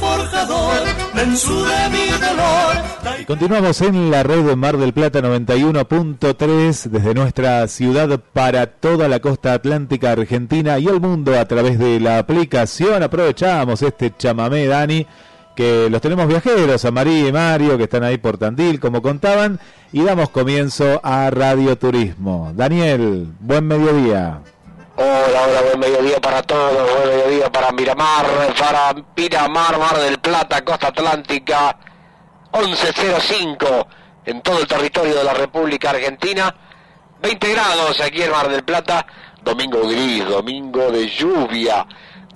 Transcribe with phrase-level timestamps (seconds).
[0.00, 0.84] Forjador,
[1.14, 1.26] de
[1.90, 2.04] mi.
[3.20, 9.08] Y continuamos en la red de Mar del Plata 91.3 desde nuestra ciudad para toda
[9.08, 13.02] la costa atlántica argentina y el mundo a través de la aplicación.
[13.02, 15.06] Aprovechamos este chamamé, Dani,
[15.54, 19.60] que los tenemos viajeros, a María y Mario, que están ahí por Tandil, como contaban,
[19.92, 22.52] y damos comienzo a Radio Turismo.
[22.54, 24.40] Daniel, buen mediodía.
[24.96, 30.64] Hola, hola, buen mediodía para todos, buen mediodía para Miramar, para Miramar, Mar del Plata,
[30.64, 31.76] Costa Atlántica,
[32.52, 33.86] 11.05
[34.24, 36.54] en todo el territorio de la República Argentina,
[37.20, 39.04] 20 grados aquí en Mar del Plata,
[39.42, 41.84] domingo gris, domingo de lluvia,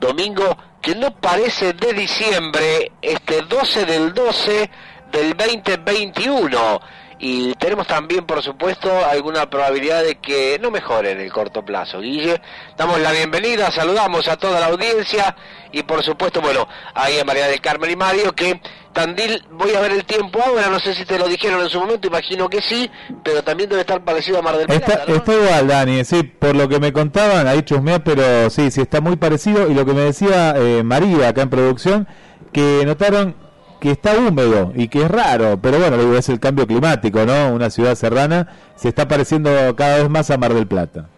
[0.00, 4.70] domingo que no parece de diciembre, este 12 del 12
[5.12, 6.80] del 2021
[7.18, 12.00] y tenemos también, por supuesto, alguna probabilidad de que no mejore en el corto plazo.
[12.00, 12.40] Guille,
[12.76, 15.34] damos la bienvenida, saludamos a toda la audiencia
[15.72, 18.60] y, por supuesto, bueno, ahí a María del Carmen y Mario, que
[18.92, 21.80] Tandil, voy a ver el tiempo ahora, no sé si te lo dijeron en su
[21.80, 22.88] momento, imagino que sí,
[23.24, 24.92] pero también debe estar parecido a Mar del Plata.
[24.92, 28.82] Está, está igual, Dani, sí, por lo que me contaban, ahí chusmeé, pero sí, sí,
[28.82, 29.68] está muy parecido.
[29.68, 32.08] Y lo que me decía eh, María acá en producción,
[32.52, 33.47] que notaron
[33.80, 37.52] que está húmedo y que es raro, pero bueno, es el cambio climático, ¿no?
[37.52, 41.08] Una ciudad serrana se está pareciendo cada vez más a Mar del Plata.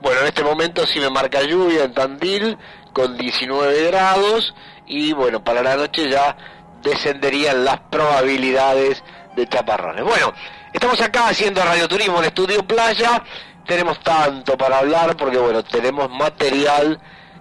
[0.00, 2.58] Bueno, en este momento sí me marca lluvia en Tandil
[2.92, 4.54] con 19 grados
[4.86, 6.36] y bueno, para la noche ya
[6.82, 9.02] descenderían las probabilidades
[9.34, 10.04] de chaparrones.
[10.04, 10.32] Bueno,
[10.72, 13.22] estamos acá haciendo radioturismo en Estudio Playa,
[13.66, 17.00] tenemos tanto para hablar porque bueno, tenemos material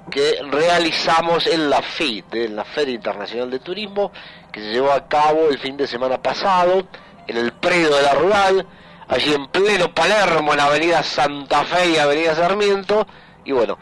[0.10, 4.12] que realizamos en la FIT, en la Feria Internacional de Turismo,
[4.52, 6.88] que se llevó a cabo el fin de semana pasado
[7.28, 8.68] en el predio de la Rural,
[9.08, 13.08] allí en pleno Palermo, en la avenida Santa Fe y avenida Sarmiento,
[13.46, 13.78] y bueno,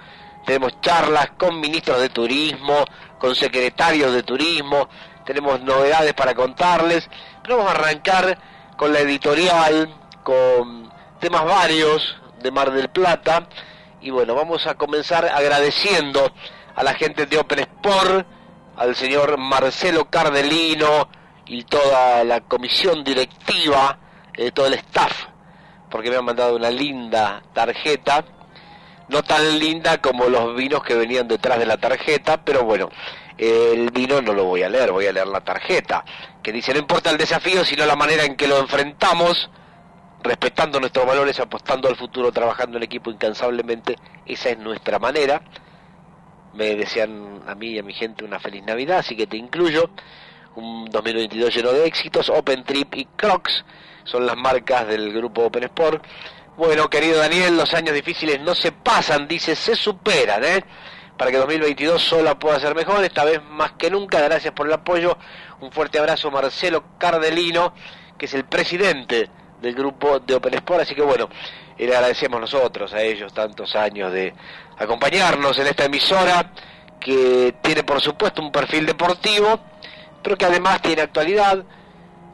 [0.45, 2.85] tenemos charlas con ministros de turismo,
[3.19, 4.89] con secretarios de turismo,
[5.25, 7.09] tenemos novedades para contarles,
[7.43, 8.37] pero vamos a arrancar
[8.77, 13.47] con la editorial, con temas varios de Mar del Plata,
[14.01, 16.31] y bueno, vamos a comenzar agradeciendo
[16.75, 18.25] a la gente de Open Sport,
[18.75, 21.07] al señor Marcelo Cardelino
[21.45, 23.99] y toda la comisión directiva,
[24.33, 25.11] eh, todo el staff,
[25.89, 28.25] porque me han mandado una linda tarjeta,
[29.09, 32.89] no tan linda como los vinos que venían detrás de la tarjeta, pero bueno,
[33.37, 36.03] el vino no lo voy a leer, voy a leer la tarjeta,
[36.41, 39.49] que dice, no importa el desafío, sino la manera en que lo enfrentamos,
[40.23, 43.95] respetando nuestros valores, apostando al futuro, trabajando en equipo incansablemente.
[44.25, 45.41] Esa es nuestra manera.
[46.53, 49.89] Me desean a mí y a mi gente una feliz Navidad, así que te incluyo.
[50.55, 52.29] Un 2022 lleno de éxitos.
[52.29, 53.63] Open Trip y Crocs
[54.03, 56.05] son las marcas del grupo Open Sport.
[56.57, 60.63] Bueno, querido Daniel, los años difíciles no se pasan, dice, se superan, ¿eh?
[61.17, 64.19] Para que 2022 solo pueda ser mejor, esta vez más que nunca.
[64.19, 65.17] Gracias por el apoyo.
[65.61, 67.73] Un fuerte abrazo, Marcelo Cardelino,
[68.17, 69.29] que es el presidente
[69.61, 71.29] del grupo de Open Sport, así que bueno,
[71.77, 74.33] le agradecemos nosotros a ellos tantos años de
[74.77, 76.51] acompañarnos en esta emisora
[76.99, 79.59] que tiene por supuesto un perfil deportivo,
[80.21, 81.63] pero que además tiene actualidad,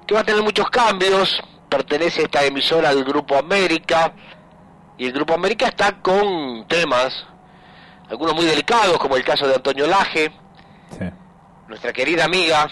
[0.05, 4.13] que va a tener muchos cambios, pertenece esta emisora al Grupo América,
[4.97, 7.25] y el Grupo América está con temas,
[8.09, 10.31] algunos muy delicados, como el caso de Antonio Laje,
[11.67, 12.69] nuestra querida amiga,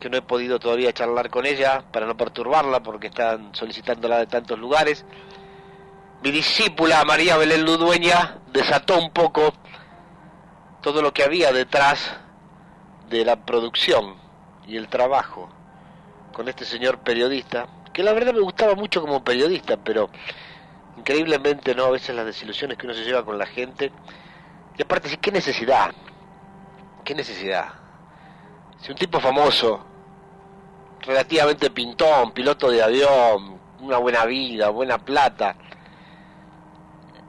[0.00, 4.26] que no he podido todavía charlar con ella para no perturbarla porque están solicitándola de
[4.26, 5.04] tantos lugares.
[6.22, 9.52] Mi discípula María Belén Ludueña desató un poco
[10.80, 12.16] todo lo que había detrás
[13.08, 14.16] de la producción
[14.66, 15.50] y el trabajo
[16.32, 20.08] con este señor periodista, que la verdad me gustaba mucho como periodista, pero
[20.96, 23.92] increíblemente no a veces las desilusiones que uno se lleva con la gente.
[24.78, 25.92] Y aparte, ¿qué necesidad?
[27.04, 27.66] ¿Qué necesidad?
[28.80, 29.89] Si un tipo famoso
[31.02, 35.56] relativamente pintón, piloto de avión, una buena vida, buena plata,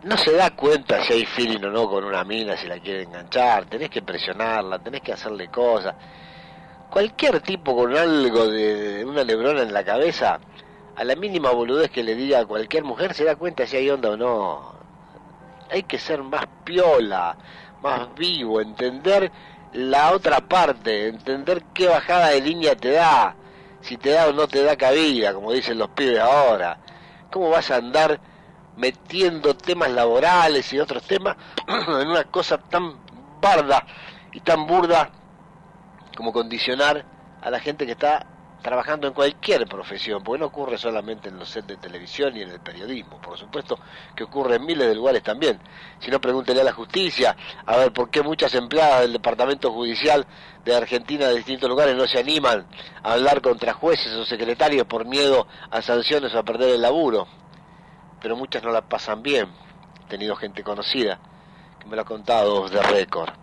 [0.03, 3.03] no se da cuenta si hay feeling o no con una mina, si la quiere
[3.03, 5.95] enganchar, tenés que presionarla, tenés que hacerle cosas.
[6.89, 10.39] Cualquier tipo con algo de, una lebrona en la cabeza,
[10.95, 13.89] a la mínima boludez que le diga a cualquier mujer, se da cuenta si hay
[13.89, 14.73] onda o no.
[15.69, 17.37] Hay que ser más piola,
[17.81, 19.31] más vivo, entender
[19.73, 23.35] la otra parte, entender qué bajada de línea te da,
[23.81, 26.77] si te da o no te da cabida, como dicen los pibes ahora.
[27.31, 28.19] ¿Cómo vas a andar
[28.75, 31.35] metiendo temas laborales y otros temas
[31.67, 32.99] en una cosa tan
[33.41, 33.85] barda
[34.31, 35.09] y tan burda
[36.15, 37.05] como condicionar
[37.41, 38.25] a la gente que está
[38.61, 42.49] trabajando en cualquier profesión, porque no ocurre solamente en los sets de televisión y en
[42.49, 43.79] el periodismo, por supuesto
[44.15, 45.59] que ocurre en miles de lugares también.
[45.99, 47.35] Si no, pregúntele a la justicia,
[47.65, 50.25] a ver por qué muchas empleadas del Departamento Judicial
[50.63, 52.67] de Argentina de distintos lugares no se animan
[53.03, 57.27] a hablar contra jueces o secretarios por miedo a sanciones o a perder el laburo.
[58.21, 59.47] Pero muchas no la pasan bien.
[60.05, 61.19] He tenido gente conocida
[61.79, 63.33] que me lo ha contado de récord.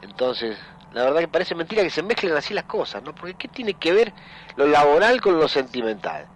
[0.00, 0.58] Entonces,
[0.94, 3.14] la verdad que parece mentira que se mezclen así las cosas, ¿no?
[3.14, 4.12] Porque ¿qué tiene que ver
[4.56, 6.26] lo laboral con lo sentimental?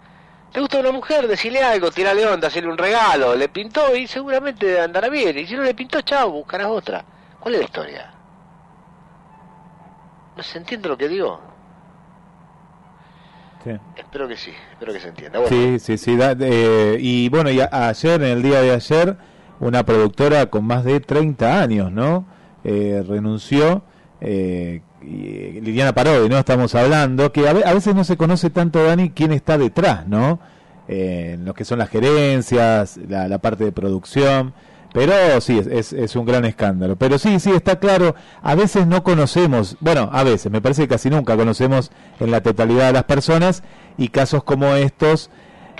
[0.51, 1.27] ¿Te gusta una mujer?
[1.27, 5.37] Decirle algo, tirarle onda, hacerle un regalo, le pintó y seguramente andará bien.
[5.37, 7.03] Y si no le pintó, chao, buscarás otra.
[7.39, 8.11] ¿Cuál es la historia?
[10.35, 11.39] ¿No se entiende lo que digo?
[13.63, 13.71] Sí.
[13.97, 15.39] Espero que sí, espero que se entienda.
[15.39, 16.15] Bueno, Sí, sí, sí.
[16.15, 19.17] da- eh, y bueno, y a- ayer, en el día de ayer,
[19.59, 22.25] una productora con más de 30 años, ¿no?
[22.63, 23.83] Eh, renunció.
[24.21, 26.37] Eh, y- Liliana Parodi, ¿no?
[26.37, 30.07] Estamos hablando, que a, ve- a veces no se conoce tanto, Dani, quién está detrás,
[30.07, 30.39] ¿no?
[30.87, 34.53] Eh, lo que son las gerencias, la, parte de producción.
[34.93, 36.95] Pero sí, es, un gran escándalo.
[36.95, 40.87] Pero sí, sí, está claro, a veces no conocemos, bueno, a veces, me parece que
[40.87, 43.63] casi nunca conocemos en la totalidad de las personas
[43.97, 45.29] y casos como estos,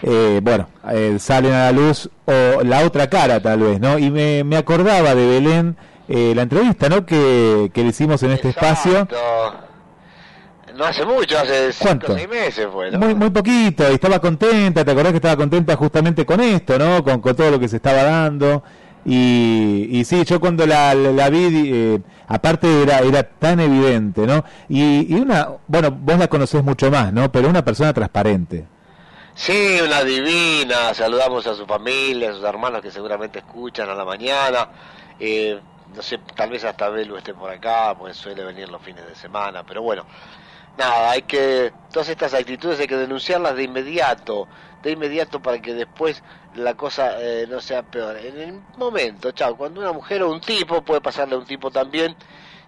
[0.04, 3.98] eh, bueno, eh, salen a la luz o la otra cara tal vez, ¿no?
[3.98, 7.06] Y me acordaba de Belén, eh, la entrevista, ¿no?
[7.06, 9.08] Que, que le hicimos en este espacio.
[10.76, 12.14] No hace mucho, hace cinco ¿Cuánto?
[12.14, 13.00] o seis meses fue, ¿no?
[13.00, 17.04] Muy, muy poquito, y estaba contenta, ¿te acordás que estaba contenta justamente con esto, ¿no?
[17.04, 18.64] Con, con todo lo que se estaba dando.
[19.04, 24.28] Y, y sí, yo cuando la, la, la vi, eh, aparte era, era tan evidente,
[24.28, 24.44] ¿no?
[24.70, 27.32] Y, y una, bueno, vos la conocés mucho más, ¿no?
[27.32, 28.66] Pero una persona transparente.
[29.34, 30.94] Sí, una divina.
[30.94, 34.68] Saludamos a su familia, a sus hermanos que seguramente escuchan a la mañana.
[35.20, 35.60] Eh,
[35.96, 39.16] no sé, tal vez hasta Belu esté por acá, pues suele venir los fines de
[39.16, 39.64] semana.
[39.66, 40.06] Pero bueno,
[40.78, 41.74] nada, hay que.
[41.92, 44.48] Todas estas actitudes hay que denunciarlas de inmediato.
[44.84, 46.24] De inmediato para que después
[46.56, 48.18] la cosa eh, no sea peor.
[48.18, 51.72] En el momento, chao, cuando una mujer o un tipo, puede pasarle a un tipo
[51.72, 52.16] también,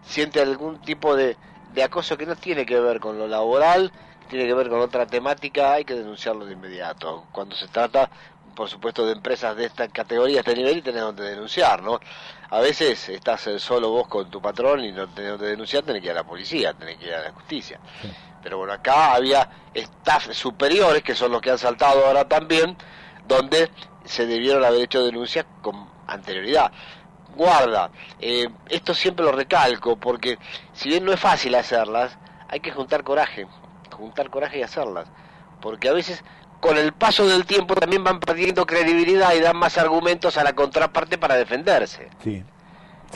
[0.01, 1.37] siente algún tipo de,
[1.73, 3.91] de acoso que no tiene que ver con lo laboral,
[4.27, 7.27] tiene que ver con otra temática, hay que denunciarlo de inmediato.
[7.31, 8.09] Cuando se trata,
[8.55, 11.99] por supuesto, de empresas de esta categoría, este nivel, y tenés donde denunciar, ¿no?
[12.49, 16.01] A veces estás eh, solo vos con tu patrón y no tenés donde denunciar, tenés
[16.01, 17.79] que ir a la policía, tenés que ir a la justicia.
[18.41, 22.77] Pero bueno, acá había staff superiores, que son los que han saltado ahora también,
[23.27, 23.69] donde
[24.05, 26.71] se debieron haber hecho denuncias con anterioridad.
[27.35, 30.39] Guarda, eh, esto siempre lo recalco, porque
[30.73, 32.17] si bien no es fácil hacerlas,
[32.47, 33.47] hay que juntar coraje,
[33.95, 35.07] juntar coraje y hacerlas.
[35.61, 36.23] Porque a veces,
[36.59, 40.53] con el paso del tiempo, también van perdiendo credibilidad y dan más argumentos a la
[40.53, 42.09] contraparte para defenderse.
[42.23, 42.43] Sí.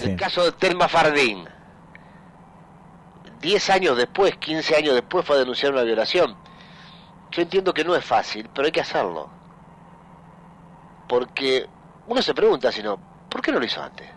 [0.02, 1.48] El caso de Telma Fardín.
[3.42, 6.36] 10 años después, 15 años después fue a denunciar una violación.
[7.32, 9.30] Yo entiendo que no es fácil, pero hay que hacerlo.
[11.10, 11.68] Porque
[12.08, 12.98] uno se pregunta si no,
[13.30, 14.10] ¿por qué no lo hizo antes?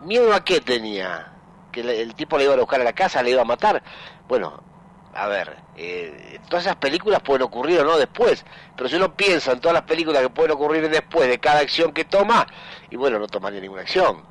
[0.00, 1.32] ¿Miedo a qué tenía?
[1.70, 3.82] ¿Que el tipo le iba a buscar a la casa, le iba a matar?
[4.26, 4.62] Bueno,
[5.12, 8.44] a ver, eh, todas esas películas pueden ocurrir o no después,
[8.76, 11.92] pero si uno piensa en todas las películas que pueden ocurrir después de cada acción
[11.92, 12.46] que toma,
[12.90, 14.22] y bueno, no tomaría ninguna acción.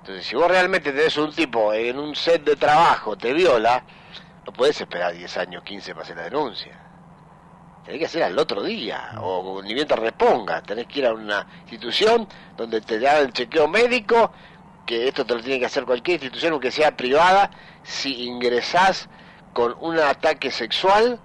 [0.00, 3.82] Entonces, si vos realmente tenés un tipo en un set de trabajo, te viola,
[4.46, 6.78] no podés esperar 10 años, 15 para hacer la denuncia.
[7.84, 10.62] Tenés que hacer al otro día, o ni bien te reponga.
[10.62, 14.30] Tenés que ir a una institución donde te dan el chequeo médico,
[14.84, 17.50] que esto te lo tiene que hacer cualquier institución, aunque sea privada,
[17.82, 19.08] si ingresás
[19.58, 21.18] con un ataque sexual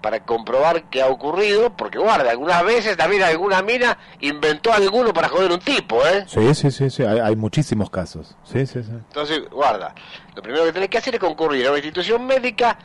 [0.00, 5.28] para comprobar que ha ocurrido, porque guarda, algunas veces también alguna mina inventó alguno para
[5.28, 6.24] joder un tipo, ¿eh?
[6.28, 8.36] Sí, sí, sí, sí, hay, hay muchísimos casos.
[8.44, 8.92] Sí, sí, sí.
[8.92, 9.92] Entonces, guarda,
[10.36, 12.78] lo primero que tenés que hacer es concurrir a una institución médica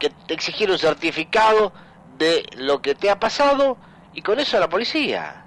[0.00, 1.72] que te exigir un certificado
[2.18, 3.76] de lo que te ha pasado
[4.12, 5.44] y con eso a la policía.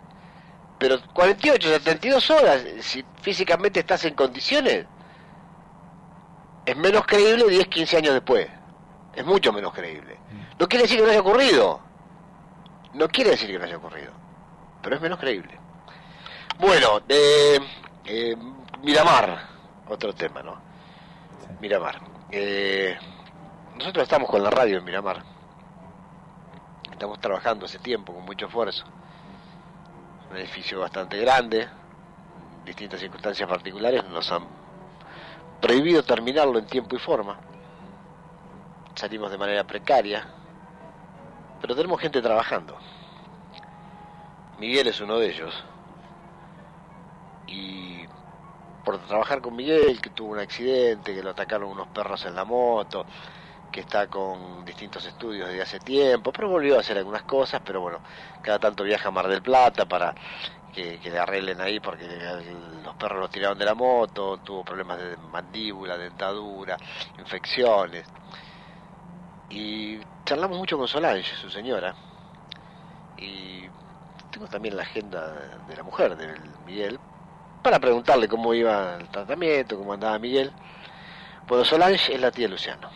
[0.80, 4.86] Pero 48, 72 horas, si físicamente estás en condiciones,
[6.66, 8.48] es menos creíble 10, 15 años después.
[9.14, 10.18] Es mucho menos creíble.
[10.60, 11.80] No quiere decir que no haya ocurrido.
[12.94, 14.12] No quiere decir que no haya ocurrido.
[14.82, 15.58] Pero es menos creíble.
[16.60, 17.60] Bueno, eh,
[18.06, 18.36] eh,
[18.82, 19.50] Miramar,
[19.88, 20.62] otro tema, ¿no?
[21.60, 22.00] Miramar.
[22.32, 22.98] Eh,
[23.78, 25.24] nosotros estamos con la radio en Miramar.
[26.92, 28.86] Estamos trabajando hace tiempo con mucho esfuerzo.
[30.32, 31.68] Un edificio bastante grande.
[32.66, 34.63] Distintas circunstancias particulares nos han
[35.64, 37.38] prohibido terminarlo en tiempo y forma.
[38.96, 40.28] Salimos de manera precaria.
[41.62, 42.76] Pero tenemos gente trabajando.
[44.60, 45.64] Miguel es uno de ellos.
[47.48, 48.06] Y
[48.84, 52.44] por trabajar con Miguel, que tuvo un accidente, que lo atacaron unos perros en la
[52.44, 53.06] moto,
[53.72, 57.80] que está con distintos estudios desde hace tiempo, pero volvió a hacer algunas cosas, pero
[57.80, 58.00] bueno,
[58.42, 60.14] cada tanto viaja a Mar del Plata para
[60.74, 62.06] que, le arreglen ahí porque
[62.84, 66.78] los perros lo tiraron de la moto, tuvo problemas de mandíbula, dentadura,
[67.20, 68.06] infecciones.
[69.50, 71.94] Y charlamos mucho con Solange, su señora,
[73.18, 73.64] y
[74.32, 75.32] tengo también la agenda
[75.68, 76.34] de la mujer, de
[76.66, 77.00] Miguel,
[77.62, 80.52] para preguntarle cómo iba el tratamiento, cómo andaba Miguel.
[81.48, 82.90] Bueno, Solange es la tía Luciano,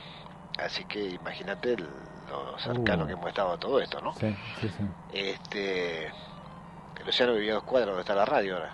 [0.58, 3.08] así que imagínate lo cercano uh.
[3.08, 4.14] que hemos estado a todo esto, ¿no?
[4.14, 4.84] Sí, sí, sí.
[5.14, 6.12] Este,
[7.08, 8.74] Luciano vivía a dos cuadras donde está la radio ahora.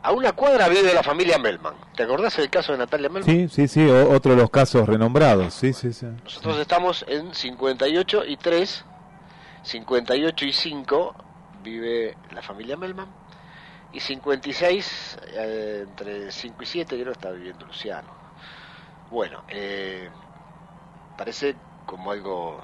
[0.00, 1.74] A una cuadra vive la familia Melman.
[1.96, 3.28] ¿Te acordás del caso de Natalia Melman?
[3.28, 5.54] Sí, sí, sí, otro de los casos renombrados.
[5.54, 6.06] Sí, sí, sí.
[6.22, 8.84] Nosotros estamos en 58 y 3,
[9.64, 11.14] 58 y 5
[11.64, 13.08] vive la familia Melman
[13.92, 18.08] y 56, eh, entre 5 y 7 creo está viviendo Luciano.
[19.10, 20.08] Bueno, eh,
[21.18, 22.62] parece como algo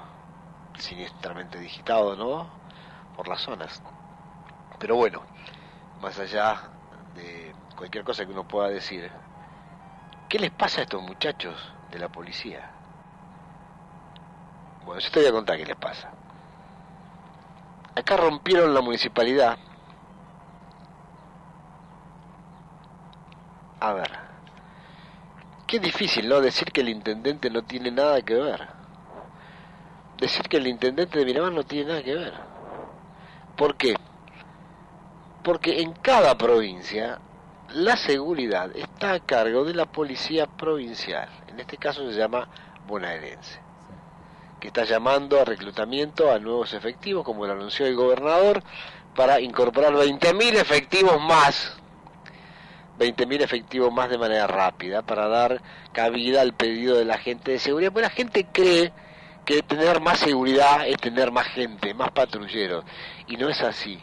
[0.79, 2.49] siniestramente digitado, ¿no?
[3.17, 3.83] Por las zonas.
[4.81, 5.23] Pero bueno,
[6.01, 6.59] más allá
[7.15, 9.13] de cualquier cosa que uno pueda decir,
[10.27, 11.55] ¿qué les pasa a estos muchachos
[11.91, 12.67] de la policía?
[14.83, 16.11] Bueno, yo te voy a contar qué les pasa.
[17.95, 19.59] Acá rompieron la municipalidad.
[23.81, 24.11] A ver,
[25.67, 26.41] qué difícil, ¿no?
[26.41, 28.67] Decir que el intendente no tiene nada que ver.
[30.17, 32.35] Decir que el intendente de Miramar no tiene nada que ver.
[33.57, 33.95] ¿Por qué?
[35.43, 37.19] Porque en cada provincia
[37.73, 42.49] la seguridad está a cargo de la policía provincial, en este caso se llama
[42.87, 43.61] bonaerense,
[44.59, 48.63] que está llamando a reclutamiento a nuevos efectivos, como lo anunció el gobernador,
[49.15, 51.77] para incorporar 20.000 efectivos más,
[52.99, 57.59] 20.000 efectivos más de manera rápida, para dar cabida al pedido de la gente de
[57.61, 58.93] seguridad, porque la gente cree
[59.45, 62.85] que tener más seguridad es tener más gente, más patrulleros,
[63.27, 64.01] y no es así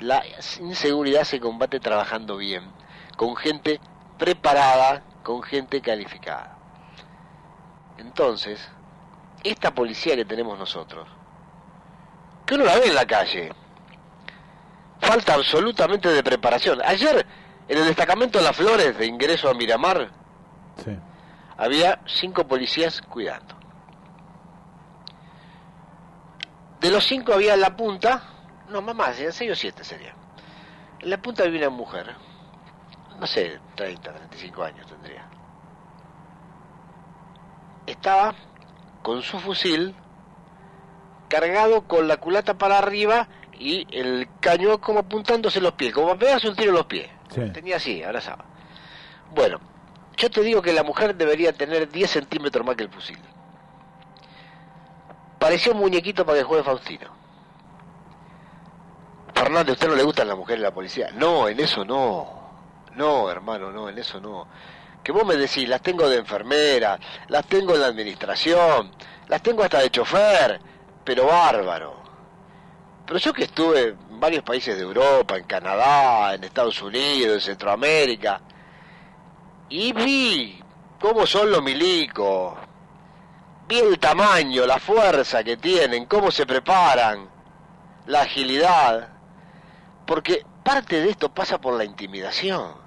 [0.00, 0.22] la
[0.60, 2.70] inseguridad se combate trabajando bien,
[3.16, 3.80] con gente
[4.18, 6.56] preparada, con gente calificada.
[7.98, 8.60] Entonces,
[9.42, 11.08] esta policía que tenemos nosotros,
[12.44, 13.52] que uno la ve en la calle,
[15.00, 16.80] falta absolutamente de preparación.
[16.84, 17.26] Ayer,
[17.68, 20.10] en el destacamento de las Flores de ingreso a Miramar,
[21.56, 23.54] había cinco policías cuidando.
[26.80, 28.35] De los cinco había en la punta
[28.68, 30.14] no, mamá, serían 6 o 7 sería.
[31.00, 32.14] En la punta había una mujer,
[33.18, 35.28] no sé, 30, 35 años tendría.
[37.86, 38.34] Estaba
[39.02, 39.94] con su fusil
[41.28, 46.48] cargado con la culata para arriba y el cañón como apuntándose los pies, como pegarse
[46.48, 47.08] un tiro en los pies.
[47.52, 48.44] Tenía así, abrazaba.
[49.34, 49.60] Bueno,
[50.16, 53.18] yo te digo que la mujer debería tener 10 centímetros más que el fusil.
[55.38, 57.25] Parecía un muñequito para que juegue Faustino.
[59.46, 61.10] Fernández, ¿a usted no le gustan las mujeres la policía?
[61.14, 62.50] No, en eso no.
[62.96, 64.48] No, hermano, no, en eso no.
[65.04, 66.98] Que vos me decís, las tengo de enfermera,
[67.28, 68.90] las tengo en la administración,
[69.28, 70.60] las tengo hasta de chofer,
[71.04, 71.94] pero bárbaro.
[73.06, 77.40] Pero yo que estuve en varios países de Europa, en Canadá, en Estados Unidos, en
[77.40, 78.40] Centroamérica,
[79.68, 80.60] y vi
[80.98, 82.58] cómo son los milicos,
[83.68, 87.28] vi el tamaño, la fuerza que tienen, cómo se preparan,
[88.06, 89.15] la agilidad.
[90.06, 92.86] Porque parte de esto pasa por la intimidación.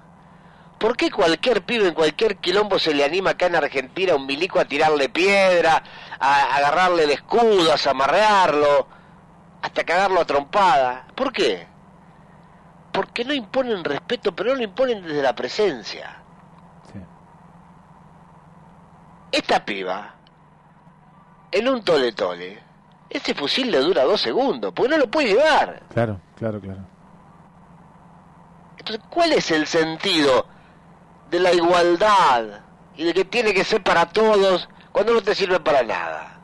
[0.78, 4.24] ¿Por qué cualquier pibe en cualquier quilombo se le anima acá en Argentina a un
[4.24, 5.82] milico a tirarle piedra,
[6.18, 8.86] a agarrarle el escudo, a zamarrearlo,
[9.60, 11.06] hasta cagarlo a trompada?
[11.14, 11.66] ¿Por qué?
[12.92, 16.16] Porque no imponen respeto, pero no lo imponen desde la presencia.
[19.30, 20.14] Esta piba,
[21.52, 22.60] en un tole tole,
[23.10, 25.82] ese fusil le dura dos segundos, porque no lo puede llevar.
[25.92, 26.80] Claro, claro, claro.
[28.80, 30.46] Entonces, ¿cuál es el sentido
[31.30, 32.62] de la igualdad
[32.96, 36.40] y de que tiene que ser para todos cuando no te sirve para nada?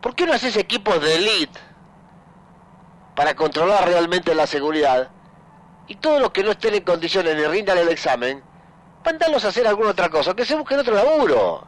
[0.00, 1.60] ¿Por qué no haces equipos de élite
[3.14, 5.08] para controlar realmente la seguridad?
[5.86, 8.42] Y todos los que no estén en condiciones de rindan el examen,
[9.04, 11.64] mandarlos a hacer alguna otra cosa, que se busquen otro laburo.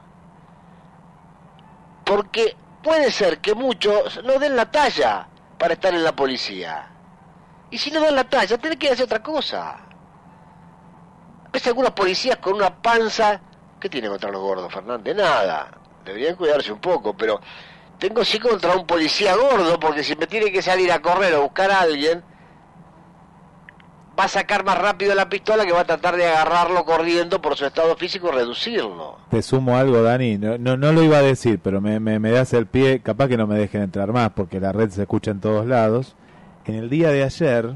[2.04, 6.93] Porque puede ser que muchos no den la talla para estar en la policía.
[7.74, 9.74] Y si no dan la talla, tiene que hacer otra cosa.
[11.52, 13.40] ¿Ves algunos policías con una panza?
[13.80, 15.16] ¿Qué tiene contra los gordos, Fernández?
[15.16, 15.72] Nada.
[16.04, 17.40] Deberían cuidarse un poco, pero
[17.98, 21.42] tengo sí contra un policía gordo, porque si me tiene que salir a correr o
[21.42, 22.22] buscar a alguien,
[24.16, 27.56] va a sacar más rápido la pistola que va a tratar de agarrarlo corriendo por
[27.56, 29.18] su estado físico y reducirlo.
[29.30, 32.30] Te sumo algo, Dani, no, no, no lo iba a decir, pero me, me, me,
[32.30, 35.32] das el pie, capaz que no me dejen entrar más porque la red se escucha
[35.32, 36.14] en todos lados.
[36.66, 37.75] En el día de ayer,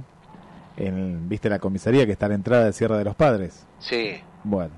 [0.77, 3.67] en, ¿viste la comisaría que está a la entrada de Sierra de los Padres?
[3.79, 4.13] Sí.
[4.45, 4.73] Bueno,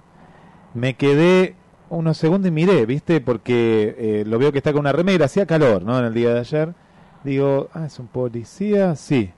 [0.74, 1.54] me quedé
[1.90, 3.20] unos segundos y miré, ¿viste?
[3.20, 5.98] Porque eh, lo veo que está con una remera, hacía calor, ¿no?
[5.98, 6.74] En el día de ayer.
[7.24, 9.30] Digo, ah, es un policía, sí.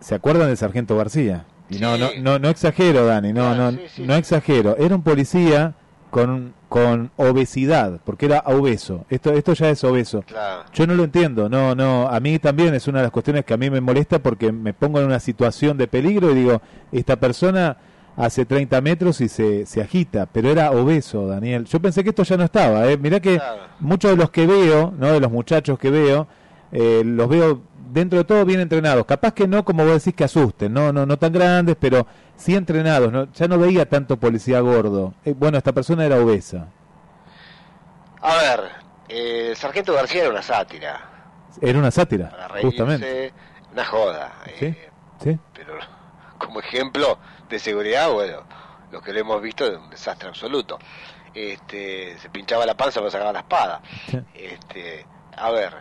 [0.00, 1.46] ¿Se acuerdan del sargento García?
[1.70, 1.80] Y Sí.
[1.80, 4.02] no, no, no, no exagero, Dani, no, no, sí, sí.
[4.06, 4.76] no exagero.
[4.76, 5.74] Era un policía
[6.10, 9.04] con, con obesidad, porque era obeso.
[9.10, 10.22] Esto, esto ya es obeso.
[10.26, 10.64] Claro.
[10.72, 13.54] Yo no lo entiendo, no, no, a mí también es una de las cuestiones que
[13.54, 16.60] a mí me molesta porque me pongo en una situación de peligro y digo,
[16.92, 17.76] esta persona
[18.16, 21.66] hace 30 metros y se, se agita, pero era obeso, Daniel.
[21.66, 22.96] Yo pensé que esto ya no estaba, ¿eh?
[22.98, 23.62] Mirá que Claro.
[23.78, 25.12] muchos de los que veo, ¿no?
[25.12, 26.26] De los muchachos que veo,
[26.72, 27.60] eh, los veo
[27.90, 29.04] dentro de todo bien entrenados.
[29.06, 32.54] Capaz que no, como vos decís, que asusten, no, no, no tan grandes, pero sí
[32.54, 33.12] entrenados.
[33.12, 33.32] ¿no?
[33.32, 35.14] Ya no veía tanto policía gordo.
[35.24, 36.68] Eh, bueno, esta persona era obesa.
[38.20, 38.60] A ver,
[39.08, 41.00] eh, el sargento García era una sátira.
[41.60, 43.32] Era una sátira, Para reírse, justamente.
[43.72, 44.32] una joda.
[44.58, 44.66] ¿Sí?
[44.66, 44.90] eh,
[45.22, 45.38] ¿Sí?
[45.54, 45.74] pero
[46.38, 47.18] como ejemplo
[47.48, 48.42] de seguridad, bueno,
[48.90, 50.78] lo que lo hemos visto es un desastre absoluto.
[51.34, 53.80] Este, se pinchaba la panza pero sacaba la espada.
[54.10, 54.18] Sí.
[54.34, 55.72] Este, a ver,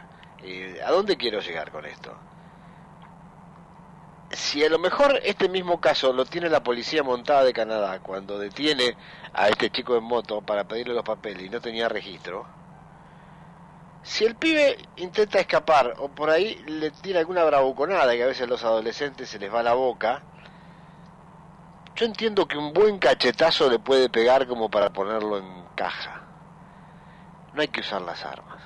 [0.44, 2.13] eh, ¿a dónde quiero llegar con esto?
[4.32, 8.38] Si a lo mejor este mismo caso lo tiene la policía montada de Canadá cuando
[8.38, 8.96] detiene
[9.34, 12.46] a este chico en moto para pedirle los papeles y no tenía registro,
[14.03, 18.44] si el pibe intenta escapar o por ahí le tira alguna bravuconada que a veces
[18.44, 20.24] a los adolescentes se les va la boca,
[21.96, 26.22] yo entiendo que un buen cachetazo le puede pegar como para ponerlo en caja.
[27.53, 28.62] No hay que usar las armas.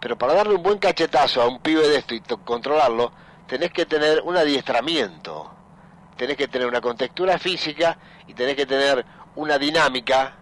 [0.00, 3.12] Pero para darle un buen cachetazo a un pibe de esto y controlarlo,
[3.46, 5.52] tenés que tener un adiestramiento.
[6.16, 10.34] Tenés que tener una contextura física y tenés que tener una dinámica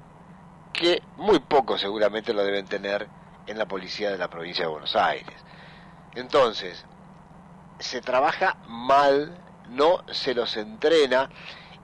[0.73, 3.09] que muy pocos seguramente lo deben tener
[3.47, 5.37] en la policía de la provincia de Buenos Aires.
[6.15, 6.85] Entonces,
[7.79, 9.37] se trabaja mal,
[9.69, 11.29] no se los entrena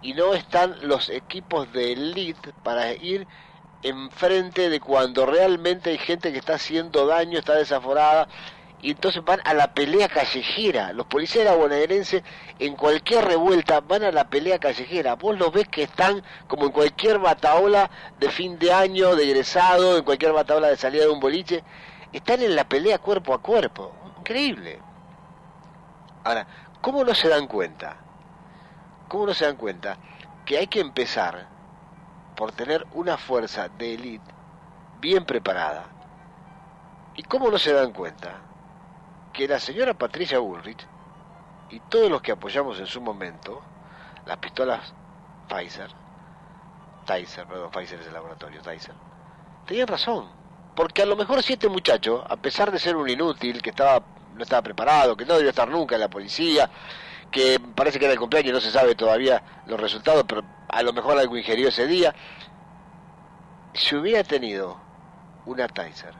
[0.03, 3.27] y no están los equipos de elite para ir
[3.83, 8.28] enfrente de cuando realmente hay gente que está haciendo daño, está desaforada
[8.83, 10.93] y entonces van a la pelea callejera.
[10.93, 12.23] Los policías de la bonaerense
[12.59, 15.17] en cualquier revuelta van a la pelea callejera.
[15.17, 19.99] Vos los ves que están como en cualquier bataola de fin de año, de egresado,
[19.99, 21.63] en cualquier bataola de salida de un boliche,
[22.13, 23.95] están en la pelea cuerpo a cuerpo.
[24.19, 24.81] Increíble.
[26.25, 26.47] Ahora,
[26.81, 27.97] ¿cómo no se dan cuenta?
[29.09, 29.99] ¿Cómo no se dan cuenta
[30.47, 31.49] que hay que empezar
[32.41, 34.33] por tener una fuerza de élite
[34.99, 35.85] bien preparada?
[37.15, 38.41] ¿Y cómo no se dan cuenta
[39.35, 40.87] que la señora Patricia Bullrich
[41.69, 43.61] y todos los que apoyamos en su momento
[44.25, 44.95] las pistolas
[45.50, 45.91] Pfizer,
[47.05, 48.95] Tyser, perdón, Pfizer es el laboratorio, Tyser,
[49.67, 50.31] tenían razón?
[50.75, 54.03] Porque a lo mejor si este muchacho, a pesar de ser un inútil, que estaba
[54.35, 56.71] no estaba preparado, que no debió estar nunca en la policía,
[57.30, 60.82] que parece que era el cumpleaños y no se sabe todavía los resultados, pero a
[60.82, 62.14] lo mejor algo ingerió ese día,
[63.75, 64.76] si hubiera tenido
[65.47, 66.14] una Tyser,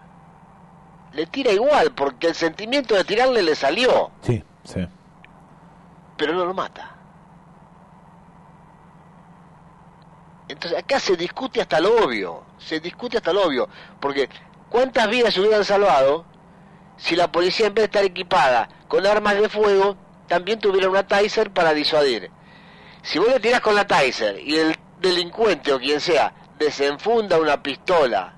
[1.13, 4.87] le tira igual, porque el sentimiento de tirarle le salió, Sí, sí.
[6.17, 6.97] pero no lo mata.
[10.49, 13.69] Entonces acá se discute hasta lo obvio, se discute hasta lo obvio,
[14.01, 14.29] porque
[14.69, 16.25] ¿cuántas vidas se hubieran salvado
[16.97, 19.97] si la policía en vez de estar equipada con armas de fuego,
[20.31, 22.31] también tuviera una Taser para disuadir?
[23.03, 27.61] Si vos le tirás con la Taser y el delincuente o quien sea desenfunda una
[27.61, 28.35] pistola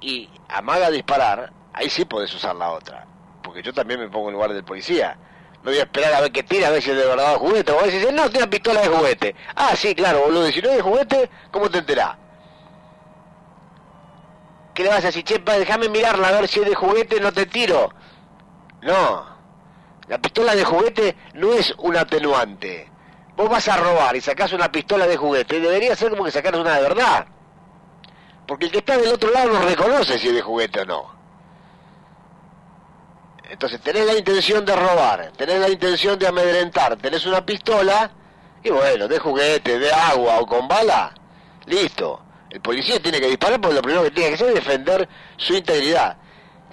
[0.00, 3.06] y amaga disparar, ahí sí podés usar la otra.
[3.42, 5.16] Porque yo también me pongo en lugar del policía.
[5.62, 7.70] No voy a esperar a ver qué tira, a ver si es de verdad juguete.
[7.70, 9.36] O a decir, no, una pistola de juguete.
[9.54, 10.50] Ah, sí, claro, boludo.
[10.50, 12.16] Si no es de juguete, ¿cómo te enterás?
[14.74, 15.22] ¿Qué le vas a decir?
[15.22, 17.90] Che, déjame mirarla a ver si es de juguete, no te tiro.
[18.82, 19.33] No.
[20.08, 22.90] La pistola de juguete no es un atenuante.
[23.36, 25.60] Vos vas a robar y sacás una pistola de juguete.
[25.60, 27.26] Debería ser como que sacaras una de verdad.
[28.46, 31.14] Porque el que está del otro lado no reconoce si es de juguete o no.
[33.48, 38.10] Entonces tenés la intención de robar, tenés la intención de amedrentar, tenés una pistola
[38.62, 41.14] y bueno, de juguete, de agua o con bala,
[41.66, 42.20] listo.
[42.50, 45.54] El policía tiene que disparar porque lo primero que tiene que hacer es defender su
[45.54, 46.16] integridad.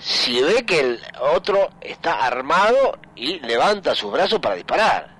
[0.01, 0.99] Si ve que el
[1.35, 5.11] otro está armado y levanta sus brazos para disparar.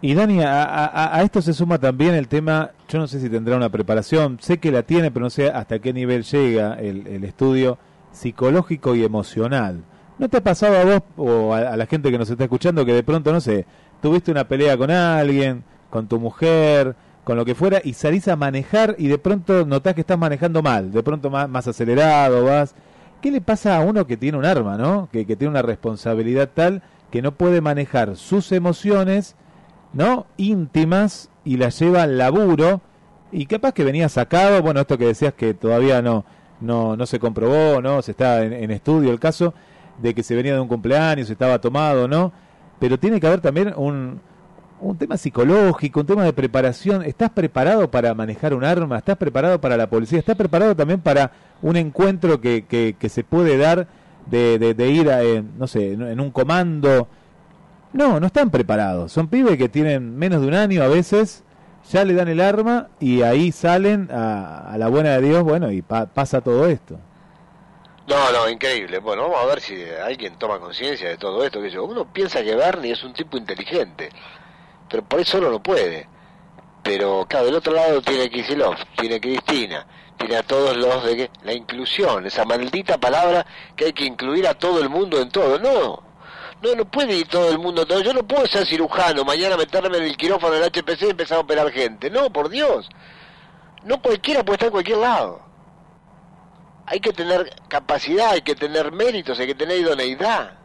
[0.00, 3.28] Y Dani, a, a- a esto se suma también el tema, yo no sé si
[3.28, 7.06] tendrá una preparación, sé que la tiene, pero no sé hasta qué nivel llega el,
[7.06, 7.78] el estudio
[8.10, 9.84] psicológico y emocional.
[10.18, 12.92] ¿No te ha pasado a vos o a, la gente que nos está escuchando que
[12.94, 13.66] de pronto, no sé,
[14.00, 18.36] tuviste una pelea con alguien, con tu mujer, con lo que fuera, y salís a
[18.36, 22.74] manejar y de pronto notás que estás manejando mal, de pronto más, más acelerado vas.
[23.22, 25.08] ¿Qué le pasa a uno que tiene un arma, ¿no?
[25.12, 26.82] Que, tiene una responsabilidad tal
[27.12, 29.36] que no puede manejar sus emociones,
[29.92, 30.26] ¿no?
[30.36, 32.80] Íntimas y las lleva al laburo
[33.30, 36.24] y capaz que venía sacado, bueno, esto que decías que todavía no,
[36.60, 38.02] no, no se comprobó, ¿no?
[38.02, 39.54] Se está en, en estudio el caso
[39.98, 42.32] de que se venía de un cumpleaños, estaba tomado, ¿no?
[42.80, 44.20] Pero tiene que haber también un,
[44.82, 47.02] un tema psicológico, un tema de preparación.
[47.02, 48.98] ¿Estás preparado para manejar un arma?
[48.98, 50.18] ¿Estás preparado para la policía?
[50.18, 53.86] ¿Estás preparado también para un encuentro que, que, se puede dar
[54.26, 57.08] de, de, de ir, a, eh, no sé, en un comando?
[57.92, 59.12] No, no están preparados.
[59.12, 61.44] Son pibes que tienen menos de un año a veces,
[61.90, 65.70] ya le dan el arma y ahí salen a, a la buena de Dios, bueno,
[65.70, 66.98] y pa pasa todo esto.
[68.06, 68.98] No, no, increíble.
[68.98, 71.62] Bueno, vamos a ver si alguien toma conciencia de todo esto.
[71.62, 71.84] Que yo.
[71.84, 74.10] Uno piensa que Bernie es un tipo inteligente,
[74.92, 76.06] pero por eso no lo puede.
[76.82, 79.86] Pero, claro, del otro lado tiene Kisilov, tiene Cristina,
[80.18, 84.52] tiene a todos los de la inclusión, esa maldita palabra que hay que incluir a
[84.52, 85.58] todo el mundo en todo.
[85.58, 86.02] No,
[86.60, 88.00] no, no puede ir todo el mundo todo.
[88.02, 91.40] Yo no puedo ser cirujano, mañana meterme en el quirófano del HPC y empezar a
[91.40, 92.10] operar gente.
[92.10, 92.86] No, por Dios.
[93.84, 95.52] No cualquiera puede estar en cualquier lado
[96.84, 100.58] hay que tener capacidad, hay que tener méritos, hay que tener idoneidad.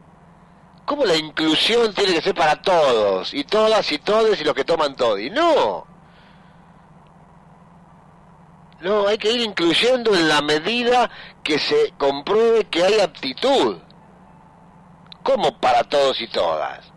[0.87, 3.33] ¿Cómo la inclusión tiene que ser para todos?
[3.33, 5.19] Y todas y todes y los que toman todo.
[5.19, 5.85] Y no.
[8.79, 11.09] No, hay que ir incluyendo en la medida
[11.43, 13.79] que se compruebe que hay aptitud.
[15.23, 16.89] ¿Cómo para todos y todas?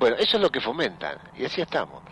[0.00, 1.16] Bueno, eso es lo que fomentan.
[1.36, 2.02] Y así estamos.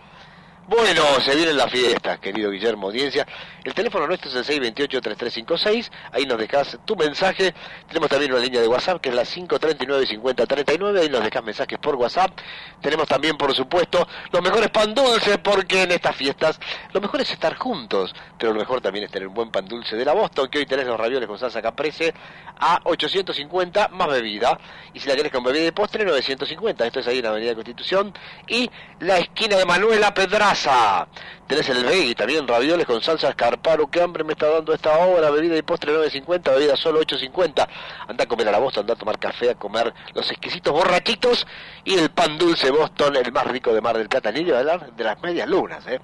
[0.69, 3.27] Bueno, se vienen las fiestas, querido Guillermo Audiencia.
[3.65, 5.91] El teléfono nuestro es el 628-3356.
[6.13, 7.53] Ahí nos dejas tu mensaje.
[7.89, 11.01] Tenemos también una línea de WhatsApp que es la 539-5039.
[11.01, 12.39] Ahí nos dejas mensajes por WhatsApp.
[12.81, 16.61] Tenemos también, por supuesto, los mejores pan dulces porque en estas fiestas
[16.93, 18.15] lo mejor es estar juntos.
[18.39, 20.67] Pero lo mejor también es tener un buen pan dulce de la Boston, que hoy
[20.67, 22.15] tenés los ravioles con salsa caprese
[22.59, 24.59] a 850 más bebida.
[24.95, 26.87] Y si la querés con bebida y postre, 950.
[26.87, 28.15] Esto es ahí en la Avenida Constitución.
[28.47, 28.71] Y
[29.01, 30.15] la esquina de Manuela
[30.51, 31.07] Pedraza.
[31.47, 33.89] Tenés el veggie también, ravioles con salsa escarparo.
[33.89, 35.31] ¿Qué hambre me está dando esta hora?
[35.31, 37.69] Bebida y postre 9.50, bebida solo 8.50.
[38.09, 41.47] Anda a comer a la Boston, anda a tomar café, a comer los exquisitos borrachitos
[41.85, 44.09] y el pan dulce Boston, el más rico de Mar del.
[44.35, 46.01] Ni de las medias lunas, ¿eh?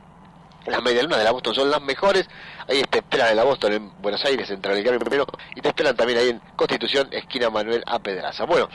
[0.66, 2.28] Las medias lunas de la Boston son las mejores.
[2.68, 5.26] Ahí te esperan en la Boston, en Buenos Aires, en Carmen primero.
[5.54, 7.98] Y te esperan también ahí en Constitución, esquina Manuel A.
[8.00, 8.44] Pedraza.
[8.44, 8.68] Bueno,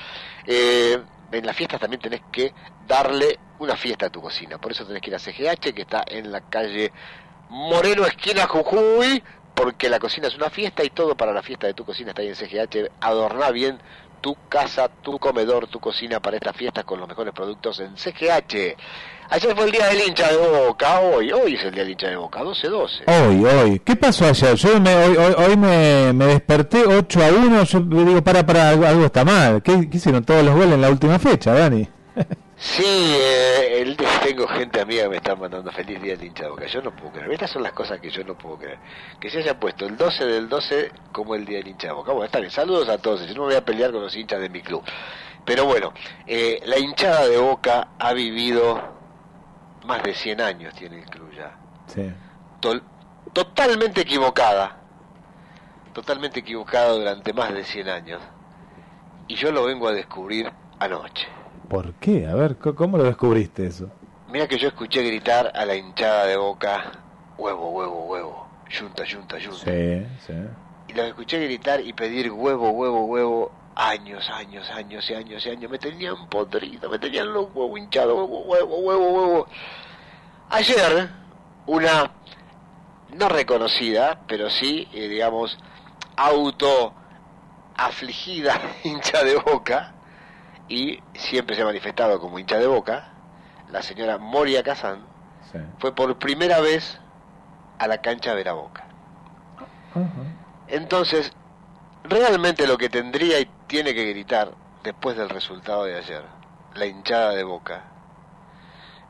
[0.46, 1.02] eh,
[1.32, 2.54] en las fiestas también tenés que
[2.88, 4.58] darle una fiesta a tu cocina.
[4.58, 6.92] Por eso tenés que ir a CGH, que está en la calle
[7.50, 9.24] Moreno, esquina Jujuy,
[9.56, 12.22] porque la cocina es una fiesta y todo para la fiesta de tu cocina está
[12.22, 12.92] ahí en CGH.
[13.02, 13.80] Adorná bien
[14.22, 18.78] tu casa, tu comedor, tu cocina para estas fiestas con los mejores productos en CGH.
[19.30, 22.08] Ayer fue el día del hincha de Boca, hoy, hoy es el día del hincha
[22.08, 23.04] de Boca, 12-12.
[23.08, 23.80] Hoy, hoy.
[23.80, 24.56] ¿Qué pasó ayer?
[24.56, 29.06] Yo me, hoy, hoy, hoy me, desperté 8 a 1, yo digo, para, para, algo,
[29.06, 29.64] está mal.
[29.64, 31.88] ¿Qué, ¿Qué, hicieron todos los goles en la última fecha, Dani?
[32.62, 36.52] Sí, eh, el, tengo gente amiga que me está mandando feliz día del hincha de
[36.52, 36.68] Boca.
[36.68, 37.32] Yo no puedo creer.
[37.32, 38.78] Estas son las cosas que yo no puedo creer.
[39.20, 42.12] Que se haya puesto el 12 del 12 como el día del hincha de Boca.
[42.12, 42.52] Bueno, está bien.
[42.52, 43.26] Saludos a todos.
[43.28, 44.84] Yo no voy a pelear con los hinchas de mi club.
[45.44, 45.92] Pero bueno,
[46.28, 48.80] eh, la hinchada de Boca ha vivido
[49.86, 51.58] más de 100 años, tiene el club ya.
[51.88, 52.14] Sí.
[52.60, 52.84] Tol
[53.34, 54.78] totalmente equivocada.
[55.94, 58.22] Totalmente equivocada durante más de 100 años.
[59.28, 61.28] Y yo lo vengo a descubrir anoche.
[61.72, 62.28] ¿Por qué?
[62.28, 63.90] A ver, ¿cómo lo descubriste eso?
[64.30, 66.92] Mira que yo escuché gritar a la hinchada de boca,
[67.38, 69.72] huevo, huevo, huevo, yunta, yunta, yunta.
[69.72, 70.34] Sí, sí.
[70.90, 75.50] Y los escuché gritar y pedir huevo, huevo, huevo, años, años, años y años y
[75.50, 75.72] años.
[75.72, 79.48] Me tenían podrido, me tenían los huevos hinchados, huevo, huevo, huevo, huevo.
[80.50, 81.10] Ayer,
[81.68, 82.12] una
[83.14, 85.58] no reconocida, pero sí, eh, digamos,
[86.18, 86.94] auto
[87.78, 89.96] afligida hincha de boca,
[90.72, 93.10] y siempre se ha manifestado como hincha de boca,
[93.70, 95.02] la señora Moria Kazán,
[95.52, 95.60] sí.
[95.80, 96.98] fue por primera vez
[97.78, 98.86] a la cancha de ver a boca.
[99.94, 100.38] Uh -huh.
[100.70, 101.34] Entonces,
[102.06, 106.24] realmente lo que tendría y tiene que gritar después del resultado de ayer,
[106.74, 107.84] la hinchada de boca,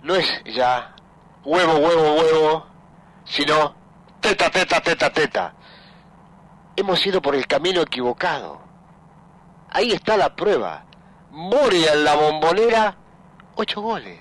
[0.02, 0.96] no es ya
[1.46, 2.66] huevo, huevo, huevo,
[3.24, 3.76] sino
[4.20, 5.54] teta, teta, teta, teta.
[6.76, 8.62] Hemos ido por el camino equivocado.
[9.70, 10.86] Ahí está la prueba.
[11.32, 12.96] Moria en la bombonera,
[13.56, 14.20] ocho goles.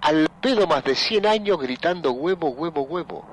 [0.00, 3.24] Al pedo más de 100 años gritando huevo, huevo, huevo.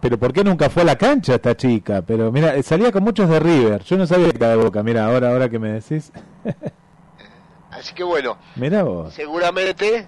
[0.00, 2.02] Pero ¿por qué nunca fue a la cancha esta chica?
[2.02, 3.82] Pero mira, salía con muchos de River.
[3.82, 4.82] Yo no sabía que era de Boca.
[4.82, 6.12] Mira, ahora ahora que me decís.
[7.70, 8.36] Así que bueno.
[8.56, 9.14] Mira vos.
[9.14, 10.06] Seguramente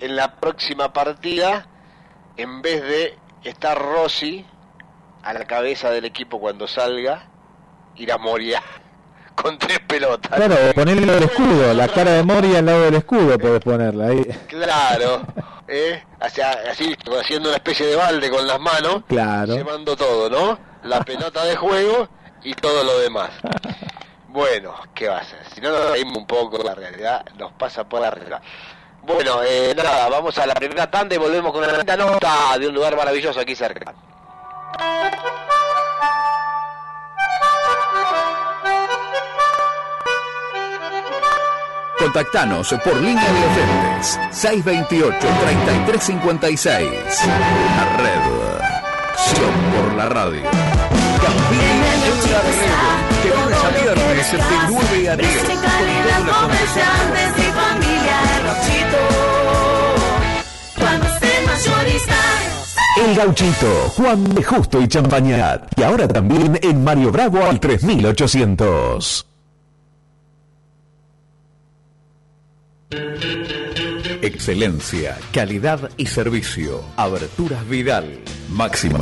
[0.00, 1.66] en la próxima partida,
[2.36, 4.44] en vez de estar Rossi
[5.22, 7.28] a la cabeza del equipo cuando salga,
[7.94, 8.62] ir a Moria
[9.36, 10.32] con tres pelotas.
[10.32, 14.24] Claro, ponerle el escudo, la cara de Moria al lado del escudo puedes ponerla ahí.
[14.48, 15.22] Claro,
[15.68, 16.02] ¿eh?
[16.20, 19.54] así haciendo una especie de balde con las manos, claro.
[19.54, 20.58] llevando todo, ¿no?
[20.84, 22.08] La pelota de juego
[22.42, 23.30] y todo lo demás.
[24.28, 25.38] Bueno, ¿qué va a hacer?
[25.54, 28.40] Si no nos reímos un poco, la realidad nos pasa por arriba.
[29.02, 32.74] Bueno, eh, nada, vamos a la primera tanda y volvemos con una nota de un
[32.74, 33.94] lugar maravilloso aquí cerca.
[41.98, 46.88] Contactanos por línea de oyentes 628-3356.
[47.76, 48.20] La red.
[49.16, 50.42] Sion por la radio.
[53.22, 55.28] Que lunes a viernes de 9 a 10.
[62.98, 65.78] El Gauchito, Juan de Justo y Champañat.
[65.78, 69.26] Y ahora también en Mario Bravo al 3800.
[74.22, 76.84] Excelencia, calidad y servicio.
[76.96, 78.20] Aberturas Vidal.
[78.50, 79.00] Máxima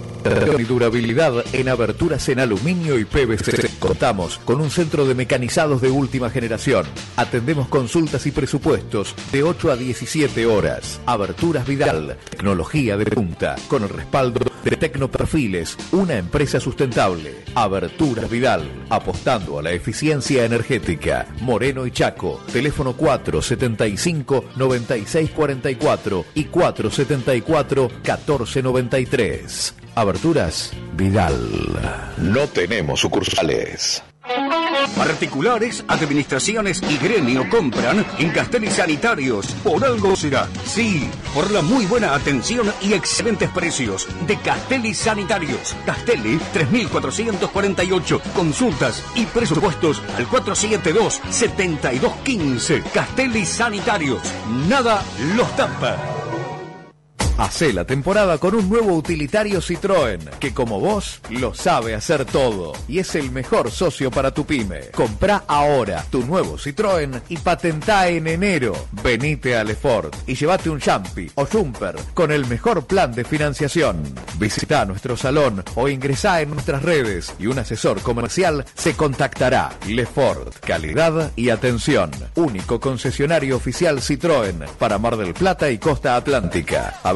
[0.58, 3.78] y durabilidad en aberturas en aluminio y PVC.
[3.78, 6.86] Contamos con un centro de mecanizados de última generación.
[7.16, 11.00] Atendemos consultas y presupuestos de 8 a 17 horas.
[11.06, 12.16] Aberturas Vidal.
[12.30, 13.56] Tecnología de punta.
[13.68, 15.76] Con el respaldo de Tecnoperfiles.
[15.92, 17.44] Una empresa sustentable.
[17.54, 18.62] Aberturas Vidal.
[18.88, 21.26] Apostando a la eficiencia energética.
[21.40, 22.40] Moreno y Chaco.
[22.52, 29.83] Teléfono 475 9644 y 474 1493.
[29.94, 31.38] Aberturas Vidal.
[32.18, 34.02] No tenemos sucursales.
[34.96, 39.46] Particulares, administraciones y gremio compran en Castelli Sanitarios.
[39.62, 40.48] Por algo será.
[40.64, 45.74] Sí, por la muy buena atención y excelentes precios de Castelli Sanitarios.
[45.84, 48.20] Castelli 3448.
[48.34, 52.82] Consultas y presupuestos al 472-7215.
[52.92, 54.22] Castelli Sanitarios.
[54.68, 55.02] Nada
[55.36, 55.98] los tapa.
[57.36, 62.74] Hacé la temporada con un nuevo utilitario Citroën, que como vos lo sabe hacer todo
[62.86, 64.82] y es el mejor socio para tu pyme.
[64.94, 68.74] Comprá ahora tu nuevo Citroën y patentá en enero.
[69.02, 74.00] Venite a Lefort y llévate un Jumpy o Jumper con el mejor plan de financiación.
[74.38, 79.72] Visita nuestro salón o ingresá en nuestras redes y un asesor comercial se contactará.
[79.88, 82.12] Lefort, calidad y atención.
[82.36, 87.00] Único concesionario oficial Citroën para Mar del Plata y Costa Atlántica.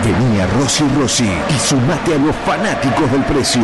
[0.00, 3.62] Vení a Rossi Rossi y sumate a los fanáticos del precio.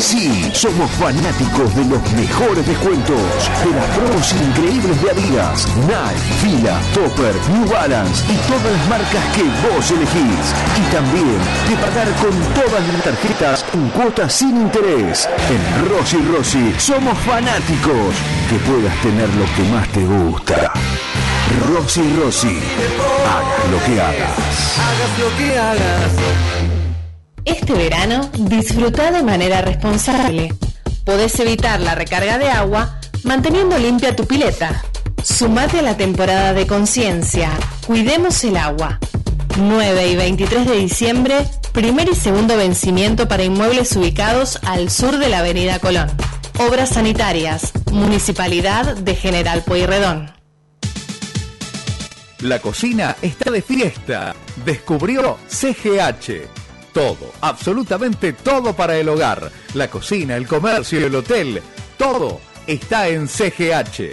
[0.00, 3.20] Sí, somos fanáticos de los mejores descuentos,
[3.62, 9.24] de las promos increíbles de Adidas, Nike, Fila, Topper, New Balance y todas las marcas
[9.36, 10.54] que vos elegís.
[10.78, 15.28] Y también de pagar con todas las tarjetas en cuotas sin interés.
[15.50, 18.16] En Rossi Rossi somos fanáticos.
[18.48, 20.72] Que puedas tener lo que más te gusta.
[21.66, 22.58] Rossi Rossi.
[23.26, 24.78] Hagas lo que hagas.
[24.78, 25.57] Hagas lo que
[27.44, 30.54] Este verano, disfruta de manera responsable.
[31.04, 34.84] Podés evitar la recarga de agua manteniendo limpia tu pileta.
[35.24, 37.50] Sumate a la temporada de conciencia.
[37.88, 39.00] Cuidemos el agua.
[39.56, 41.34] 9 y 23 de diciembre,
[41.72, 46.08] primer y segundo vencimiento para inmuebles ubicados al sur de la Avenida Colón.
[46.60, 50.37] Obras sanitarias, Municipalidad de General Pueyrredón.
[52.42, 54.32] La cocina está de fiesta.
[54.64, 56.46] Descubrió CGH.
[56.92, 59.50] Todo, absolutamente todo para el hogar.
[59.74, 61.60] La cocina, el comercio, el hotel,
[61.96, 64.12] todo está en CGH.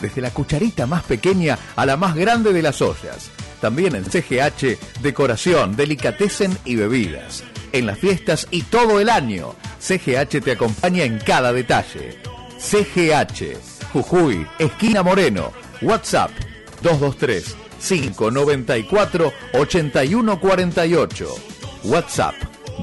[0.00, 3.30] Desde la cucharita más pequeña a la más grande de las ollas.
[3.60, 7.42] También en CGH, decoración, delicatessen y bebidas.
[7.72, 9.56] En las fiestas y todo el año.
[9.80, 12.20] CGH te acompaña en cada detalle.
[12.56, 13.58] CGH,
[13.92, 15.52] Jujuy, esquina Moreno.
[15.82, 16.30] WhatsApp
[16.82, 21.26] 223 594 8148.
[21.84, 22.34] WhatsApp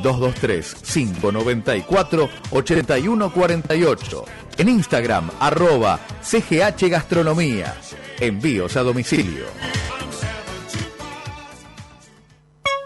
[0.03, 4.25] 223 594 8148.
[4.57, 7.75] En Instagram arroba CGH Gastronomía.
[8.19, 9.45] Envíos a domicilio.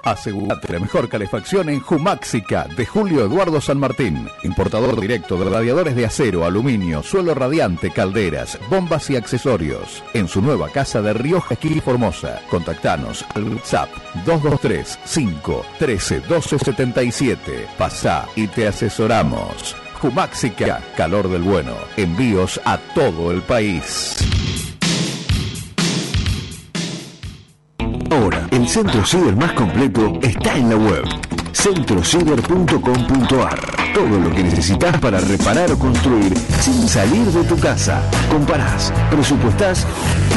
[0.06, 4.30] Asegúrate la mejor calefacción en Jumáxica de Julio Eduardo San Martín.
[4.44, 10.04] Importador directo de radiadores de acero, aluminio, suelo radiante, calderas, bombas y accesorios.
[10.14, 12.40] En su nueva casa de Rioja, Esquil Formosa.
[12.52, 13.90] Contactanos al WhatsApp
[14.28, 17.68] 223 513 1277.
[17.76, 19.76] Pasá y te asesoramos.
[20.00, 21.74] Jumáxica, calor del bueno.
[21.98, 24.15] Envíos a todo el país.
[28.66, 31.04] El centro ciber más completo está en la web.
[31.54, 33.60] centrociber.com.ar
[33.94, 38.02] Todo lo que necesitas para reparar o construir sin salir de tu casa.
[38.32, 39.86] Comparás, presupuestás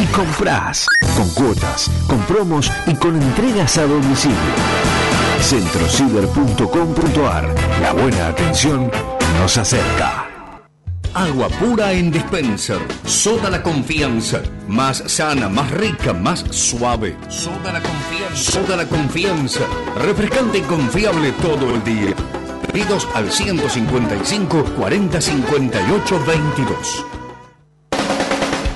[0.03, 0.87] y comprás.
[1.17, 4.37] Con cuotas, con promos y con entregas a domicilio.
[5.41, 8.91] centrociber.com.ar La buena atención
[9.41, 10.28] nos acerca.
[11.15, 12.79] Agua pura en dispenser.
[13.05, 14.43] Soda la confianza.
[14.69, 17.17] Más sana, más rica, más suave.
[17.29, 18.53] Soda la confianza.
[18.53, 19.61] Soda la confianza.
[19.97, 22.15] Refrescante y confiable todo el día.
[22.73, 27.18] Pedidos al 155 40 58 22.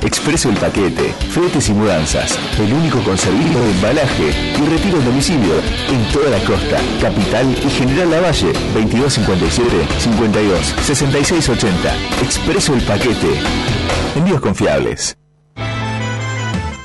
[0.05, 5.05] Expreso el paquete, fletes y mudanzas, el único con servicio de embalaje y retiro en
[5.05, 5.55] domicilio
[5.91, 11.97] en toda la costa, capital y General Lavalle, 2257 52 66 80.
[12.23, 13.41] Expreso el paquete.
[14.17, 15.22] Envíos confiables.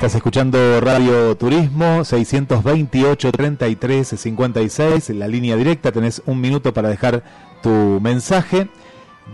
[0.00, 7.22] Estás escuchando Radio Turismo 628 33 56, la línea directa, tenés un minuto para dejar
[7.62, 8.68] tu mensaje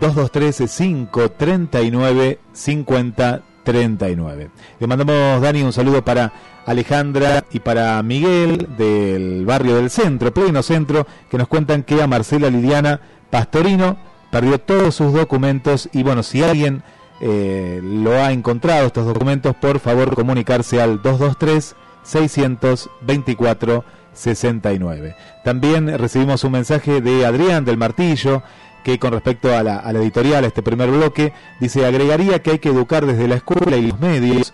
[0.01, 4.49] 223 539 50 39.
[4.79, 6.31] Le mandamos, Dani, un saludo para
[6.65, 12.07] Alejandra y para Miguel del barrio del centro, pleno centro, que nos cuentan que a
[12.07, 13.97] Marcela Lidiana Pastorino
[14.31, 16.81] perdió todos sus documentos y bueno, si alguien
[17.19, 25.15] eh, lo ha encontrado, estos documentos, por favor comunicarse al 223 624 69.
[25.43, 28.43] También recibimos un mensaje de Adrián del Martillo,
[28.87, 32.69] que con respecto a la, editorial, a este primer bloque, dice, agregaría que hay que
[32.69, 34.53] educar desde la escuela y los medios,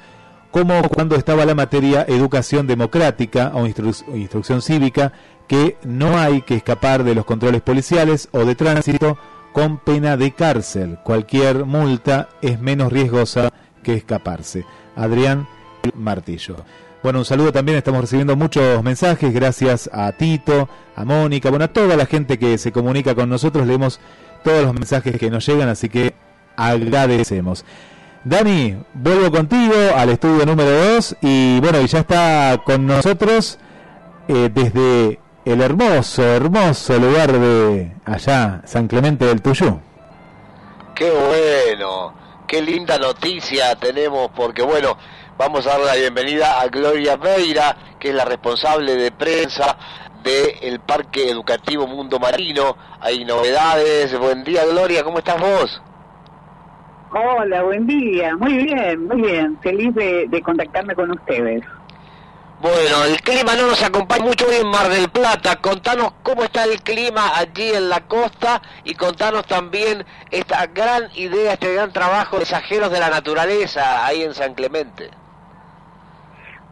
[0.49, 5.13] como cuando estaba la materia educación democrática o instrucción cívica,
[5.47, 9.19] que no hay que escapar de los controles policiales o de tránsito
[9.51, 10.97] con pena de cárcel.
[11.03, 13.51] Cualquier multa es menos riesgosa
[13.83, 14.65] que escaparse.
[14.95, 15.47] Adrián
[15.93, 16.55] Martillo.
[17.03, 21.67] Bueno, un saludo también, estamos recibiendo muchos mensajes, gracias a Tito, a Mónica, bueno, a
[21.67, 23.99] toda la gente que se comunica con nosotros, leemos
[24.41, 26.13] todos los mensajes que nos llegan, así que
[26.55, 27.65] agradecemos.
[28.23, 33.59] Dani, vuelvo contigo al estudio número 2 y bueno, y ya está con nosotros
[34.29, 39.77] eh, desde el hermoso, hermoso lugar de allá, San Clemente del Tuyú.
[40.95, 42.13] Qué bueno,
[42.47, 44.97] qué linda noticia tenemos porque bueno,
[45.37, 49.77] vamos a dar la bienvenida a Gloria Beira, que es la responsable de prensa
[50.23, 52.77] del Parque Educativo Mundo Marino.
[53.01, 54.17] Hay novedades.
[54.17, 55.81] Buen día Gloria, ¿cómo estás vos?
[57.11, 58.35] Hola, buen día.
[58.37, 59.57] Muy bien, muy bien.
[59.61, 61.63] Feliz de, de contactarme con ustedes.
[62.61, 65.57] Bueno, el clima no nos acompaña mucho hoy en Mar del Plata.
[65.57, 71.53] Contanos cómo está el clima allí en la costa y contanos también esta gran idea,
[71.53, 75.11] este gran trabajo de mensajeros de la naturaleza ahí en San Clemente.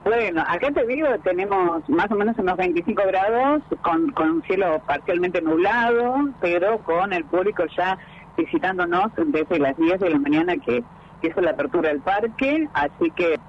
[0.03, 4.81] Bueno, acá te digo, tenemos más o menos unos 25 grados, con, con un cielo
[4.87, 7.99] parcialmente nublado, pero con el público ya
[8.35, 10.83] visitándonos desde las 10 de la mañana que,
[11.21, 13.39] es la apertura del parque, así que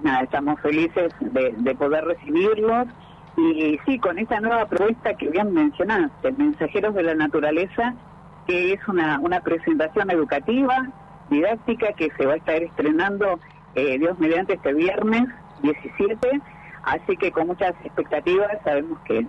[0.00, 2.86] nada, estamos felices de, de poder recibirlos.
[3.36, 7.94] Y sí, con esta nueva propuesta que bien mencionaste, Mensajeros de la Naturaleza,
[8.46, 10.86] que es una, una presentación educativa,
[11.28, 13.40] didáctica, que se va a estar estrenando,
[13.74, 15.28] eh, Dios mediante, este viernes
[15.62, 16.40] 17,
[16.84, 19.26] así que con muchas expectativas, sabemos que,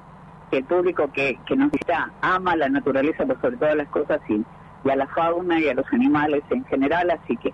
[0.52, 4.22] que el público que, que nos visita ama la naturaleza por sobre todas las cosas
[4.30, 4.44] y,
[4.84, 7.54] y a la fauna y a los animales en general, así que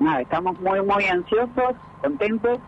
[0.00, 2.58] nada, estamos muy, muy ansiosos, contentos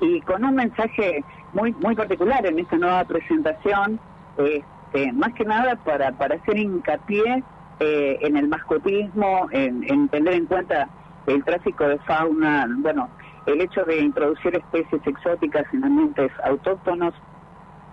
[0.00, 3.98] y con un mensaje muy, muy particular en esta nueva presentación,
[4.36, 7.42] este, más que nada para, para hacer hincapié
[7.80, 10.88] eh, en el mascotismo, en, en tener en cuenta
[11.26, 13.08] el tráfico de fauna, bueno,
[13.46, 17.14] el hecho de introducir especies exóticas en ambientes autóctonos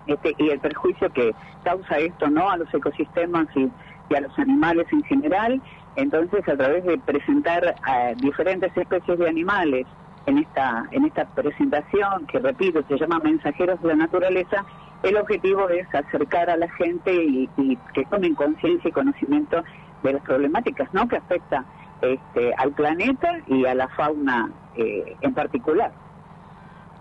[0.06, 3.70] este, y el perjuicio que causa esto no a los ecosistemas y,
[4.14, 5.62] a los animales en general.
[5.96, 9.86] Entonces, a través de presentar a diferentes especies de animales
[10.26, 14.64] en esta, en esta presentación, que repito, se llama Mensajeros de la Naturaleza,
[15.02, 19.62] el objetivo es acercar a la gente y, y que tomen conciencia y conocimiento
[20.02, 21.08] de las problemáticas ¿no?
[21.08, 21.64] que afecta
[22.12, 25.92] este, al planeta y a la fauna eh, en particular.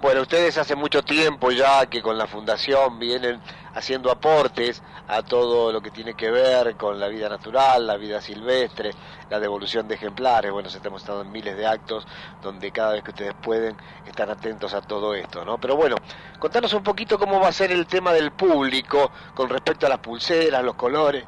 [0.03, 3.39] Bueno, ustedes hace mucho tiempo ya que con la fundación vienen
[3.73, 8.19] haciendo aportes a todo lo que tiene que ver con la vida natural, la vida
[8.19, 8.91] silvestre,
[9.29, 10.51] la devolución de ejemplares.
[10.51, 12.05] Bueno, hemos estado en miles de actos
[12.41, 15.57] donde cada vez que ustedes pueden están atentos a todo esto, ¿no?
[15.57, 15.95] Pero bueno,
[16.37, 19.99] contanos un poquito cómo va a ser el tema del público con respecto a las
[19.99, 21.23] pulseras, los colores.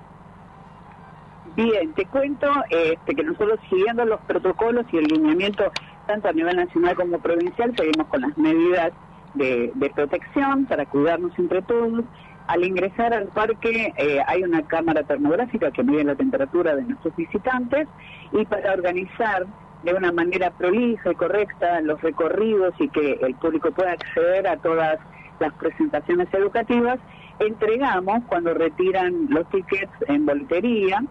[1.56, 5.72] Bien, te cuento este, que nosotros siguiendo los protocolos y el lineamiento
[6.06, 8.91] tanto a nivel nacional como provincial, seguimos con las medidas
[9.36, 12.03] de, protección para cuidarnos entre todos.
[12.47, 17.16] Al ingresar al parque eh, hay una cámara termográfica que mide la temperatura de nuestros
[17.16, 17.88] visitantes
[18.34, 19.45] y para organizar
[19.84, 24.58] de una manera prolija y correcta los recorridos y que el público pueda acceder a
[24.58, 24.99] todas
[25.39, 26.99] las presentaciones educativas,
[27.39, 31.01] entregamos cuando retiran los tickets en boletería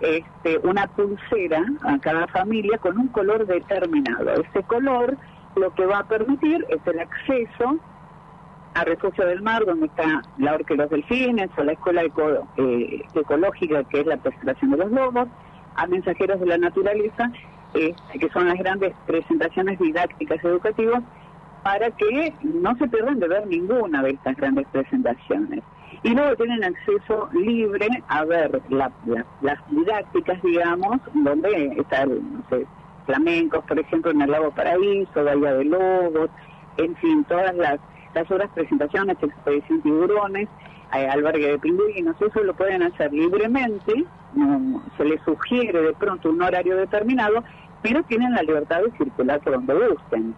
[0.00, 4.30] este, una pulsera a cada familia con un color determinado.
[4.32, 5.16] Ese color
[5.56, 7.78] lo que va a permitir es el acceso
[8.74, 13.02] a Refugio del Mar, donde está la Orque de los Delfines, o la Escuela eh,
[13.14, 15.28] Ecológica, que es la presentación de los lobos,
[15.74, 17.32] a Mensajeros de la Naturaleza,
[17.74, 21.02] este, que son las grandes presentaciones didácticas educativas,
[21.64, 25.62] para que no se pierdan de ver ninguna de estas grandes presentaciones
[26.02, 32.66] y luego tienen acceso libre a ver las didácticas, digamos, donde están, no sé,
[33.06, 36.30] flamencos, por ejemplo, en el Lago Paraíso, Bahía de Lobos,
[36.76, 37.80] en fin, todas las,
[38.14, 40.48] las otras presentaciones, expedición tiburones,
[40.94, 46.30] eh, albergue de pingüinos, eso lo pueden hacer libremente, no, se les sugiere de pronto
[46.30, 47.42] un horario determinado,
[47.82, 50.34] pero tienen la libertad de circular por donde gusten.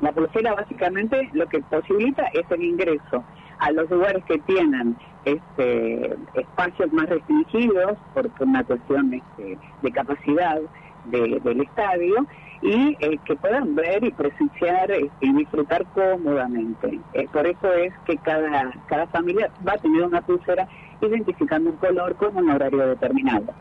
[0.00, 3.24] La pulsera básicamente lo que posibilita es el ingreso
[3.58, 10.60] a los lugares que tienen este, espacios más restringidos por, una cuestión este, de capacidad
[11.06, 12.26] del estadio
[12.62, 16.98] y eh, que puedan ver y presenciar este, y disfrutar cómodamente.
[17.12, 20.66] Eh, por eso es que cada, cada familia va a tener una pulsera
[21.02, 23.52] identificando un color con un horario determinado.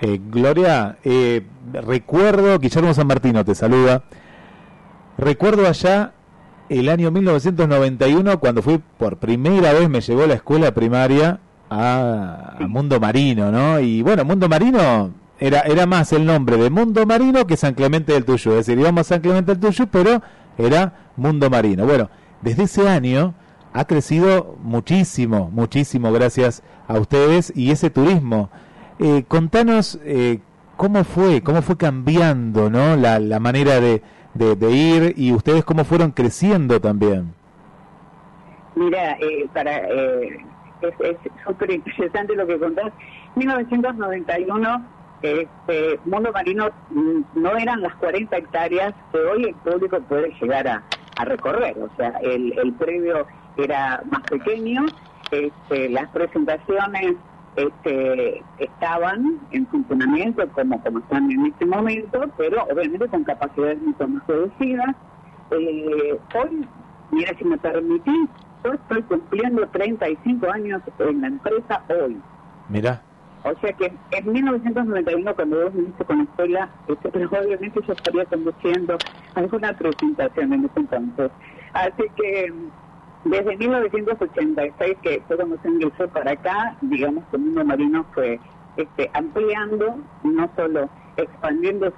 [0.00, 0.98] Eh, Gloria,
[1.72, 4.02] recuerdo, Guillermo San Martino te saluda,
[5.16, 6.12] recuerdo allá
[6.68, 11.40] el año 1991 cuando fui por primera vez me llevó a la escuela primaria
[11.70, 13.80] a, Mundo Marino, ¿no?
[13.80, 18.12] Y bueno, Mundo Marino era, era más el nombre de Mundo Marino que San Clemente
[18.12, 18.52] del Tuyo.
[18.52, 20.22] Es decir, íbamos a San Clemente del Tuyo, pero
[20.56, 21.84] era Mundo Marino.
[21.84, 22.10] Bueno,
[22.42, 23.34] desde ese año
[23.72, 28.50] ha crecido muchísimo, muchísimo gracias a ustedes y ese turismo.
[29.00, 30.38] Eh, contanos eh,
[30.76, 32.96] cómo fue, cómo fue cambiando, ¿no?
[32.96, 34.02] La, la manera de,
[34.34, 37.34] de, ir y ustedes cómo fueron creciendo también.
[38.74, 40.44] Mira, eh, para eh,
[40.82, 41.16] es
[41.46, 42.92] súper interesante lo que contás.
[43.36, 44.86] 1991,
[45.22, 50.66] este, Mundo Marino mm, no eran las 40 hectáreas que hoy el público puede llegar
[50.68, 50.82] a,
[51.16, 51.76] a recorrer.
[51.78, 53.26] O sea, el, el previo
[53.56, 54.84] era más pequeño,
[55.30, 57.14] este, las presentaciones
[57.56, 64.08] este, estaban en funcionamiento como, como están en este momento, pero obviamente con capacidades mucho
[64.08, 64.94] más reducidas.
[65.50, 66.68] Eh, hoy,
[67.10, 68.28] mira, si me permitís,
[68.64, 72.20] yo estoy cumpliendo 35 años en la empresa hoy.
[72.68, 73.02] Mira.
[73.44, 77.92] O sea que en 1991, cuando vos viniste con la escuela, este, pero obviamente yo
[77.92, 78.96] estaría conduciendo
[79.34, 81.30] alguna presentación en ese entonces.
[81.74, 82.52] Así que
[83.24, 88.38] desde 1986, que se ingresó para acá, digamos que el mundo marino fue
[88.76, 91.94] este, ampliando, no solo expandiéndose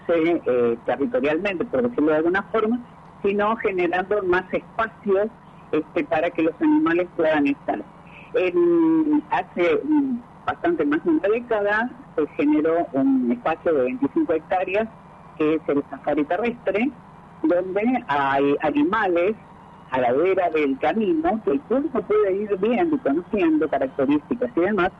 [0.46, 2.78] eh, territorialmente, por decirlo de alguna forma,
[3.22, 5.28] sino generando más espacios
[5.72, 7.82] este, para que los animales puedan estar.
[9.30, 9.80] Hace
[10.46, 14.88] bastante más de una década se generó un espacio de 25 hectáreas,
[15.38, 16.90] que es el safari terrestre,
[17.42, 19.34] donde hay animales
[19.90, 24.60] a la vera del camino, que el público puede ir viendo y conociendo características y
[24.60, 24.90] demás,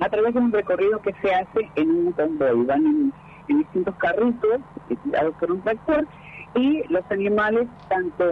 [0.00, 2.64] a través de un recorrido que se hace en un convoy.
[2.66, 3.12] Van en,
[3.48, 4.60] distintos carritos,
[5.04, 6.06] tirados por un tractor,
[6.54, 8.24] y los animales, tanto,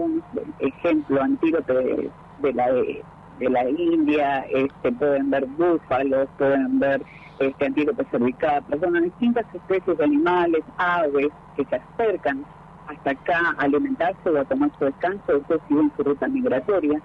[0.59, 7.03] ejemplo, antílope de, la de la India, este, pueden ver búfalos, pueden ver
[7.39, 12.45] este, antílopes cervicatas, bueno, distintas especies de animales, aves que se acercan
[12.87, 17.01] hasta acá alimentarse o a tomar su descanso, eso siguen su ruta migratoria.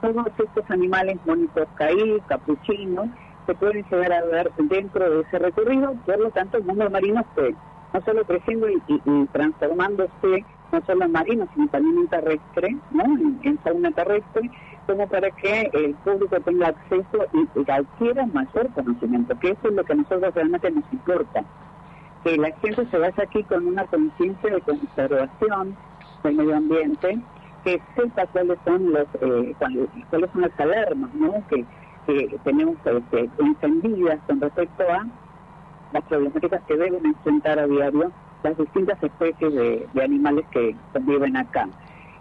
[0.00, 3.08] Todos estos animales, monitos caí, capuchinos,
[3.46, 7.24] se pueden llegar a ver dentro de ese recorrido, por lo tanto el mundo marino
[7.34, 7.54] fue
[7.92, 13.04] no solo creciendo y, y, transformándose, no solo en marino, sino también en terrestre, ¿no?
[13.04, 14.50] en, en terrestre,
[14.86, 19.84] como para que el público tenga acceso y, adquiera mayor conocimiento, que eso es lo
[19.84, 21.44] que a nosotros realmente nos importa,
[22.24, 25.76] que la gente se vaya aquí con una conciencia de conservación
[26.22, 27.18] del medio ambiente,
[27.64, 29.54] que sepa cuáles son los eh,
[30.10, 31.42] cuáles son las alarmas ¿no?
[31.48, 31.64] que,
[32.06, 35.06] que tenemos este, encendidas con respecto a
[35.92, 38.12] las problemáticas que deben enfrentar a diario
[38.42, 41.68] las distintas especies de, de animales que conviven acá.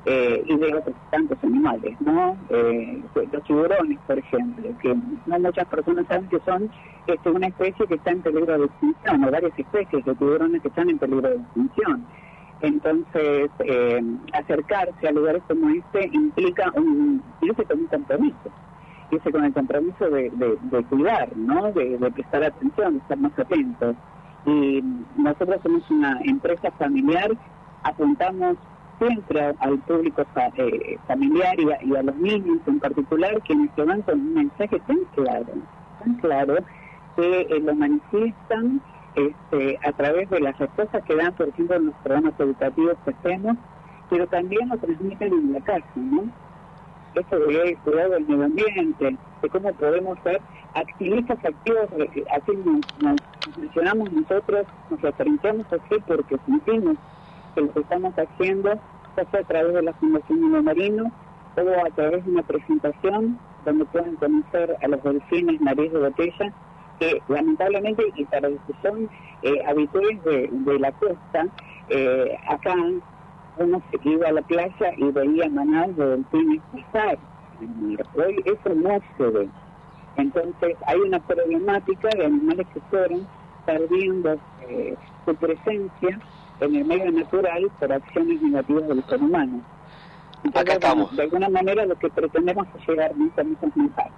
[0.05, 2.35] Eh, y de otros tantos animales, ¿no?
[2.49, 4.95] Eh, los tiburones, por ejemplo, que
[5.27, 6.71] no muchas personas saben que son
[7.05, 10.69] este, una especie que está en peligro de extinción, o varias especies de tiburones que
[10.69, 12.03] están en peligro de extinción.
[12.61, 18.49] Entonces, eh, acercarse a lugares como este implica un, un compromiso,
[19.11, 21.71] irse con el compromiso de, de, cuidar, ¿no?
[21.73, 23.95] De, de prestar atención, de estar más atentos.
[24.47, 24.83] Y
[25.15, 27.29] nosotros somos una empresa familiar,
[27.83, 28.57] apuntamos
[29.01, 30.23] siempre al público
[30.57, 34.99] eh, familiar y a, los niños en particular, quienes se van con un mensaje tan
[35.15, 35.53] claro,
[35.99, 36.55] tan claro,
[37.15, 38.79] que eh, lo manifiestan
[39.15, 43.11] este, a través de las respuestas que dan, por ejemplo, en los programas educativos que
[43.11, 43.57] hacemos,
[44.09, 46.23] pero también lo transmiten en la casa, ¿no?
[47.15, 50.39] Esto de cuidado del medio ambiente, de cómo podemos ser
[50.75, 51.89] activistas activos,
[52.31, 52.51] así
[53.01, 53.17] nos,
[53.57, 56.95] mencionamos nosotros, nos referenciamos así porque sentimos
[57.53, 58.73] que lo que estamos haciendo,
[59.17, 61.11] ya sea a través de la Fundación Mundo Marino
[61.57, 66.53] o a través de una presentación donde pueden conocer a los delfines nariz de botella,
[66.99, 69.09] que lamentablemente, y para los que son
[69.43, 71.47] eh, habituales de, la costa,
[71.89, 72.73] eh, acá
[73.57, 77.17] uno se iba a la playa y veía manadas de delfines pasar.
[78.15, 79.49] Hoy eso no se ve.
[80.17, 83.27] Entonces hay una problemática de animales que fueron
[83.65, 84.37] perdiendo
[84.67, 84.95] eh,
[85.25, 86.19] su presencia
[86.61, 89.61] en el medio natural por acciones negativas del ser humano.
[90.53, 91.15] Acá estamos.
[91.15, 94.13] de alguna manera lo que pretendemos es llegar a esos mensajes.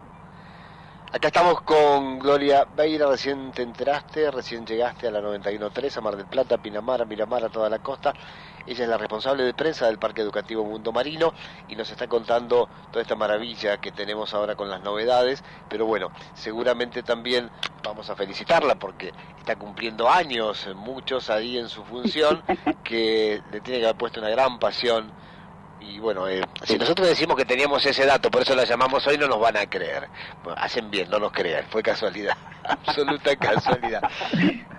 [1.16, 6.18] Acá estamos con Gloria Beira, recién te enteraste, recién llegaste a la 91.3, a Mar
[6.18, 8.16] del Plata, Pinamar, Miramar, a toda la costa.
[8.66, 11.32] Ella es la responsable de prensa del Parque Educativo Mundo Marino
[11.68, 16.10] y nos está contando toda esta maravilla que tenemos ahora con las novedades, pero bueno,
[16.34, 17.52] seguramente también
[17.84, 22.42] vamos a felicitarla porque está cumpliendo años, muchos ahí en su función,
[22.84, 25.12] que le tiene que haber puesto una gran pasión
[25.90, 29.18] y bueno, eh, si nosotros decimos que teníamos ese dato, por eso la llamamos hoy,
[29.18, 30.08] no nos van a creer.
[30.56, 34.02] hacen bien, no nos crean, fue casualidad, absoluta casualidad.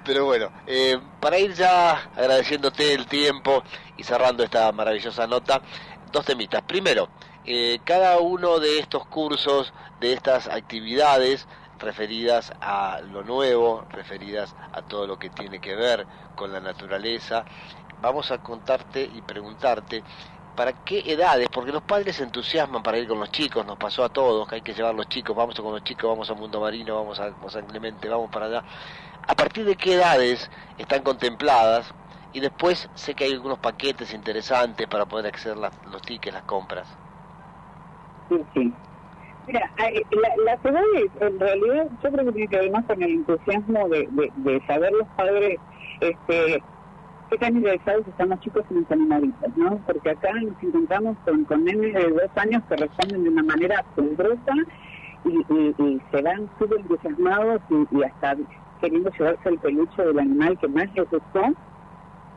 [0.05, 3.63] Pero bueno, eh, para ir ya agradeciéndote el tiempo
[3.97, 5.61] y cerrando esta maravillosa nota,
[6.11, 6.63] dos temitas.
[6.63, 7.09] Primero,
[7.45, 11.47] eh, cada uno de estos cursos, de estas actividades
[11.79, 17.45] referidas a lo nuevo, referidas a todo lo que tiene que ver con la naturaleza,
[18.01, 20.03] vamos a contarte y preguntarte
[20.55, 21.49] ¿Para qué edades?
[21.51, 24.57] Porque los padres se entusiasman para ir con los chicos, nos pasó a todos, que
[24.57, 27.35] hay que llevar los chicos, vamos con los chicos, vamos a Mundo Marino, vamos a
[27.49, 28.65] San Clemente, vamos para allá.
[29.23, 31.95] ¿A partir de qué edades están contempladas?
[32.33, 36.45] Y después sé que hay algunos paquetes interesantes para poder acceder a los tickets, las
[36.45, 36.89] compras.
[38.29, 38.75] Sí, sí.
[39.47, 39.73] Mira,
[40.45, 44.09] las edades, en realidad, yo creo que tiene que ver más con el entusiasmo de,
[44.11, 45.61] de, de saber los padres
[46.01, 46.65] este,
[47.31, 49.79] qué tan interesados están los chicos en los animalitos, ¿no?
[49.87, 53.85] Porque acá nos encontramos con, con nenes de dos años que responden de una manera
[53.91, 54.55] asombrosa
[55.25, 58.37] y, se van súper entusiasmados y, hasta
[58.81, 61.43] queriendo llevarse el peluche del animal que más les gustó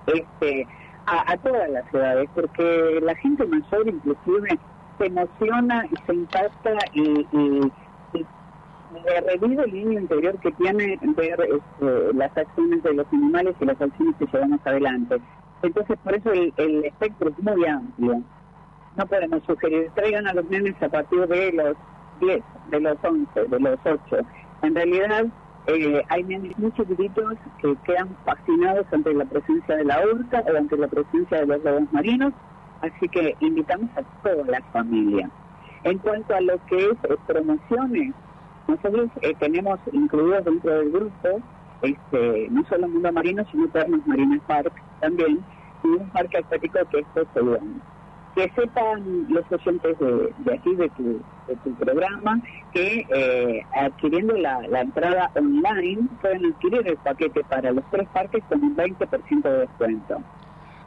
[0.07, 0.67] este,
[1.05, 4.59] a, todas las edades, porque la gente mayor inclusive
[4.97, 7.71] se emociona y se impacta y, y
[8.91, 13.65] me revive el niño interior que tiene ver este, las acciones de los animales y
[13.65, 15.17] las acciones que llevamos adelante.
[15.61, 18.21] Entonces, por eso el, espectro es muy amplio.
[18.95, 21.75] No podemos sugerir, traigan a los nenes a partir de los
[22.19, 23.99] 10, de los 11, de los 8.
[24.63, 25.25] En realidad,
[25.67, 30.57] eh, hay nenes muy chiquititos que quedan fascinados ante la presencia de la orca o
[30.57, 32.33] ante la presencia de los lobos marinos,
[32.81, 35.29] así que invitamos a toda la familia.
[35.83, 38.13] En cuanto a lo que es eh, promociones,
[38.67, 41.41] nosotros eh, tenemos incluidos dentro del grupo
[41.81, 45.45] este, no solo Mundo Marino, sino Termas Marina Park también,
[45.83, 47.83] y un parque acuático que es Poseidón.
[48.35, 52.39] que sepan los oyentes de, de aquí, de tu, de tu programa,
[52.71, 58.43] que eh, adquiriendo la, la entrada online pueden adquirir el paquete para los tres parques
[58.49, 60.23] con un 20% de descuento.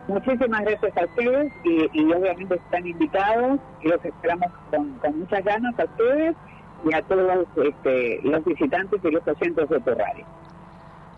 [0.07, 5.77] Muchísimas gracias a ustedes y, obviamente están invitados y los esperamos con, con muchas ganas
[5.79, 6.35] a ustedes
[6.85, 10.25] y a todos este, los visitantes y los oyentes de tu radio.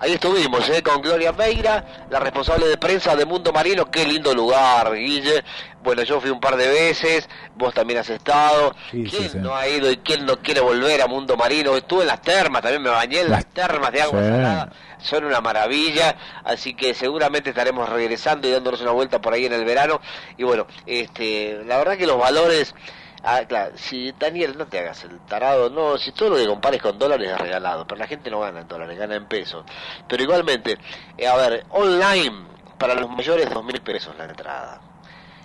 [0.02, 0.82] Ahí estuvimos, ¿eh?
[0.82, 3.91] con Gloria Meira, la responsable de prensa de Mundo Marino.
[3.91, 5.43] Qué lindo lugar, Guille.
[5.84, 8.74] Bueno, yo fui un par de veces, vos también has estado.
[8.91, 9.38] Sí, ¿Quién sí.
[9.39, 11.76] no ha ido y quién no quiere volver a Mundo Marino?
[11.76, 14.72] Estuve en las termas, también me bañé en las termas de agua salada.
[15.00, 19.54] Son una maravilla, así que seguramente estaremos regresando y dándonos una vuelta por ahí en
[19.54, 20.00] el verano.
[20.38, 22.74] Y bueno, este, la verdad que los valores...
[23.22, 26.82] Ah, claro, si Daniel, no te hagas el tarado, no, si todo lo que compares
[26.82, 29.65] con dólares es regalado, pero la gente no gana en dólares, gana en pesos.
[30.07, 30.78] Pero igualmente,
[31.17, 32.47] eh, a ver, online,
[32.78, 34.82] para los mayores, dos mil pesos la entrada.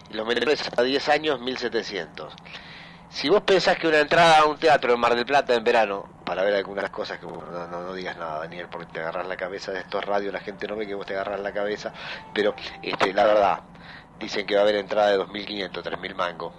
[0.08, 2.34] Y los menores hasta 10 años, 1700.
[3.08, 6.08] Si vos pensás que una entrada a un teatro en Mar del Plata en verano,
[6.24, 9.26] para ver algunas cosas que vos- no, no, no digas nada, Daniel, porque te agarras
[9.28, 11.92] la cabeza de estos radios, la gente no ve que vos te agarras la cabeza,
[12.32, 13.64] pero este, la verdad,
[14.18, 16.54] dicen que va a haber entrada de 2.500, 3.000 mangos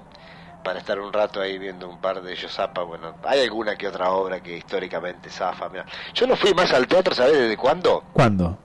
[0.66, 3.88] para estar un rato ahí viendo un par de ellos zapa, bueno, hay alguna que
[3.88, 5.86] otra obra que históricamente zafa, mira.
[6.16, 8.03] Yo no fui más al teatro, ¿sabés desde cuándo?
[8.11, 8.57] ¿Cuándo?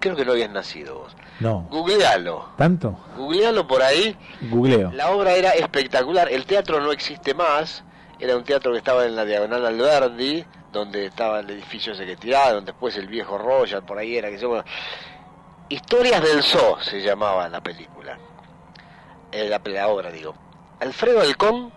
[0.00, 1.14] Creo que no habías nacido vos.
[1.40, 1.66] No.
[1.70, 2.98] Googlealo, ¿Tanto?
[3.16, 4.16] googlealo por ahí.
[4.40, 4.90] Googleo.
[4.92, 7.84] La obra era espectacular, el teatro no existe más,
[8.18, 12.16] era un teatro que estaba en la diagonal Alberdi, donde estaba el edificio ese que
[12.16, 14.64] tiraron, después el viejo Royal, por ahí era que se bueno.
[15.68, 18.18] Historias del Zoo se llamaba la película,
[19.30, 20.34] Eh, la, la obra digo.
[20.80, 21.72] Alfredo Halcón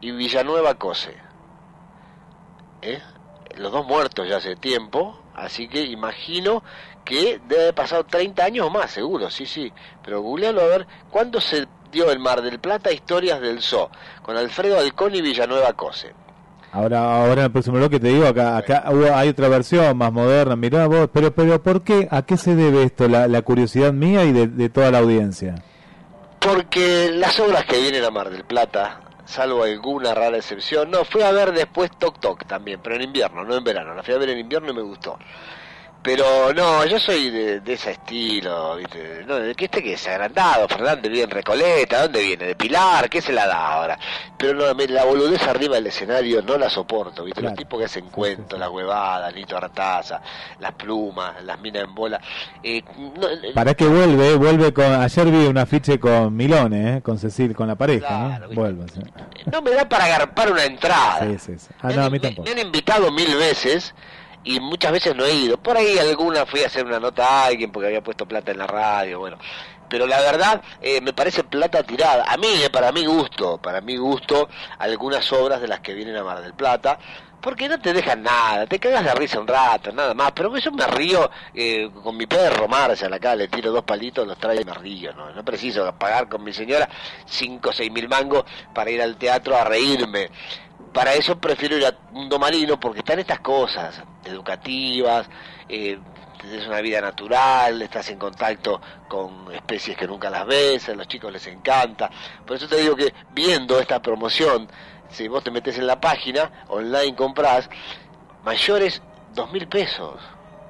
[0.00, 1.14] y Villanueva Cose.
[2.82, 3.00] ¿Eh?
[3.56, 6.62] Los dos muertos ya hace tiempo, así que imagino
[7.04, 9.72] que debe haber pasado 30 años o más, seguro, sí, sí.
[10.02, 13.90] Pero googlealo a ver cuándo se dio el Mar del Plata Historias del Zoo,
[14.22, 16.14] con Alfredo Halcón y Villanueva Cose.
[16.72, 20.56] Ahora, ahora en el próximo bloque te digo, acá, acá hay otra versión más moderna,
[20.56, 22.08] mirá vos, pero, pero ¿por qué?
[22.10, 23.08] ¿A qué se debe esto?
[23.08, 25.54] La, curiosidad mía y de toda la audiencia.
[26.40, 31.22] Porque las obras que vienen a Mar del Plata, salvo alguna rara excepción, no, fui
[31.22, 33.94] a ver después Toc Toc también, pero en invierno, no en verano.
[33.94, 35.18] La fui a ver en invierno y me gustó.
[36.06, 39.24] Pero no, yo soy de, de ese estilo, ¿viste?
[39.26, 42.44] No, de que este que es agrandado, Fernández viene en Recoleta, ¿dónde viene?
[42.46, 43.98] De Pilar, ¿qué se la da ahora?
[44.38, 47.40] Pero no, la boludez arriba del escenario no la soporto, ¿viste?
[47.40, 47.54] Claro.
[47.54, 50.20] Los tipos que hacen cuentos, las huevadas, Lito Artaza,
[50.60, 52.20] las plumas, las minas en bola.
[52.62, 54.84] Eh, no, eh, Para que vuelve, vuelve con.
[54.84, 58.48] Ayer vi un afiche con Milone, eh, con Cecil, con la pareja, Claro.
[58.54, 59.00] Vuelve, sí.
[59.50, 61.26] no me da para agarpar una entrada.
[61.26, 61.68] Sí, sí, sí.
[61.82, 62.44] Ah, no, a mí me- tampoco.
[62.44, 63.92] Me han invitado mil veces
[64.46, 65.58] y muchas veces no he ido.
[65.58, 68.58] Por ahí alguna fui a hacer una nota a alguien porque había puesto plata en
[68.58, 69.38] la radio, bueno.
[69.88, 72.24] Pero la verdad eh, me parece plata tirada.
[72.28, 76.16] A mí, eh, para mi gusto, para mi gusto, algunas obras de las que vienen
[76.16, 76.98] a Mar del Plata.
[77.40, 80.32] Porque no te dejan nada, te cagas de risa un rato, nada más.
[80.32, 84.38] Pero yo me río eh, con mi perro Marshall acá, le tiro dos palitos, los
[84.38, 85.12] trae y me río.
[85.12, 86.88] No, no preciso pagar con mi señora
[87.24, 88.44] cinco o seis mil mangos
[88.74, 90.30] para ir al teatro a reírme
[90.92, 95.28] para eso prefiero ir a Mundo Marino porque están estas cosas educativas,
[95.68, 95.98] eh,
[96.52, 101.08] es una vida natural, estás en contacto con especies que nunca las ves, a los
[101.08, 102.10] chicos les encanta.
[102.46, 104.68] Por eso te digo que viendo esta promoción,
[105.10, 107.68] si vos te metes en la página, online compras,
[108.44, 109.02] mayores
[109.34, 110.20] dos mil pesos.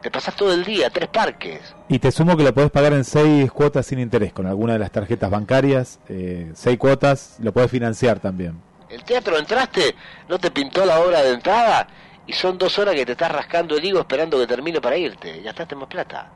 [0.03, 1.75] Te pasás todo el día, tres parques.
[1.89, 4.79] Y te sumo que lo podés pagar en seis cuotas sin interés con alguna de
[4.79, 5.99] las tarjetas bancarias.
[6.09, 8.61] Eh, seis cuotas lo podés financiar también.
[8.89, 9.97] El teatro entraste,
[10.29, 11.87] no te pintó la hora de entrada
[12.27, 15.41] y son dos horas que te estás rascando el higo esperando que termine para irte.
[15.43, 16.31] Gastaste más plata.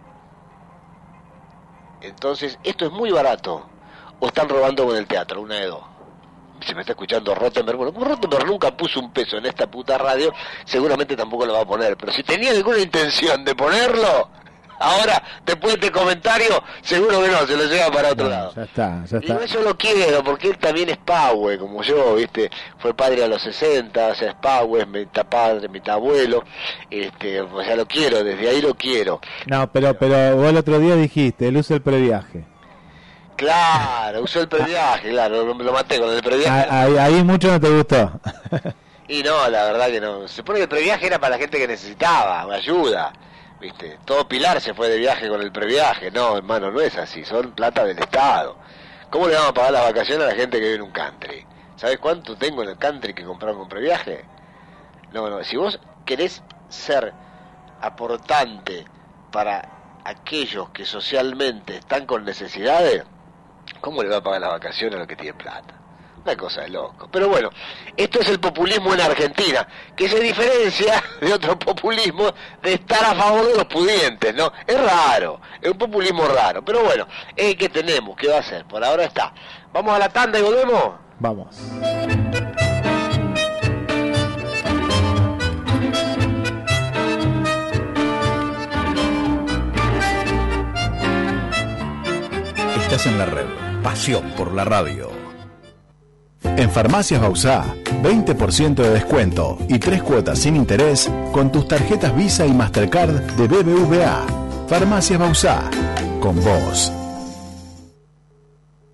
[2.00, 3.68] Entonces, esto es muy barato.
[4.18, 5.82] O están robando con el teatro, una de dos.
[6.64, 7.78] Se me está escuchando Rottenberg.
[7.78, 10.32] Bueno, como Rottenberg nunca puso un peso en esta puta radio,
[10.64, 11.96] seguramente tampoco lo va a poner.
[11.96, 14.28] Pero si tenía alguna intención de ponerlo,
[14.80, 18.52] ahora, después de este comentario, seguro que no, se lo lleva para otro No, lado.
[18.56, 19.44] ya está, ya Y está.
[19.44, 22.50] eso lo quiero, porque él también es Pahue, como yo, ¿viste?
[22.78, 26.42] Fue padre a los 60, o sea, es Pahue, es mitad padre, mitad abuelo.
[26.90, 29.20] Este, o sea, lo quiero, desde ahí lo quiero.
[29.46, 32.44] No, pero, pero vos el otro día dijiste, él usa el previaje.
[33.36, 36.68] Claro, usó el previaje, claro, lo, lo maté con el previaje.
[36.70, 38.20] Ah, Ahí, ahí mucho no te gustó.
[39.08, 40.28] Y no, la verdad que no.
[40.28, 43.12] Se supone que el previaje era para la gente que necesitaba ayuda.
[43.60, 43.98] ¿Viste?
[44.06, 46.10] Todo Pilar se fue de viaje con el previaje.
[46.10, 47.24] No, hermano, no es así.
[47.24, 48.56] Son plata del Estado.
[49.10, 51.46] ¿Cómo le vamos a pagar las vacaciones a la gente que vive en un country?
[51.76, 54.24] ¿Sabes cuánto tengo en el country que compraron con previaje?
[55.12, 55.44] No, no.
[55.44, 57.12] Si vos querés ser
[57.82, 58.86] aportante
[59.30, 63.04] para aquellos que socialmente están con necesidades,
[63.80, 65.79] ¿cómo le va a pagar las vacaciones a los que tienen plata?
[66.22, 67.08] Una cosa de loco.
[67.10, 67.50] Pero bueno,
[67.96, 69.66] esto es el populismo en Argentina,
[69.96, 74.52] que se diferencia de otro populismo de estar a favor de los pudientes, ¿no?
[74.66, 76.62] Es raro, es un populismo raro.
[76.64, 78.66] Pero bueno, es el que tenemos, ¿qué va a hacer?
[78.66, 79.32] Por ahora está.
[79.72, 80.92] Vamos a la tanda y volvemos.
[81.18, 81.56] Vamos.
[92.76, 93.46] Estás en la red.
[93.82, 95.09] Pasión por la radio.
[96.42, 102.46] En Farmacias Bausá, 20% de descuento y tres cuotas sin interés con tus tarjetas Visa
[102.46, 104.26] y Mastercard de BBVA.
[104.68, 105.70] Farmacias Bausá,
[106.20, 106.92] con vos.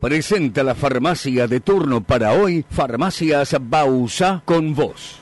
[0.00, 5.20] Presenta la farmacia de turno para hoy, Farmacias Bausa con vos.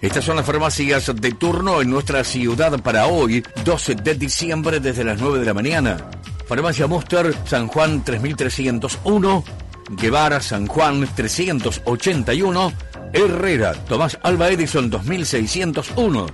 [0.00, 5.02] Estas son las farmacias de turno en nuestra ciudad para hoy, 12 de diciembre desde
[5.04, 5.96] las 9 de la mañana.
[6.46, 9.44] Farmacia Monster, San Juan 3301,
[9.90, 12.72] Guevara, San Juan 381,
[13.12, 16.26] Herrera, Tomás Alba Edison 2601,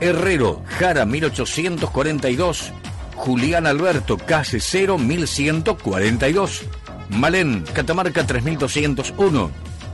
[0.00, 2.72] Herrero, Jara 1842,
[3.14, 6.62] Julián Alberto, Calle 0 1142,
[7.10, 9.50] Malén, Catamarca 3201,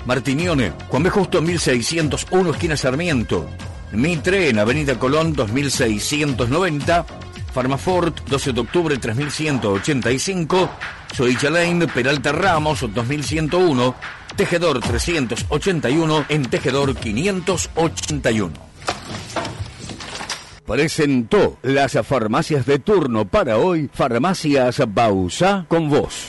[0.07, 1.11] Martinione, Juan B.
[1.11, 3.47] Justo 1601, esquina Sarmiento,
[3.93, 7.05] Mitre en Avenida Colón 2690,
[7.57, 10.69] Farmafort 12 de octubre 3185,
[11.11, 13.95] Soicha Lane, Peralta Ramos 2101,
[14.37, 18.53] Tejedor 381 en Tejedor 581.
[20.67, 26.29] Presentó las farmacias de turno para hoy, Farmacias Bausa con vos.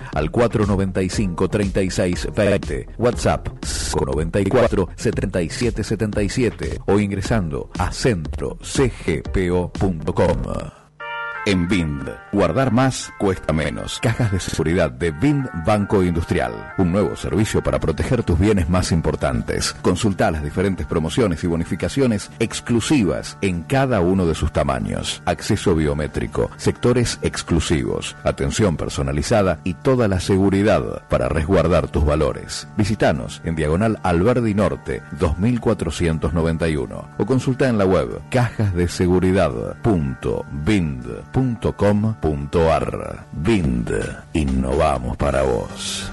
[0.13, 10.80] al 495 3620, WhatsApp 94 7777 o ingresando a centrocgpo.com.
[11.47, 13.97] En Vind, guardar más cuesta menos.
[13.99, 16.53] Cajas de seguridad de Vind Banco Industrial.
[16.77, 19.73] Un nuevo servicio para proteger tus bienes más importantes.
[19.81, 25.23] Consulta las diferentes promociones y bonificaciones exclusivas en cada uno de sus tamaños.
[25.25, 32.67] Acceso biométrico, sectores exclusivos, atención personalizada y toda la seguridad para resguardar tus valores.
[32.77, 38.21] Visítanos en Diagonal Alberdi Norte 2491 o consulta en la web
[41.31, 43.25] cajasdeseguridad.vind.com.ar.
[43.31, 43.89] Vind,
[44.33, 46.11] innovamos para vos.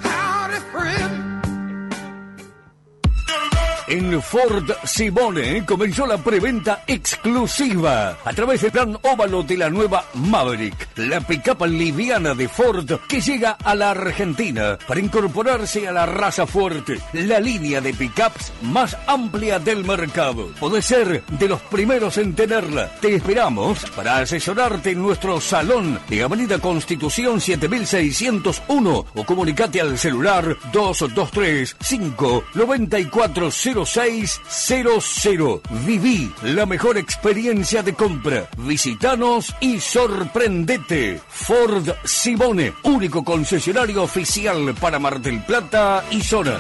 [3.90, 10.04] En Ford Simone comenzó la preventa exclusiva a través del plan óvalo de la nueva
[10.12, 16.04] Maverick, la pickup liviana de Ford que llega a la Argentina para incorporarse a la
[16.04, 20.50] raza fuerte, la línea de pickups más amplia del mercado.
[20.60, 22.90] Podés ser de los primeros en tenerla.
[23.00, 30.54] Te esperamos para asesorarte en nuestro salón de Avenida Constitución 7601 o comunicate al celular
[30.72, 33.50] 223 5 94
[33.84, 35.60] 0600.
[35.84, 38.48] Viví la mejor experiencia de compra.
[38.56, 41.20] Visitanos y sorprendete.
[41.28, 46.58] Ford Simone, único concesionario oficial para Mar del Plata y zona.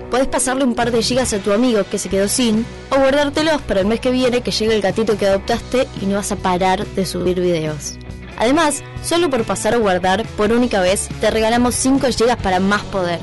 [0.09, 3.61] Podés pasarle un par de gigas a tu amigo que se quedó sin o guardártelos
[3.61, 6.37] para el mes que viene que llegue el gatito que adoptaste y no vas a
[6.37, 7.97] parar de subir videos.
[8.37, 12.83] Además, solo por pasar o guardar por única vez te regalamos 5 gigas para más
[12.83, 13.19] poder.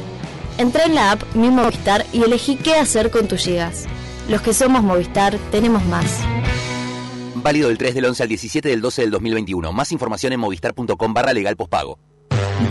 [0.59, 3.87] Entra en la app Mi Movistar y elegí qué hacer con tus gigas.
[4.28, 6.20] Los que somos Movistar tenemos más.
[7.45, 9.70] Válido del 3 del 11 al 17 del 12 del 2021.
[9.70, 11.99] Más información en movistar.com barra legal pospago.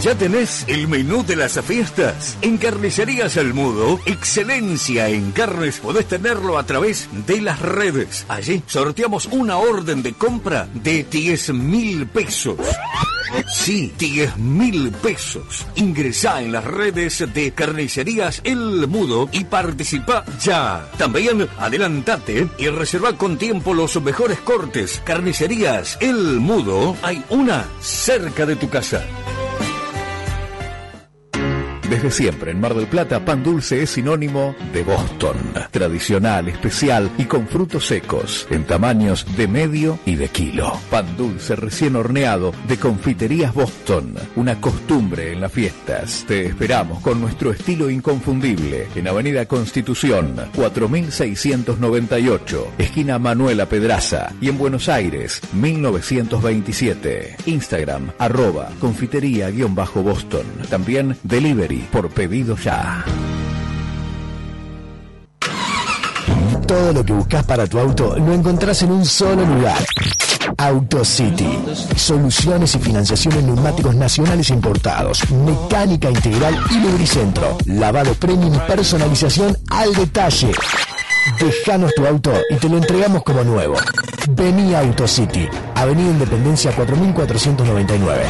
[0.02, 2.38] ¿Ya tenés el menú de las fiestas?
[2.42, 8.26] En Carnicerías El Mudo, excelencia en carnes podés tenerlo a través de las redes.
[8.28, 12.58] Allí sorteamos una orden de compra de 10 mil pesos.
[13.52, 15.66] Sí, 10 mil pesos.
[15.76, 20.90] Ingresá en las redes de Carnicerías El Mudo y participa ya.
[20.98, 25.02] También adelantate y reserva con tiempo los mejores cortes.
[25.04, 29.04] Carnicerías El Mudo, hay una cerca de tu casa.
[31.94, 35.38] Desde siempre en Mar del Plata, pan dulce es sinónimo de Boston.
[35.70, 40.74] Tradicional, especial y con frutos secos, en tamaños de medio y de kilo.
[40.90, 44.16] Pan dulce recién horneado de Confiterías Boston.
[44.36, 46.26] Una costumbre en las fiestas.
[46.28, 54.58] Te esperamos con nuestro estilo inconfundible en Avenida Constitución, 4698, esquina Manuela Pedraza y en
[54.58, 57.36] Buenos Aires, 1927.
[57.46, 60.48] Instagram, arroba confitería-boston.
[60.72, 63.06] También delivery por pedido ya.
[66.68, 69.84] Todo lo que buscas para tu auto lo encontrás en un solo lugar.
[70.58, 71.60] AutoCity.
[71.96, 75.30] Soluciones y financiación en neumáticos nacionales importados.
[75.30, 77.58] Mecánica integral y lubricentro.
[77.66, 80.52] Lavado premium y personalización al detalle.
[81.40, 83.76] Dejanos tu auto y te lo entregamos como nuevo.
[84.30, 85.48] Vení a AutoCity.
[85.76, 88.24] Avenida Independencia 4499.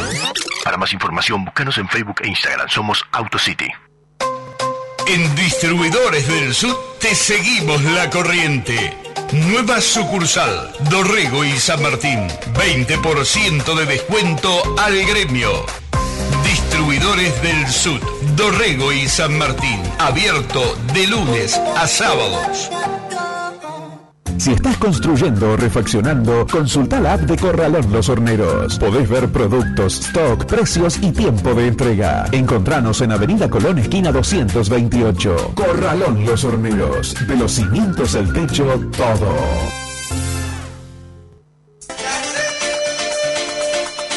[0.64, 2.68] Para más información, búscanos en Facebook e Instagram.
[2.70, 3.68] Somos AutoCity.
[5.06, 8.96] En Distribuidores del Sur te seguimos la corriente.
[9.32, 12.28] Nueva sucursal, Dorrego y San Martín.
[12.54, 15.66] 20% de descuento al gremio.
[16.44, 18.00] Distribuidores del Sur,
[18.34, 19.82] Dorrego y San Martín.
[19.98, 22.70] Abierto de lunes a sábados.
[24.38, 28.78] Si estás construyendo o refaccionando, consulta la app de Corralón Los Horneros.
[28.78, 32.26] Podés ver productos, stock, precios y tiempo de entrega.
[32.32, 35.52] Encontranos en Avenida Colón, esquina 228.
[35.54, 37.14] Corralón Los Horneros.
[37.26, 38.64] De los cimientos al techo,
[38.96, 39.83] todo.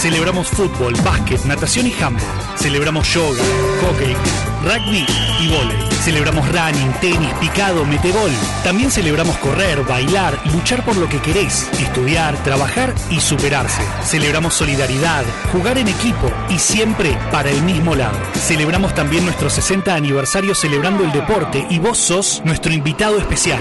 [0.00, 2.24] Celebramos fútbol, básquet, natación y handball.
[2.56, 3.42] Celebramos yoga,
[3.82, 4.16] hockey,
[4.64, 5.04] rugby
[5.40, 5.76] y vóley.
[6.02, 8.30] Celebramos running, tenis, picado, metebol.
[8.64, 13.82] También celebramos correr, bailar, luchar por lo que querés, estudiar, trabajar y superarse.
[14.02, 15.22] Celebramos solidaridad,
[15.52, 18.16] jugar en equipo y siempre para el mismo lado.
[18.32, 23.60] Celebramos también nuestro 60 aniversario celebrando el deporte y vos sos nuestro invitado especial.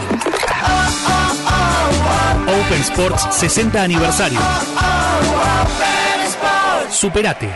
[2.47, 4.39] Open Sports 60 aniversario.
[6.91, 7.49] Superate.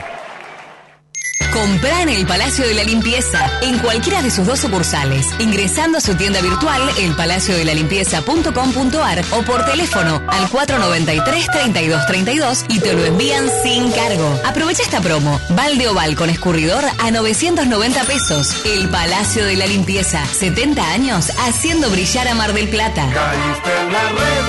[1.51, 6.01] Comprá en el Palacio de la Limpieza, en cualquiera de sus dos sucursales, ingresando a
[6.01, 14.41] su tienda virtual elpalaciodelalimpieza.com.ar o por teléfono al 493-3232 y te lo envían sin cargo.
[14.43, 15.39] Aprovecha esta promo.
[15.49, 18.65] Balde oval con escurridor a 990 pesos.
[18.65, 23.07] El Palacio de la Limpieza, 70 años haciendo brillar a Mar del Plata.
[23.13, 24.43] Caíste en la red.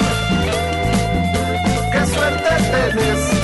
[1.92, 3.43] Qué suerte tenés.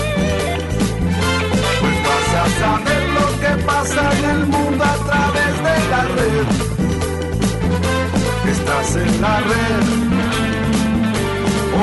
[2.40, 6.46] Vas a saber lo que pasa en el mundo a través de la red.
[8.50, 9.84] Estás en la red.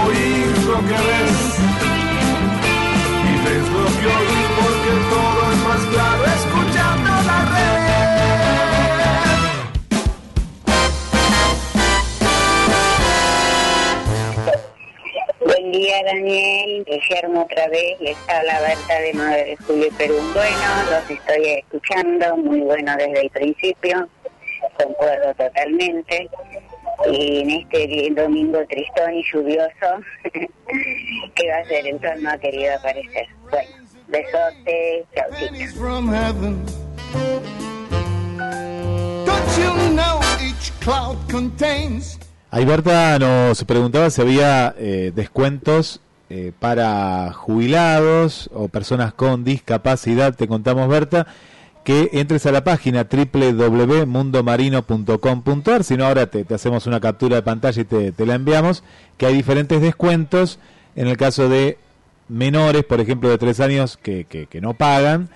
[0.03, 1.39] Oír lo que ves.
[3.29, 6.66] Y ves lo que oís porque todo es más claro escuchando
[15.77, 16.83] día, Daniel.
[16.85, 17.99] Guillermo otra vez.
[17.99, 20.15] Les habla Berta de 9 de julio, Perú.
[20.33, 20.57] Bueno,
[20.89, 22.37] los estoy escuchando.
[22.37, 24.09] Muy bueno desde el principio.
[24.77, 26.29] Concuerdo totalmente.
[27.11, 30.01] Y en este domingo tristón y lluvioso,
[31.35, 31.85] ¿qué va a ser?
[31.85, 33.27] El sol no ha querido aparecer.
[33.51, 33.69] Bueno,
[34.07, 35.05] besote.
[35.15, 35.53] Chaucito.
[42.57, 42.57] From heaven.
[42.57, 45.99] Don't you know each cloud contains Ahí Berta nos preguntaba si había eh, descuentos
[46.31, 50.33] eh, para jubilados o personas con discapacidad.
[50.33, 51.27] Te contamos, Berta,
[51.83, 57.79] que entres a la página www.mundomarino.com.ar, si no ahora te, hacemos una captura de pantalla
[57.79, 58.81] y te, la enviamos,
[59.17, 60.57] que hay diferentes descuentos
[60.95, 61.77] en el caso de
[62.27, 65.29] menores, por ejemplo, de tres años que, que, que no pagan,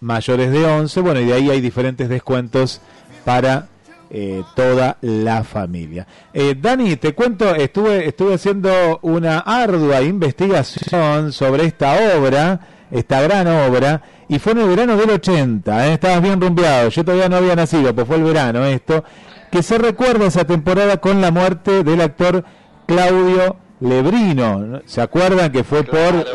[0.00, 2.80] mayores de 11, bueno, y de ahí hay diferentes descuentos
[3.24, 3.68] para
[4.10, 6.06] eh, toda la familia.
[6.32, 13.46] Eh, Dani, te cuento, estuve, estuve haciendo una ardua investigación sobre esta obra, esta gran
[13.48, 15.94] obra, y fue en el verano del 80, ¿eh?
[15.94, 19.02] estabas bien rumbeado, yo todavía no había nacido, pues fue el verano esto,
[19.50, 22.44] que se recuerda esa temporada con la muerte del actor
[22.86, 24.80] Claudio Lebrino, ¿no?
[24.86, 26.26] ¿se acuerdan que fue por...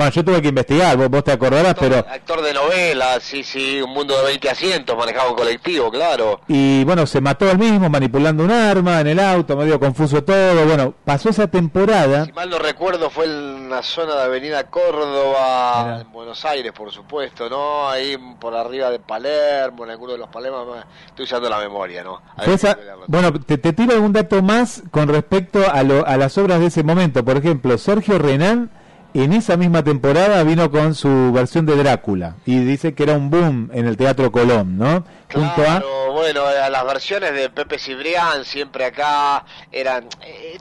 [0.00, 1.98] bueno, yo tuve que investigar, vos, vos te acordarás, pero...
[1.98, 6.40] Actor de novela, sí, sí, un mundo de 20 asientos, manejaba un colectivo, claro.
[6.48, 10.64] Y bueno, se mató él mismo manipulando un arma en el auto, medio confuso todo.
[10.66, 12.24] Bueno, pasó esa temporada.
[12.24, 16.90] Si mal no recuerdo, fue en la zona de Avenida Córdoba, en Buenos Aires, por
[16.90, 17.88] supuesto, ¿no?
[17.88, 20.74] Ahí por arriba de Palermo, en alguno de los Palermo,
[21.06, 22.22] estoy usando la memoria, ¿no?
[22.46, 26.60] Esa- bueno, te, te tiro algún dato más con respecto a, lo- a las obras
[26.60, 27.24] de ese momento.
[27.24, 28.70] Por ejemplo, Sergio Renán
[29.14, 33.30] en esa misma temporada vino con su versión de Drácula y dice que era un
[33.30, 35.04] boom en el Teatro Colón, ¿no?
[35.32, 40.08] Junto a Claro, bueno, las versiones de Pepe Cibrián siempre acá eran...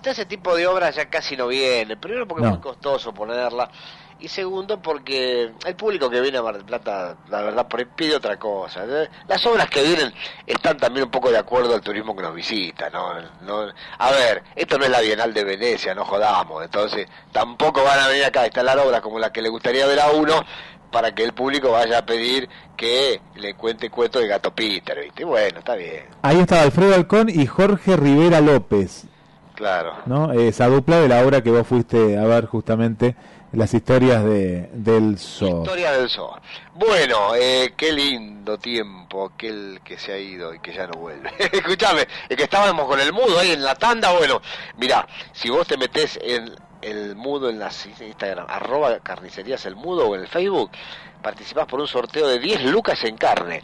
[0.01, 1.97] todo ese tipo de obras ya casi no viene.
[1.97, 3.69] Primero porque es muy costoso ponerla.
[4.21, 8.37] Y segundo porque el público que viene a Mar del Plata, la verdad, pide otra
[8.37, 8.83] cosa.
[8.85, 10.11] Eh, Las obras que vienen
[10.45, 13.13] están también un poco de acuerdo al turismo que nos visita, ¿no?
[13.41, 16.65] No- a ver, esto no es la Bienal de Venecia, no jodamos.
[16.65, 20.01] Entonces, tampoco van a venir acá a instalar obras como la que le gustaría ver
[20.01, 20.43] a uno
[20.91, 25.23] para que el público vaya a pedir que le cuente cuento de Gato Peter, ¿viste?
[25.23, 29.05] Bueno, está bien, ahí estaba Alfredo Alcón y Jorge Rivera López,
[29.53, 29.93] claro.
[30.07, 30.31] ¿no?
[30.33, 33.15] Esa dupla de la obra que vos fuiste a ver justamente
[33.51, 35.63] las historias de del zoo.
[35.63, 36.39] Historia del Zoo.
[36.75, 41.31] Bueno, eh, qué lindo tiempo aquel que se ha ido y que ya no vuelve.
[41.39, 44.11] Escuchame, es que estábamos con el mudo ahí en la tanda.
[44.11, 44.41] Bueno,
[44.77, 47.71] mira, si vos te metés en el mudo en la
[48.01, 50.71] Instagram, arroba carnicerías el mudo o en el Facebook,
[51.21, 53.61] participás por un sorteo de 10 lucas en carne.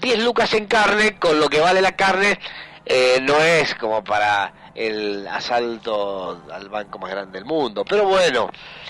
[0.00, 2.38] 10 lucas en carne, con lo que vale la carne,
[2.86, 7.84] eh, no es como para el asalto al banco más grande del mundo.
[7.84, 8.48] Pero bueno,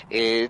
[0.09, 0.49] eh,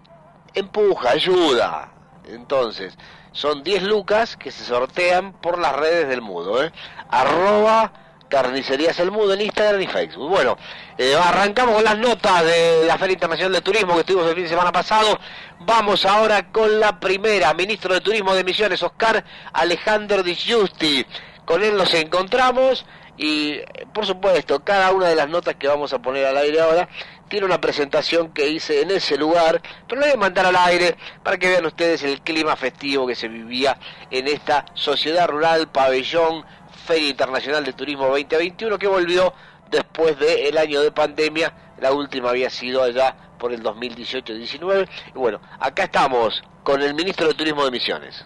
[0.54, 1.94] empuja, ayuda.
[2.26, 2.98] Entonces,
[3.32, 6.72] son 10 lucas que se sortean por las redes del mudo, ¿eh?
[7.10, 7.94] Arroba
[8.28, 10.30] carnicerías el mudo en Instagram y Facebook.
[10.30, 10.58] Bueno,
[10.98, 14.44] eh, arrancamos con las notas de la Feria Internacional de Turismo que estuvimos el fin
[14.44, 15.20] de semana pasado.
[15.62, 19.24] Vamos ahora con la primera, ministro de Turismo de Misiones, Oscar
[19.54, 21.06] Alejandro Di Giusti.
[21.46, 22.86] Con él nos encontramos
[23.22, 23.60] y,
[23.94, 26.88] por supuesto, cada una de las notas que vamos a poner al aire ahora
[27.28, 30.96] tiene una presentación que hice en ese lugar, pero la voy a mandar al aire
[31.22, 33.78] para que vean ustedes el clima festivo que se vivía
[34.10, 36.46] en esta sociedad rural, pabellón
[36.86, 39.34] Feria Internacional de Turismo 2021 que volvió
[39.70, 41.54] después del año de pandemia.
[41.82, 44.88] La última había sido allá por el 2018-19.
[45.10, 48.26] Y bueno, acá estamos con el ministro de Turismo de Misiones.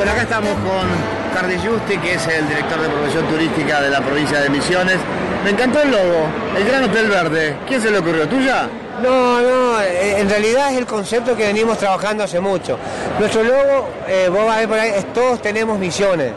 [0.00, 0.88] Bueno, acá estamos con
[1.34, 4.96] Cardi Justi, que es el director de profesión turística de la provincia de Misiones.
[5.44, 6.26] Me encantó el logo,
[6.56, 7.56] el Gran Hotel Verde.
[7.68, 8.26] ¿Quién se le ocurrió?
[8.26, 8.66] ¿Tuya?
[9.02, 12.78] No, no, eh, en realidad es el concepto que venimos trabajando hace mucho.
[13.18, 16.32] Nuestro logo, eh, vos vas a ver por ahí, es todos tenemos misiones.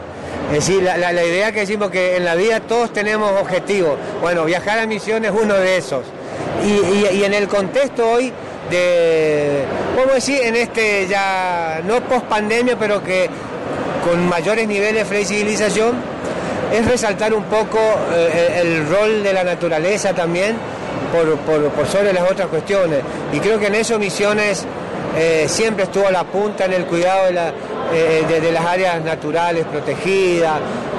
[0.52, 3.96] Es decir, la, idea que decimos que en la vida todos tenemos objetivos.
[4.20, 6.04] Bueno, viajar a misiones es uno de esos.
[6.62, 8.30] Y, y- en el contexto hoy
[8.70, 9.64] de,
[9.96, 13.30] vamos decir, en este ya, no post pandemia, pero que
[14.04, 15.94] con mayores niveles de flexibilización,
[16.72, 17.78] es resaltar un poco
[18.12, 20.56] eh, el rol de la naturaleza también
[21.12, 23.00] por, sobre las otras cuestiones.
[23.32, 24.64] Y creo que en eso Misiones
[25.16, 27.52] eh, siempre estuvo a la punta en el cuidado de,
[27.92, 30.54] eh, las áreas naturales protegidas,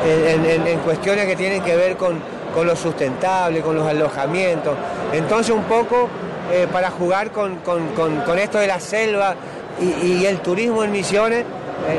[0.08, 2.20] en, cuestiones que tienen que ver con,
[2.54, 4.76] con lo sustentable, con los alojamientos.
[5.12, 6.08] Entonces un poco
[6.72, 9.36] para jugar con, con- con- esto de la selva
[9.82, 11.44] y, el turismo en Misiones,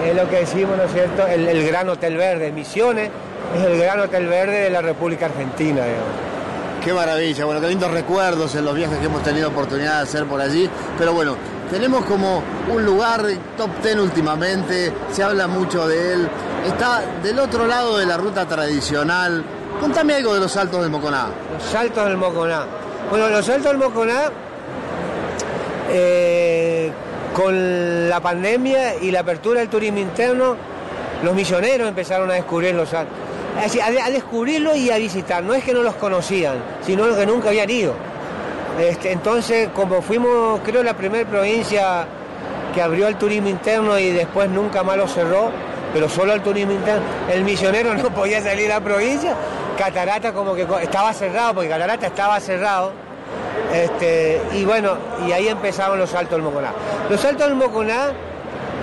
[0.05, 2.53] es lo que decimos, ¿no es cierto?, el, el Gran Hotel Verde.
[2.53, 3.11] Misiones
[3.57, 6.37] es el Gran Hotel Verde de la República Argentina, digamos.
[6.85, 10.25] Qué maravilla, bueno, qué lindos recuerdos en los viajes que hemos tenido oportunidad de hacer
[10.27, 10.71] por allí.
[10.97, 11.37] Pero bueno,
[11.69, 13.23] tenemos como un lugar
[13.57, 16.29] top ten últimamente, se habla mucho de él.
[16.65, 19.43] Está del otro lado de la ruta tradicional.
[19.81, 21.27] Contame algo de los saltos del Moconá.
[21.53, 22.65] Los saltos del Moconá.
[23.11, 24.31] Bueno, los saltos del Moconá,
[25.91, 26.93] eh,
[27.37, 30.57] con la pandemia y la apertura del turismo interno,
[31.23, 32.89] los misioneros empezaron a descubrir los
[33.63, 35.43] decir, a, de- a descubrirlo y a visitar.
[35.43, 37.93] No es que no los conocían, sino que nunca habían ido.
[38.81, 42.07] Este, entonces, como fuimos, creo, la primera provincia
[42.75, 45.51] que abrió el turismo interno y después nunca más lo cerró,
[45.93, 49.35] pero solo el turismo interno, el misionero no podía salir a la provincia,
[49.77, 52.93] Catarata como que estaba cerrado, porque Catarata estaba cerrado,
[53.85, 54.97] este, y bueno,
[55.27, 56.73] y ahí empezaron los saltos del Moconá.
[57.11, 58.13] Los saltos del Moconá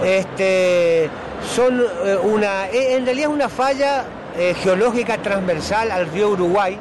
[0.03, 1.09] este,
[1.53, 4.05] son eh, una, eh, en realidad es una falla
[4.37, 6.77] eh, geológica transversal al río Uruguay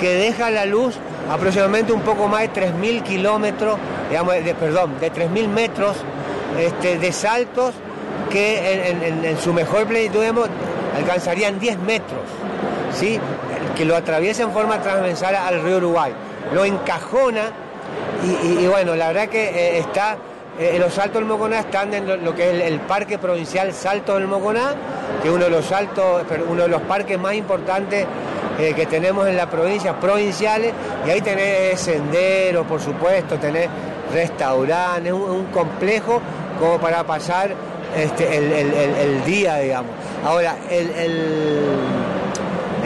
[0.00, 0.96] que deja a la luz
[1.30, 3.78] aproximadamente un poco más de 3.000 kilómetros,
[4.60, 5.96] perdón, de 3.000 metros
[6.58, 7.74] este, de saltos
[8.30, 10.48] que en su mejor plenitud digamos,
[10.96, 12.20] alcanzarían 10 metros,
[12.94, 13.18] ¿sí?
[13.76, 16.12] que lo atraviesa en forma transversal al río Uruguay.
[16.52, 17.50] Lo encajona
[18.24, 20.16] y, bueno, la verdad que eh, está,
[20.58, 24.26] eh, los Saltos del Moconá están en lo, que es el, Parque Provincial Salto del
[24.26, 24.74] Moconá,
[25.22, 28.06] que es uno de los saltos, uno de los parques más importantes
[28.58, 30.72] eh, que tenemos en la provincia, provinciales,
[31.06, 33.68] y ahí tenés senderos, por supuesto, tenés
[34.12, 36.20] restaurantes, un, complejo
[36.58, 37.50] como para pasar
[37.96, 39.90] este, el- el día, digamos.
[40.24, 40.90] Ahora, el,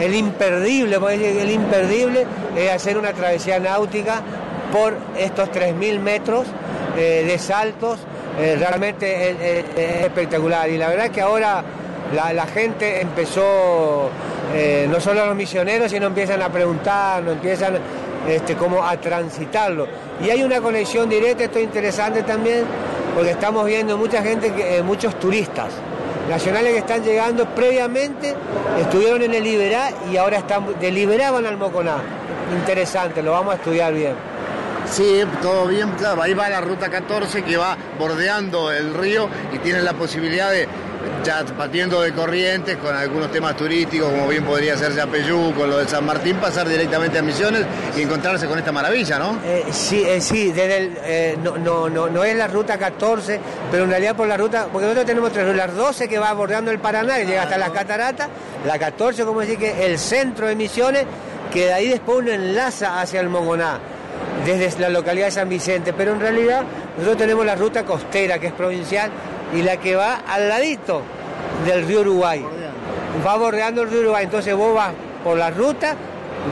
[0.01, 0.97] el- imperdible,
[1.41, 2.25] el imperdible
[2.55, 4.21] es hacer una travesía náutica
[4.71, 6.45] por estos 3.000 metros
[6.97, 7.99] eh, de saltos,
[8.39, 10.69] eh, realmente es, es- es espectacular.
[10.69, 11.63] Y la verdad que ahora
[12.13, 14.09] la, gente empezó,
[14.53, 17.77] eh, no solo los misioneros, sino empiezan a preguntar, no empiezan
[18.27, 19.87] este, como a transitarlo.
[20.23, 22.63] Y hay una conexión directa, esto es interesante también,
[23.15, 24.51] porque estamos viendo mucha gente,
[24.83, 25.69] muchos turistas
[26.31, 28.33] nacionales que están llegando previamente,
[28.79, 31.97] estuvieron en el Liberá y ahora están, de Liberá van al Moconá.
[32.57, 34.13] Interesante, lo vamos a estudiar bien.
[34.89, 36.21] Sí, todo bien, claro.
[36.21, 40.69] Ahí va la ruta 14 que va bordeando el río y tiene la posibilidad de,
[41.23, 45.77] ya partiendo de corrientes, con algunos temas turísticos, como bien podría ser Yapeyú, con lo
[45.77, 49.39] de San Martín, pasar directamente a Misiones y encontrarse con esta maravilla, ¿no?
[49.45, 53.39] Eh, sí, eh, sí, desde eh, no, no, no, no es la ruta 14,
[53.69, 56.33] pero en realidad por la ruta, porque nosotros tenemos tres rutas, la 12 que va
[56.33, 58.29] bordeando el Paraná, que llega hasta las cataratas,
[58.65, 61.05] la 14, como decir que el centro de Misiones,
[61.51, 63.79] que de ahí después uno enlaza hacia el Mogoná,
[64.45, 66.63] desde la localidad de San Vicente, pero en realidad
[66.97, 69.11] nosotros tenemos la ruta costera, que es provincial,
[69.53, 71.01] y la que va al ladito
[71.65, 72.45] del río Uruguay.
[73.25, 74.91] Va bordeando el río Uruguay, entonces vos vas
[75.23, 75.95] por la ruta,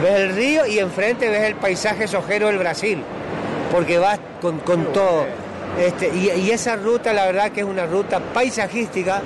[0.04, 3.02] ves el río y enfrente ves el paisaje sojero del Brasil,
[3.72, 5.26] porque vas con, con todo.
[5.80, 9.22] Este, y, y esa ruta, la verdad que es una ruta paisajística,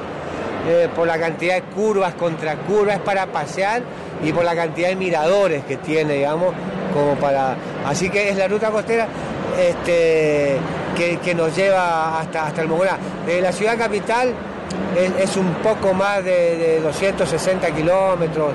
[0.66, 3.82] eh, por la cantidad de curvas, contra curvas, es para pasear
[4.24, 6.54] y por la cantidad de miradores que tiene, digamos,
[6.94, 7.58] como para...
[7.86, 9.08] Así que es la ruta costera
[9.60, 10.58] este,
[10.98, 12.98] que, que nos lleva hasta, hasta el Mogoná.
[13.26, 14.34] De la ciudad capital
[14.98, 18.52] es, es un poco más de, de 260 kilómetros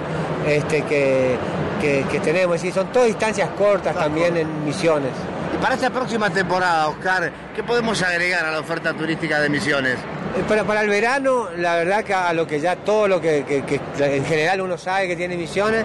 [0.46, 1.36] este, que,
[1.80, 5.10] que- que tenemos, es decir, son todas distancias cortas también en misiones.
[5.54, 9.94] Y Para esta próxima temporada, Oscar, ¿qué podemos agregar a la oferta turística de Misiones?
[9.94, 13.44] Eh, Para, para el verano, la verdad que a lo que ya todo lo que,
[13.44, 13.80] que- que
[14.16, 15.84] en general uno sabe que tiene misiones,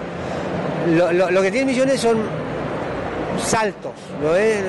[0.88, 2.18] lo, lo- lo que tiene misiones son
[3.42, 3.92] saltos,
[4.22, 4.62] ¿no es?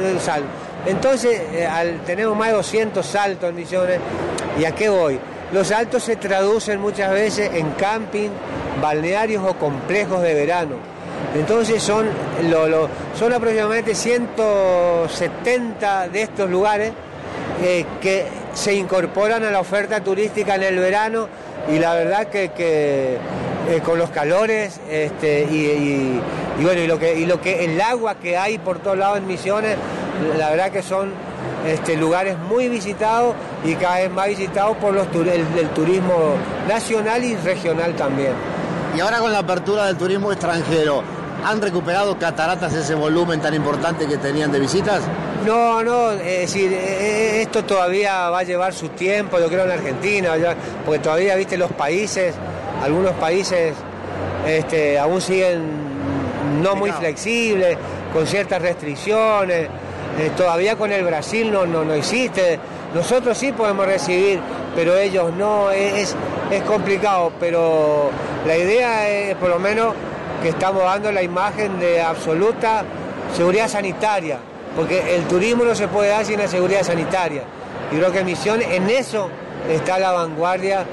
[0.86, 4.00] Entonces, eh, al, tenemos más de 200 saltos en misiones,
[4.60, 5.20] ¿y a qué voy?
[5.52, 8.30] Los saltos se traducen muchas veces en camping,
[8.82, 10.76] balnearios o complejos de verano.
[11.36, 12.08] Entonces son,
[12.50, 16.92] lo- lo- son aproximadamente 170 de estos lugares
[17.64, 21.28] eh, que se incorporan a la oferta turística en el verano
[21.74, 22.52] y la verdad que,
[23.70, 26.22] eh, con los calores este, y, y-
[26.60, 29.18] y bueno y lo que y lo que el agua que hay por todos lados
[29.18, 29.76] en Misiones
[30.38, 31.12] la verdad que son
[31.68, 33.34] este, lugares muy visitados
[33.64, 35.28] y cada vez más visitados por los el,
[35.58, 36.36] el turismo
[36.68, 38.34] nacional y regional también.
[38.96, 41.02] Y ahora con la apertura del turismo extranjero,
[41.44, 45.02] ¿han recuperado cataratas ese volumen tan importante que tenían de visitas?
[45.46, 49.66] No, no, es decir, eh, eh, esto todavía va a llevar su tiempo, yo creo
[49.66, 50.30] en Argentina,
[50.86, 52.34] porque todavía, viste, los países,
[52.86, 53.74] algunos países
[54.46, 57.78] este, aún siguen no muy flexibles,
[58.14, 59.68] con ciertas restricciones,
[60.20, 62.60] eh, todavía con el Brasil no, no, no existe,
[62.94, 64.40] nosotros sí podemos recibir,
[64.76, 66.16] pero ellos no, es,
[66.52, 68.12] es complicado, pero
[68.46, 69.96] la idea es por lo menos
[70.44, 72.84] que estamos dando la imagen de absoluta
[73.36, 74.38] seguridad sanitaria,
[74.76, 77.42] porque el turismo no se puede dar sin la seguridad sanitaria.
[77.92, 79.30] Y creo que Misiones en eso
[79.70, 80.86] está a la vanguardia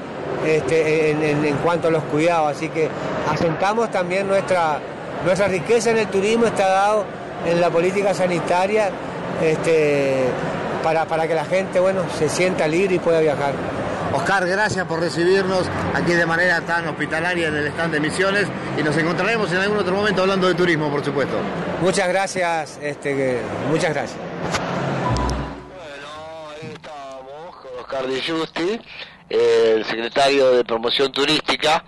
[0.45, 2.55] este, en, en- en cuanto a los cuidados.
[2.55, 2.89] Así que
[3.31, 4.79] asentamos también nuestra,
[5.25, 7.05] nuestra riqueza en el turismo, está dado
[7.45, 8.89] en la política sanitaria
[9.41, 10.25] este,
[10.83, 13.53] para, para que la gente bueno, se sienta libre y pueda viajar.
[14.13, 15.63] Oscar, gracias por recibirnos
[15.95, 18.45] aquí de manera tan hospitalaria en el stand de Misiones
[18.77, 21.35] y nos encontraremos en algún otro momento hablando de turismo, por supuesto.
[21.81, 23.39] Muchas gracias, este,
[23.71, 24.19] muchas gracias.
[27.81, 28.79] Oscar de Justi,
[29.33, 31.83] el secretario de Promoción Turística.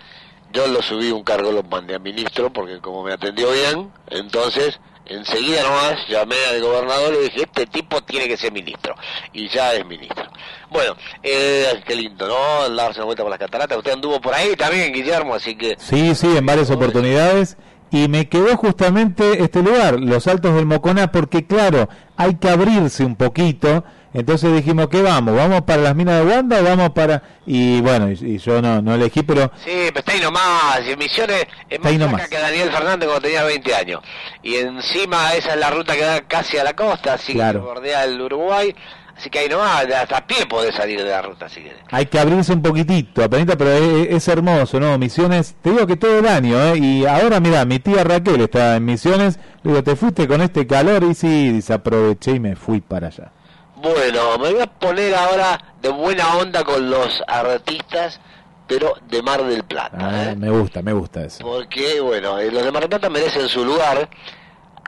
[0.52, 4.80] Yo lo subí un cargo, lo mandé a ministro porque como me atendió bien, entonces
[5.06, 8.96] enseguida nomás llamé al gobernador y dije, este tipo tiene que ser ministro.
[9.34, 10.26] Y ya es ministro.
[10.72, 12.70] Bueno, eh, qué lindo, ¿no?
[12.74, 13.78] Darse una vuelta por las cataratas.
[13.78, 15.76] Usted anduvo por ahí también, Guillermo, así que...
[15.78, 17.58] Sí, sí, en varias oportunidades.
[17.92, 23.06] Y me quedó justamente este lugar, los Altos del Moconá, porque claro, hay que abrirse
[23.06, 23.84] un poquito.
[24.16, 25.36] Entonces dijimos, ¿qué vamos?
[25.36, 27.22] ¿Vamos para las minas de Wanda o vamos para...?
[27.46, 30.96] Y bueno, y, y yo no, no elegí, pero Sí, pero está ahí nomás, y
[30.98, 32.28] Misiones es más nomás.
[32.30, 34.02] que Daniel Fernández cuando tenía 20 años.
[34.42, 37.60] Y encima esa es la ruta que da casi a la costa, así Claro.
[37.60, 38.74] que bordea el Uruguay.
[39.18, 41.78] Así que ahí nomás, hasta a pie podés salir de la ruta si querés.
[41.90, 44.98] hay que abrirse un poquitito, apenita, pero es, es hermoso, ¿no?
[44.98, 46.78] Misiones, te digo que todo el año, ¿eh?
[46.78, 50.68] Y ahora, mira, mi tía Raquel está en Misiones, le digo, ¿te fuiste con este
[50.68, 51.04] calor?
[51.06, 53.32] Y sí, desaproveché y me fui para allá.
[53.76, 58.20] Bueno, me voy a poner ahora de buena onda con los artistas,
[58.68, 59.98] pero de Mar del Plata.
[60.00, 60.36] Ah, ¿eh?
[60.36, 61.46] me gusta, me gusta eso.
[61.46, 64.10] Porque, bueno, eh, los de Mar del Plata merecen su lugar.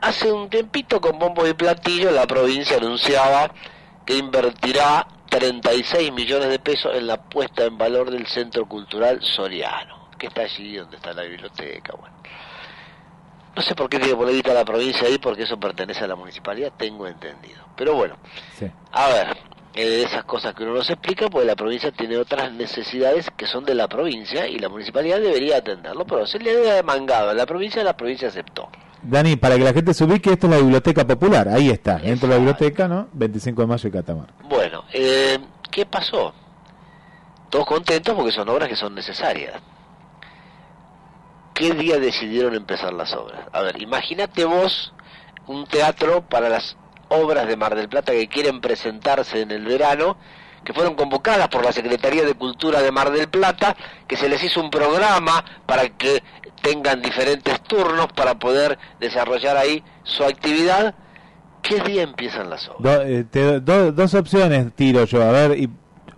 [0.00, 3.50] Hace un tiempito con bombo y platillo la provincia anunciaba
[4.06, 10.08] que invertirá 36 millones de pesos en la puesta en valor del Centro Cultural Soriano,
[10.18, 11.94] que está allí donde está la biblioteca.
[11.98, 12.17] Bueno.
[13.58, 16.70] No sé por qué tiene guita la provincia ahí, porque eso pertenece a la municipalidad,
[16.76, 17.58] tengo entendido.
[17.76, 18.14] Pero bueno,
[18.56, 18.70] Sí.
[18.92, 19.36] a ver,
[19.74, 23.64] eh, esas cosas que uno nos explica, pues la provincia tiene otras necesidades que son
[23.64, 27.46] de la provincia y la municipalidad debería atenderlo, pero se le había demangado a la
[27.46, 28.68] provincia, la provincia aceptó.
[29.02, 32.28] Dani, para que la gente se ubique, esto es la Biblioteca Popular, ahí está, dentro
[32.28, 33.08] de la biblioteca, ¿no?
[33.12, 34.34] 25 de mayo y Catamarca.
[34.44, 35.36] Bueno, eh,
[35.68, 36.32] ¿qué pasó?
[37.50, 39.60] Todos contentos porque son obras que son necesarias.
[41.58, 43.40] ¿Qué día decidieron empezar las obras?
[43.52, 44.92] A ver, imagínate vos
[45.48, 46.76] un teatro para las
[47.08, 50.16] obras de Mar del Plata que quieren presentarse en el verano,
[50.64, 53.74] que fueron convocadas por la Secretaría de Cultura de Mar del Plata,
[54.06, 56.22] que se les hizo un programa para que
[56.62, 60.94] tengan diferentes turnos para poder desarrollar ahí su actividad.
[61.62, 63.00] ¿Qué día empiezan las obras?
[63.04, 63.24] Eh,
[63.92, 65.68] dos opciones tiro yo, a ver, y-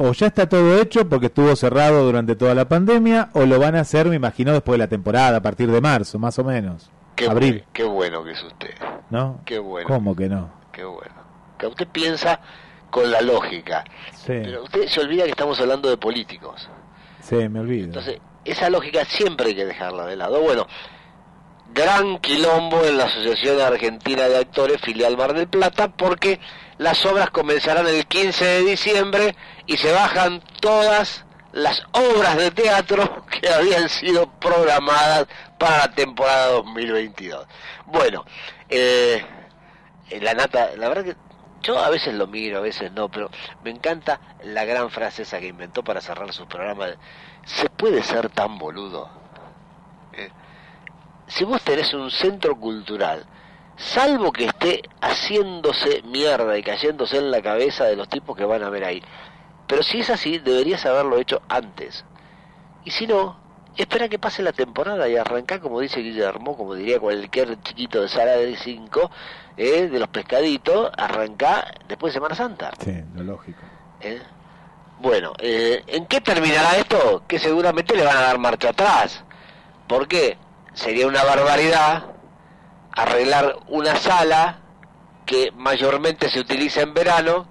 [0.02, 3.77] o ya está todo hecho porque estuvo cerrado durante toda la pandemia, o lo van
[3.77, 6.90] a hacer, me imagino, después de la temporada, a partir de marzo, más o menos.
[7.14, 8.74] Qué, Abril, qué bueno que es usted.
[9.10, 9.43] ¿no?
[9.44, 9.86] Qué bueno.
[9.86, 10.51] ¿Cómo que no?
[10.72, 11.14] Qué bueno.
[11.59, 12.40] Que usted piensa
[12.89, 13.85] con la lógica.
[14.14, 16.66] Sí, Pero usted se olvida que estamos hablando de políticos.
[17.20, 17.89] sí, me olvido.
[17.89, 20.40] Entonces, esa lógica siempre hay que dejarla de lado.
[20.40, 20.66] Bueno,
[21.74, 26.40] gran quilombo en la Asociación Argentina de Actores, filial Mar del Plata, porque
[26.81, 29.36] las obras comenzarán el 15 de diciembre
[29.66, 35.27] y se bajan todas las obras de teatro que habían sido programadas
[35.59, 37.47] para la temporada 2022.
[37.85, 38.24] Bueno,
[38.70, 39.23] eh,
[40.09, 41.16] eh, la nata, la verdad que
[41.61, 43.31] yo a veces lo miro, a veces no, pero
[43.62, 46.86] me encanta la gran frase esa que inventó para cerrar su programa.
[47.44, 49.11] ¿Se puede ser tan boludo?
[50.15, 50.31] Eh,
[51.27, 53.27] si vos tenés un centro cultural,
[53.81, 58.62] salvo que esté haciéndose mierda y cayéndose en la cabeza de los tipos que van
[58.62, 59.02] a ver ahí,
[59.66, 62.05] pero si es así, deberías haberlo hecho antes.
[62.85, 63.39] Y si no,
[63.77, 68.09] espera que pase la temporada y arranca, como dice Guillermo, como diría cualquier chiquito de
[68.09, 69.11] sala de 5,
[69.57, 72.73] eh, de los pescaditos, arranca después de Semana Santa.
[72.85, 73.61] Sí, lo lógico.
[74.01, 74.20] ¿eh?
[75.01, 77.23] Bueno, eh, ¿en qué terminará esto?
[77.27, 79.24] Que seguramente le van a dar marcha atrás.
[79.86, 80.36] ¿Por qué?
[80.74, 82.19] Sería una barbaridad
[82.92, 84.60] arreglar una sala
[85.26, 87.46] que mayormente se utiliza en verano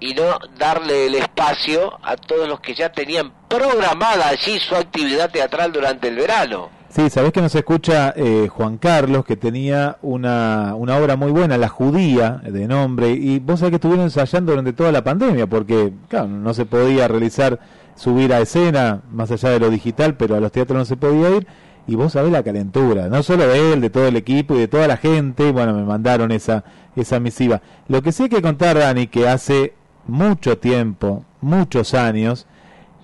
[0.00, 5.30] y no darle el espacio a todos los que ya tenían programada allí su actividad
[5.30, 6.70] teatral durante el verano.
[6.88, 11.58] Sí, sabés que nos escucha eh, Juan Carlos, que tenía una, una obra muy buena,
[11.58, 15.92] La Judía, de nombre, y vos sabés que estuvieron ensayando durante toda la pandemia, porque
[16.08, 17.60] claro, no se podía realizar,
[17.94, 21.28] subir a escena, más allá de lo digital, pero a los teatros no se podía
[21.30, 21.46] ir,
[21.88, 24.68] y vos sabés la calentura, no solo de él, de todo el equipo y de
[24.68, 26.62] toda la gente, bueno, me mandaron esa,
[26.94, 27.60] esa misiva.
[27.88, 29.72] Lo que sí hay que contar, Dani, que hace
[30.06, 32.46] mucho tiempo, muchos años,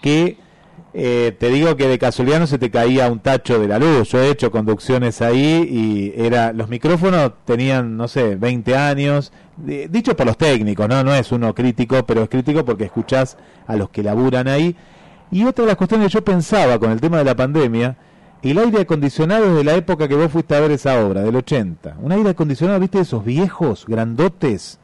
[0.03, 0.37] que
[0.97, 4.11] eh, te digo que de casualidad se te caía un tacho de la luz.
[4.11, 5.67] Yo he hecho conducciones ahí
[6.17, 9.33] y era los micrófonos tenían, no sé, 20 años.
[9.57, 11.03] di- dicho por los técnicos, ¿no?
[11.03, 13.37] No es uno crítico, pero es crítico porque escuchás
[13.67, 14.77] a los que laburan ahí.
[15.33, 17.97] Y otra de las cuestiones que yo pensaba con el tema de la pandemia,
[18.51, 21.35] el aire acondicionado es de la época que vos fuiste a ver esa obra, del
[21.37, 21.97] 80.
[22.01, 22.99] Un aire acondicionado, ¿viste?
[22.99, 24.79] De esos viejos, grandotes.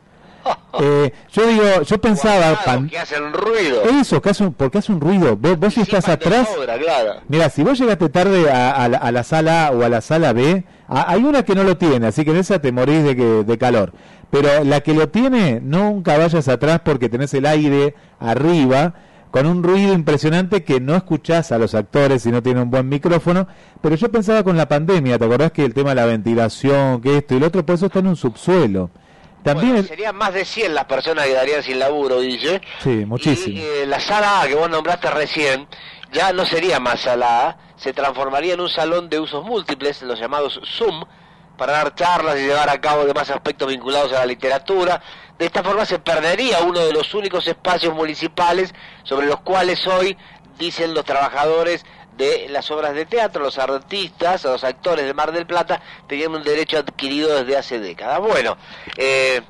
[0.81, 2.59] Eh, yo digo, yo pensaba...
[2.65, 3.83] pan- que hacen ruido.
[4.01, 5.37] eso, que hace un- porque hace un ruido.
[5.37, 6.49] Vos, vos si estás atrás...
[6.81, 7.21] Claro.
[7.29, 10.01] Mira, si vos llegaste tarde a, a la, a la sala A o a la
[10.01, 13.03] sala B, a- hay una que no lo tiene, así que en esa te morís
[13.03, 13.93] de, que, de calor.
[14.31, 18.95] Pero la que lo tiene, nunca vayas atrás porque tenés el aire arriba
[19.31, 22.89] con un ruido impresionante que no escuchás a los actores si no tiene un buen
[22.89, 23.47] micrófono.
[23.81, 27.19] Pero yo pensaba con la pandemia, ¿te acordás que el tema de la ventilación, que
[27.19, 28.91] esto y lo otro, por eso está en un subsuelo?
[29.43, 29.73] También...
[29.73, 32.61] Bueno, serían más de 100 las personas que darían sin laburo, Guille.
[32.83, 33.57] Sí, muchísimo.
[33.57, 35.67] Y eh, la sala A que vos nombraste recién
[36.13, 40.19] ya no sería más sala A, se transformaría en un salón de usos múltiples, los
[40.19, 41.05] llamados Zoom,
[41.61, 45.03] para dar charlas y llevar a cabo demás aspectos vinculados a la literatura.
[45.39, 48.73] De esta forma se perdería uno de los únicos espacios municipales
[49.03, 50.17] sobre los cuales hoy,
[50.59, 51.85] dicen los trabajadores
[52.17, 56.43] de las obras de teatro, los artistas, los actores de Mar del Plata, tenían un
[56.43, 58.21] derecho adquirido desde hace décadas.
[58.21, 58.57] Bueno,
[58.97, 59.43] eh,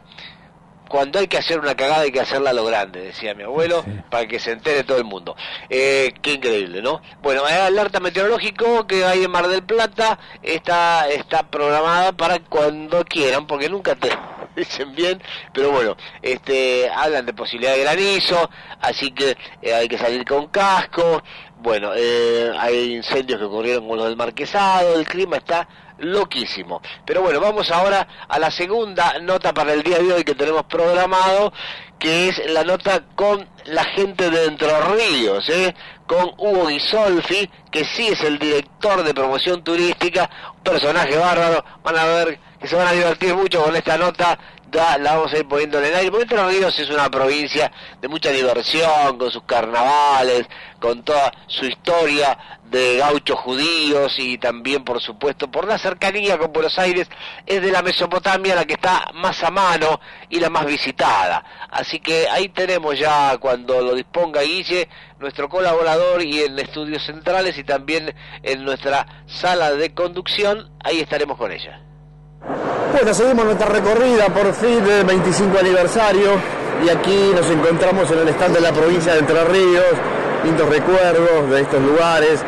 [0.91, 3.85] cuando hay que hacer una cagada hay que hacerla a lo grande, decía mi abuelo,
[4.11, 5.37] para que se entere todo el mundo.
[5.69, 7.01] Eh, qué increíble, ¿no?
[7.23, 13.05] Bueno, hay alerta meteorológico que hay en Mar del Plata, está, está programada para cuando
[13.05, 14.11] quieran, porque nunca te
[14.57, 15.23] dicen bien,
[15.53, 18.51] pero bueno, este, hablan de posibilidad de granizo,
[18.81, 21.23] así que eh, hay que salir con casco,
[21.59, 25.69] bueno, eh, hay incendios que ocurrieron con los del Marquesado, el clima está
[25.99, 26.81] loquísimo.
[27.05, 30.65] Pero bueno, vamos ahora a la segunda nota para el día de hoy que tenemos
[30.65, 31.53] programado,
[31.99, 35.75] que es la nota con la gente de Entre Ríos, ¿eh?
[36.07, 41.97] con Hugo Ghisolfi, que sí es el director de promoción turística, un personaje bárbaro, van
[41.99, 44.39] a ver que se van a divertir mucho con esta nota,
[44.71, 47.73] ya la vamos a ir poniendo en el aire, porque Entre Ríos es una provincia
[48.01, 50.47] de mucha diversión, con sus carnavales,
[50.79, 56.53] con toda su historia de gauchos judíos y también, por supuesto, por la cercanía con
[56.53, 57.09] Buenos Aires,
[57.47, 61.45] es de la Mesopotamia la que está más a mano y la más visitada.
[61.71, 64.89] Así que ahí tenemos ya, cuando lo disponga Guille,
[65.19, 71.37] nuestro colaborador y en estudios centrales y también en nuestra sala de conducción, ahí estaremos
[71.37, 71.90] con ella.
[72.47, 76.31] Bueno, seguimos nuestra recorrida por fin del 25 aniversario
[76.85, 79.85] y aquí nos encontramos en el stand de la provincia de Entre Ríos,
[80.45, 82.41] lindos recuerdos de estos lugares,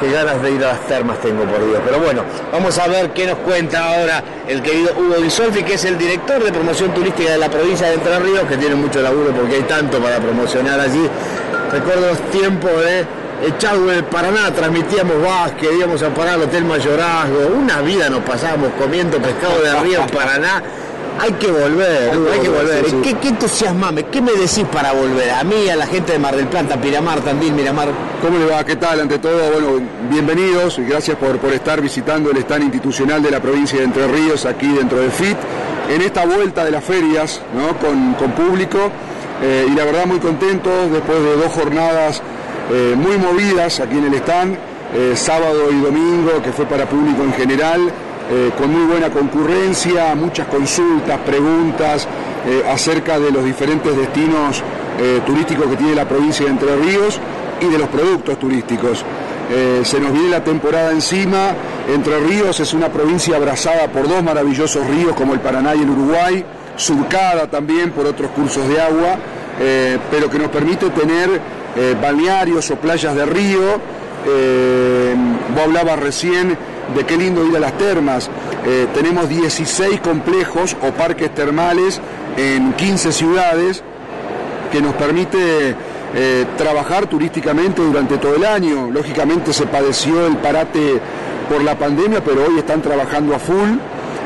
[0.00, 1.80] qué ganas de ir a las termas tengo por Dios.
[1.84, 5.84] Pero bueno, vamos a ver qué nos cuenta ahora el querido Hugo Disolfi, que es
[5.84, 9.30] el director de promoción turística de la provincia de Entre Ríos, que tiene mucho laburo
[9.30, 11.08] porque hay tanto para promocionar allí.
[11.72, 13.04] Recuerdo los tiempos de
[13.42, 18.70] Echagüe del Paraná, transmitíamos básquet, íbamos a parar al Hotel Mayorazgo, una vida nos pasábamos
[18.78, 20.62] comiendo pescado de río en Paraná.
[21.18, 22.84] Hay que volver, hay que volver.
[22.84, 22.96] sí, sí.
[23.02, 24.04] ¿Qué, qué entusiasmame?
[24.04, 25.30] ¿Qué me decís para volver?
[25.30, 27.88] A mí, a la gente de Mar del Plata, Piramar, Tandil, Miramar.
[28.20, 28.64] ¿Cómo le va?
[28.64, 29.00] ¿Qué tal?
[29.00, 33.40] Ante todo, bueno, bienvenidos y gracias por, por estar visitando el stand institucional de la
[33.40, 35.36] provincia de Entre Ríos, aquí dentro de FIT,
[35.90, 37.78] en esta vuelta de las ferias, ¿no?
[37.78, 38.78] Con, con público,
[39.42, 42.22] eh, y la verdad muy contentos después de dos jornadas
[42.68, 44.56] eh, muy movidas aquí en el stand,
[44.92, 47.80] eh, sábado y domingo, que fue para público en general,
[48.28, 52.08] eh, con muy buena concurrencia, muchas consultas, preguntas
[52.72, 54.62] acerca de los diferentes destinos
[55.26, 57.18] turísticos que tiene la provincia de Entre Ríos
[57.60, 59.04] y de los productos turísticos.
[59.82, 61.56] Se nos viene la temporada encima,
[61.92, 65.90] Entre Ríos es una provincia abrazada por dos maravillosos ríos como el Paraná y el
[65.90, 66.44] Uruguay,
[66.76, 69.16] surcada también por otros cursos de agua,
[70.08, 71.40] pero que nos permite tener
[71.76, 73.60] eh, balnearios o playas de río.
[74.28, 75.14] Eh,
[75.54, 76.56] vos hablabas recién
[76.94, 78.28] de qué lindo ir a las termas.
[78.64, 82.00] Eh, tenemos 16 complejos o parques termales
[82.36, 83.82] en 15 ciudades
[84.72, 85.76] que nos permite
[86.14, 88.90] eh, trabajar turísticamente durante todo el año.
[88.90, 91.00] Lógicamente se padeció el parate
[91.48, 93.78] por la pandemia, pero hoy están trabajando a full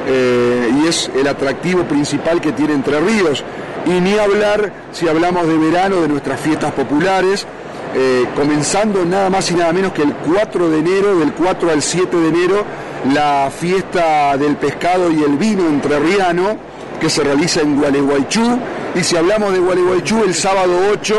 [0.09, 3.45] y es el atractivo principal que tiene Entre Ríos.
[3.87, 7.47] Y ni hablar, si hablamos de verano, de nuestras fiestas populares,
[7.95, 11.83] eh, comenzando nada más y nada menos que el 4 de enero, del 4 al
[11.83, 12.65] 7 de enero,
[13.13, 16.57] la fiesta del pescado y el vino entrerriano,
[17.01, 18.59] que se realiza en Gualeguaychú.
[18.95, 21.17] Y si hablamos de Gualeguaychú, el sábado 8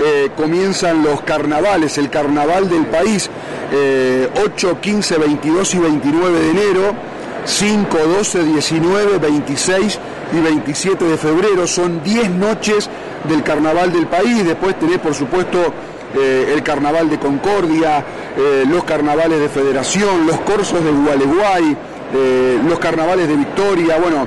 [0.00, 3.28] eh, comienzan los carnavales, el carnaval del país,
[3.72, 6.94] eh, 8, 15, 22 y 29 de enero,
[7.44, 9.98] 5, 12, 19, 26
[10.32, 11.66] y 27 de febrero.
[11.66, 12.88] Son 10 noches
[13.28, 14.44] del carnaval del país.
[14.44, 15.72] Después tenés, por supuesto,
[16.16, 18.02] eh, el carnaval de Concordia,
[18.36, 21.76] eh, los carnavales de Federación, los corsos de Gualeguay,
[22.14, 23.98] eh, los carnavales de Victoria.
[23.98, 24.26] Bueno,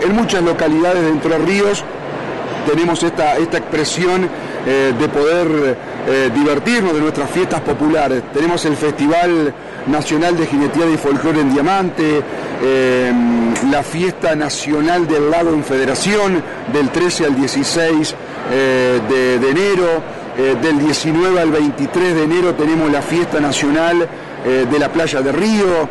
[0.00, 1.84] en muchas localidades de Entre Ríos
[2.66, 4.26] tenemos esta, esta expresión
[4.64, 5.76] de poder
[6.34, 8.22] divertirnos de nuestras fiestas populares.
[8.32, 9.52] Tenemos el Festival
[9.86, 12.22] Nacional de Jineteada y Folclore en Diamante,
[12.62, 13.12] eh,
[13.70, 16.42] la Fiesta Nacional del Lago en Federación
[16.72, 18.14] del 13 al 16
[18.50, 20.26] eh, de, de enero.
[20.38, 24.06] Eh, del 19 al 23 de enero tenemos la Fiesta Nacional
[24.44, 25.88] eh, de la Playa de Río,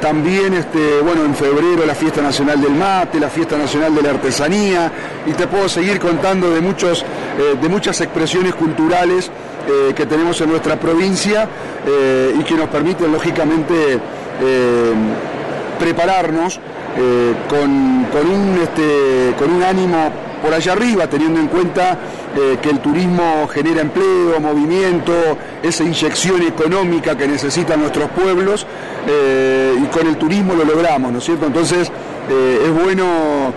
[0.00, 4.10] también este, bueno, en febrero la Fiesta Nacional del Mate, la Fiesta Nacional de la
[4.10, 4.90] Artesanía,
[5.24, 7.04] y te puedo seguir contando de, muchos,
[7.60, 9.30] de muchas expresiones culturales
[9.68, 11.48] eh, que tenemos en nuestra provincia
[11.84, 14.92] eh, y que nos permiten lógicamente eh,
[15.78, 16.60] prepararnos
[17.50, 20.10] con, con un, este, con un ánimo
[20.40, 21.98] por allá arriba, teniendo en cuenta
[22.62, 25.12] que el turismo genera empleo, movimiento,
[25.62, 28.66] esa inyección económica que necesitan nuestros pueblos,
[29.06, 31.44] y con el turismo lo logramos, ¿no es cierto?
[31.44, 31.92] Entonces,
[32.30, 33.52] es, bueno,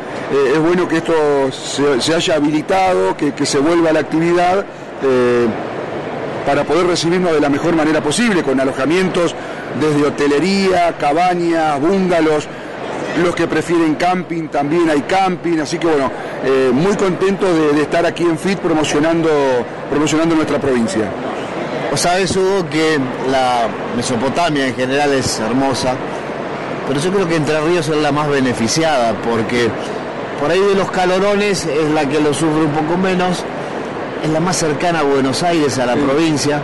[0.54, 1.14] es bueno que esto
[1.50, 4.66] se, se haya habilitado, que, que se vuelva a la actividad.
[6.46, 9.36] Para poder recibirnos de la mejor manera posible, con alojamientos
[9.80, 12.48] desde hotelería, cabañas, búngalos,
[13.24, 16.12] los que prefieren camping, también hay camping, así que bueno,
[16.44, 19.30] eh, muy contento de, de estar aquí en FIT promocionando,
[19.90, 21.10] promocionando nuestra provincia.
[21.92, 23.00] Vos sabés, Hugo, que
[23.32, 25.96] la Mesopotamia en general es hermosa,
[26.88, 29.70] pero yo creo que Entre Ríos es la más beneficiada, porque
[30.40, 33.44] por ahí de los calorones es la que lo sufre un poco menos,
[34.24, 36.62] es la más cercana a Buenos Aires, a la provincia.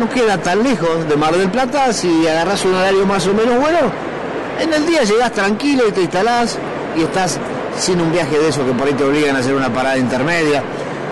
[0.00, 3.58] No queda tan lejos de Mar del Plata, si agarras un horario más o menos
[3.60, 3.78] bueno,
[4.60, 6.58] en el día llegás tranquilo y te instalás
[6.96, 7.38] y estás
[7.78, 10.62] sin un viaje de eso que por ahí te obligan a hacer una parada intermedia.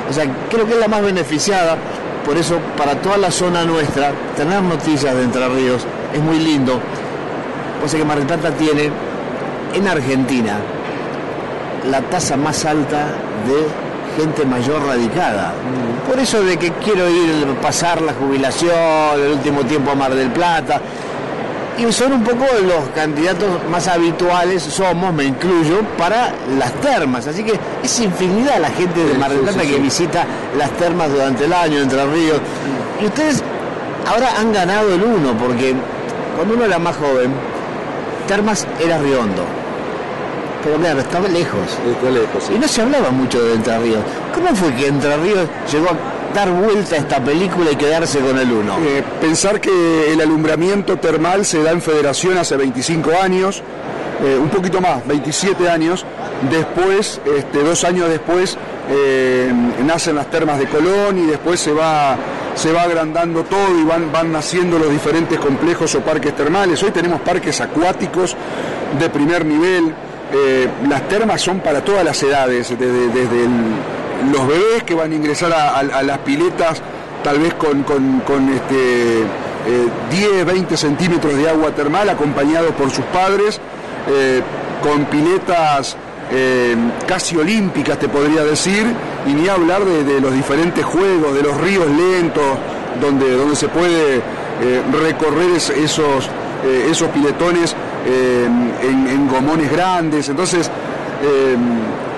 [0.08, 1.76] O sea, creo que es la más beneficiada,
[2.24, 6.80] por eso para toda la zona nuestra, tener noticias de Entre Ríos es muy lindo.
[7.84, 8.90] O sea que Mar del Plata tiene
[9.74, 10.58] en Argentina
[11.90, 13.08] la tasa más alta
[13.46, 13.83] de
[14.16, 15.52] gente mayor radicada.
[16.08, 18.74] Por eso de que quiero ir pasar la jubilación,
[19.16, 20.80] el último tiempo a Mar del Plata.
[21.76, 27.26] Y son un poco los candidatos más habituales, somos, me incluyo, para las termas.
[27.26, 30.26] Así que es infinidad la gente de Mar del sí, Plata sí, que visita
[30.56, 32.38] las termas durante el año, Entre Ríos.
[33.00, 33.42] Y ustedes
[34.06, 35.74] ahora han ganado el uno, porque
[36.36, 37.32] cuando uno era más joven,
[38.28, 39.63] termas era Riondo.
[40.64, 41.78] Pero claro, estaba lejos.
[42.54, 44.00] Y no se hablaba mucho de Entre Ríos.
[44.34, 48.38] ¿Cómo fue que Entre Ríos llegó a dar vuelta a esta película y quedarse con
[48.38, 48.78] el uno?
[48.80, 53.62] Eh, pensar que el alumbramiento termal se da en federación hace 25 años,
[54.24, 56.06] eh, un poquito más, 27 años.
[56.50, 58.56] Después, este, dos años después,
[58.88, 59.52] eh,
[59.84, 62.16] nacen las termas de Colón y después se va,
[62.54, 66.82] se va agrandando todo y van, van naciendo los diferentes complejos o parques termales.
[66.82, 68.34] Hoy tenemos parques acuáticos
[68.98, 69.94] de primer nivel.
[70.36, 73.48] Eh, las termas son para todas las edades, desde,
[74.32, 76.82] los bebés que van a ingresar a, las piletas,
[77.22, 79.24] tal vez con, con- con, este, eh,
[80.10, 83.60] 10, 20 centímetros de agua termal, acompañados por sus padres,
[84.10, 84.40] eh,
[84.82, 85.96] con piletas
[86.32, 86.74] eh,
[87.06, 88.84] casi olímpicas, te podría decir,
[89.26, 92.42] y ni hablar de, los diferentes juegos, de los ríos lentos,
[93.00, 96.26] donde, donde se puede eh, recorrer es- esos,
[96.64, 98.46] eh, esos piletones eh,
[98.82, 100.70] en, gomones grandes, entonces
[101.22, 101.56] eh,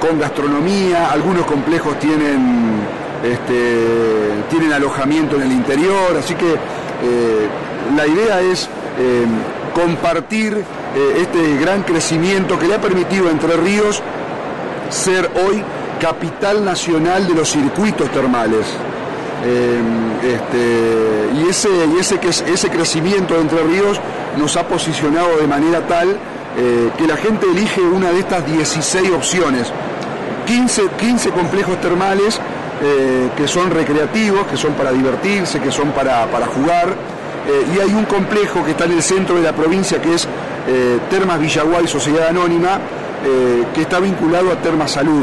[0.00, 2.80] con gastronomía, algunos complejos tienen,
[3.22, 7.48] este, tienen alojamiento en el interior, así que eh,
[7.96, 8.68] la idea es
[9.74, 10.64] compartir
[11.18, 14.02] este gran crecimiento que le ha permitido a Entre Ríos
[14.88, 15.62] ser hoy
[16.00, 18.66] capital nacional de los circuitos termales.
[19.44, 19.80] Eh,
[20.22, 21.68] este, y ese,
[22.52, 24.00] ese, crecimiento de Entre Ríos
[24.38, 29.10] nos ha posicionado de manera tal eh, que la gente elige una de estas 16
[29.12, 29.72] opciones.
[30.46, 32.40] 15, 15 complejos termales
[32.82, 36.94] eh, que son recreativos, que son para divertirse, que son para, para jugar.
[37.74, 40.26] y hay un complejo que está en el centro de la provincia que es
[41.08, 42.80] Termas Villaguay Sociedad Anónima,
[43.72, 45.22] que está vinculado a Termas Salud,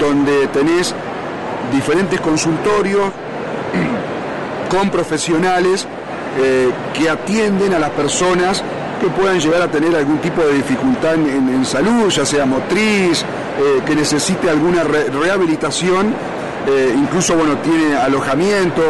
[0.00, 0.92] donde tenés
[1.72, 3.04] diferentes consultorios
[4.70, 5.86] con profesionales
[6.40, 8.62] eh, que atienden a las personas
[9.00, 13.80] que puedan llegar a tener algún tipo de dificultad en, salud, ya sea motriz, eh,
[13.86, 16.12] que necesite alguna re- rehabilitación,
[16.66, 18.82] eh, incluso bueno, tiene alojamiento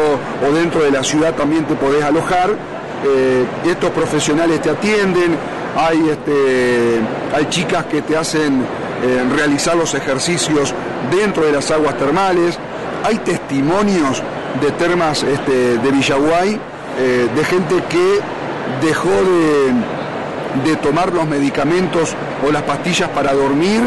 [0.47, 2.49] o dentro de la ciudad también te podés alojar.
[3.65, 5.37] estos profesionales te atienden,
[5.77, 6.99] hay, este,
[7.33, 8.61] hay chicas que te hacen
[9.37, 10.73] realizar los ejercicios
[11.09, 12.59] dentro de las aguas termales,
[13.03, 14.21] hay testimonios
[14.61, 16.59] de termas este, de Villaguay,
[16.99, 18.19] eh, de gente que
[18.85, 19.09] dejó
[20.65, 22.15] de, tomar los medicamentos
[22.45, 23.81] o las pastillas para dormir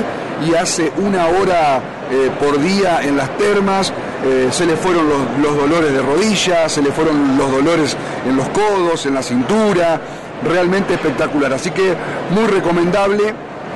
[0.47, 1.81] y hace una hora
[2.11, 3.93] eh, por día en las termas,
[4.25, 5.07] eh, se le fueron
[5.41, 10.01] los, dolores de rodillas, se le fueron los dolores en los codos, en la cintura,
[10.45, 11.53] realmente espectacular.
[11.53, 11.95] Así que
[12.31, 13.35] muy recomendable,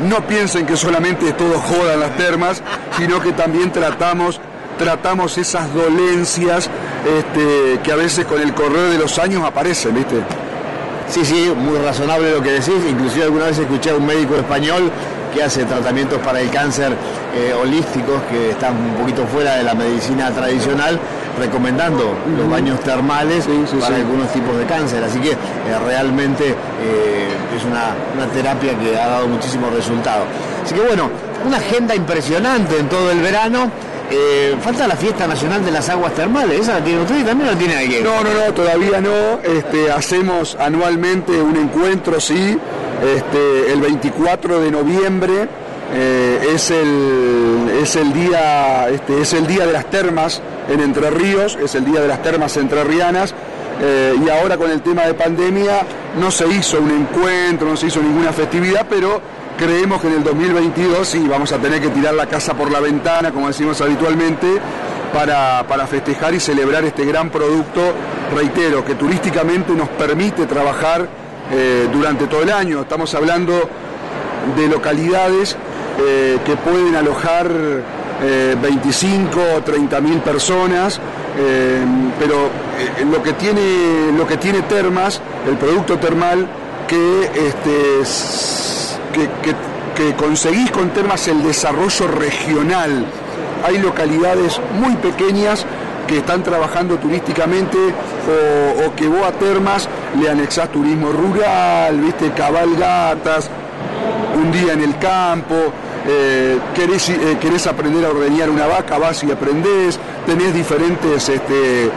[0.09, 2.63] no piensen que solamente todo joda en las termas,
[2.97, 4.41] sino que también tratamos
[4.79, 6.69] tratamos esas dolencias
[7.05, 10.17] este, que a veces con el correr de los años aparecen, ¿viste?
[11.09, 12.75] Sí, sí, muy razonable lo que decís.
[12.89, 14.91] Inclusive alguna vez escuché a un médico español
[15.33, 16.93] que hace tratamientos para el cáncer
[17.35, 20.99] eh, holísticos que están un poquito fuera de la medicina tradicional,
[21.39, 23.47] recomendando los baños termales
[23.79, 25.05] para algunos tipos de cáncer.
[25.05, 25.37] Así que eh,
[25.85, 30.27] realmente eh, es una, una terapia que ha dado muchísimos resultados.
[30.65, 31.11] Así que bueno,
[31.47, 33.71] una agenda impresionante en todo el verano.
[34.11, 37.51] Eh, falta la fiesta nacional de las aguas termales, esa la tiene usted y también
[37.51, 38.05] la tiene alguien.
[38.05, 39.41] No, no, no, todavía no.
[39.43, 42.57] Este, hacemos anualmente un encuentro, sí,
[43.17, 45.49] este, el 24 de noviembre.
[45.93, 51.11] eh, es, el, es, el día, este, es el día de las termas en Entre
[51.11, 53.35] Ríos, es el día de las termas entrerrianas.
[53.81, 55.83] eh, y ahora con el tema de pandemia
[56.19, 59.21] no se hizo un encuentro, no se hizo ninguna festividad, pero
[59.57, 62.81] creemos que en el 2022 sí vamos a tener que tirar la casa por la
[62.81, 64.47] ventana, como decimos habitualmente,
[65.13, 67.81] para, para festejar y celebrar este gran producto,
[68.35, 71.09] reitero, que turísticamente nos permite trabajar
[71.53, 72.83] eh, durante todo el año.
[72.83, 73.69] Estamos hablando
[74.57, 75.57] de localidades
[75.99, 77.51] eh, que pueden alojar
[78.23, 80.99] eh, 25 o 30 mil personas,
[81.39, 81.85] eh,
[82.19, 82.47] pero
[82.79, 86.47] eh, lo, que tiene, lo que tiene Termas, el producto termal,
[86.89, 88.01] que, este,
[89.43, 93.07] que, conseguís con Termas el desarrollo regional.
[93.67, 95.65] Hay localidades muy pequeñas
[96.07, 97.79] que están trabajando turísticamente
[98.87, 99.89] o, que vos a Termas
[100.21, 103.51] le anexás turismo rural, viste, cabalgatas,
[104.37, 105.55] un día en el campo,
[106.09, 111.87] eh, querés, eh, querés aprender a ordeñar una vaca, vas y aprendés, tenés diferentes este,
[111.87, 111.91] eh,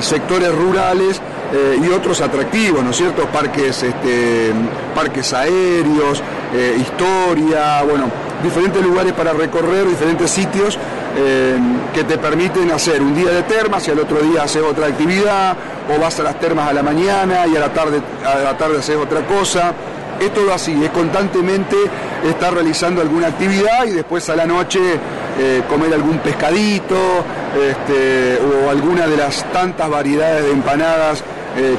[0.00, 1.20] sectores rurales
[1.52, 3.24] eh, y otros atractivos, ¿no es cierto?
[3.26, 4.52] Parques, este,
[4.94, 6.22] parques aéreos,
[6.54, 8.04] eh, historia, bueno,
[8.40, 10.78] diferentes lugares para recorrer, diferentes sitios
[11.16, 11.58] eh,
[11.92, 15.56] que te permiten hacer un día de termas y al otro día hacer otra actividad,
[15.92, 18.78] o vas a las termas a la mañana y a la tarde, a la tarde
[18.78, 19.72] haces otra cosa.
[20.20, 21.76] Es todo así, es constantemente
[22.28, 24.78] estar realizando alguna actividad y después a la noche
[25.66, 26.96] comer algún pescadito
[27.56, 31.24] este, o alguna de las tantas variedades de empanadas
[31.56, 31.76] eh,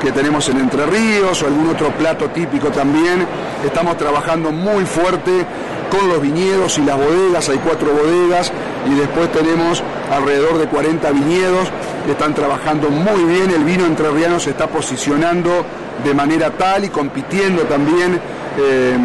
[0.00, 3.26] que, tenemos en Entre Ríos o algún otro plato típico también.
[3.64, 5.44] Estamos trabajando muy fuerte
[5.90, 8.52] con los viñedos y las bodegas, hay cuatro bodegas
[8.90, 11.68] y después tenemos alrededor de 40 viñedos
[12.04, 15.50] que están trabajando muy bien, el vino entrerriano se está posicionando
[16.04, 18.20] de manera tal y compitiendo también
[18.58, 18.96] eh,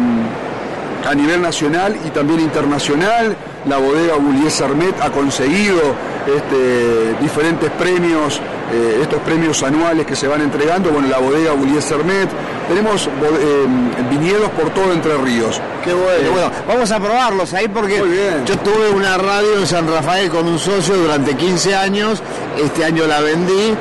[1.08, 3.36] a nivel nacional y también internacional.
[3.66, 5.80] La bodega Bullies Armet ha conseguido
[6.26, 8.40] este, diferentes premios,
[8.72, 10.90] eh, estos premios anuales que se van entregando.
[10.90, 12.28] Bueno, la bodega Bullies Armet.
[12.68, 13.66] Tenemos eh,
[14.10, 15.60] viñedos por todo Entre Ríos.
[15.84, 18.02] Qué bueno, bueno, vamos a probarlos ahí porque
[18.46, 22.22] yo tuve una radio en San Rafael con un socio durante 15 años,
[22.56, 23.74] este año la vendí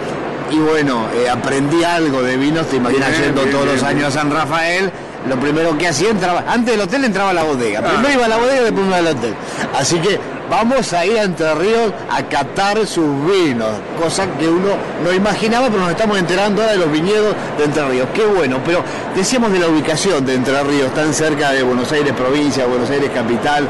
[0.51, 3.85] y bueno, eh, aprendí algo de vinos, te imaginas Bien, yendo bien, todos bien, los
[3.85, 4.91] años a San Rafael,
[5.27, 7.89] lo primero que hacía entraba, antes del hotel entraba a la bodega, Ah.
[7.93, 9.33] primero iba a la bodega, después iba al hotel.
[9.77, 10.19] Así que
[10.49, 13.69] vamos a ir a Entre Ríos a catar sus vinos,
[14.01, 14.69] cosa que uno
[15.03, 18.07] no imaginaba, pero nos estamos enterando ahora de los viñedos de Entre Ríos.
[18.13, 18.83] Qué bueno, pero
[19.15, 23.09] decíamos de la ubicación de Entre Ríos, tan cerca de Buenos Aires provincia, Buenos Aires
[23.13, 23.67] capital,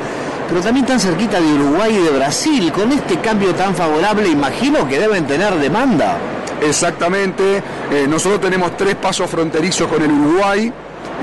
[0.47, 2.71] pero también tan cerquita de Uruguay y de Brasil.
[2.71, 6.17] Con este cambio tan favorable, imagino que deben tener demanda.
[6.61, 7.61] Exactamente.
[7.91, 10.71] Eh, nosotros tenemos tres pasos fronterizos con el Uruguay.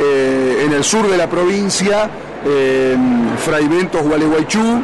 [0.01, 2.09] Eh, en el sur de la provincia,
[2.45, 2.97] eh,
[3.45, 4.81] Fray Ventos, Gualeguaychú,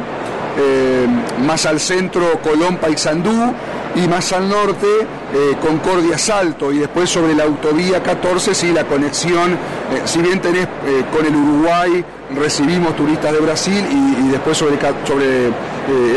[1.45, 3.53] más al centro, Colón, Paysandú,
[3.95, 4.87] y más al norte,
[5.33, 10.41] eh, Concordia, Salto, y después sobre la autovía 14, sí, la conexión, eh, si bien
[10.41, 10.67] tenés
[11.15, 12.03] con el Uruguay,
[12.37, 15.47] recibimos turistas de Brasil, y, después sobre, sobre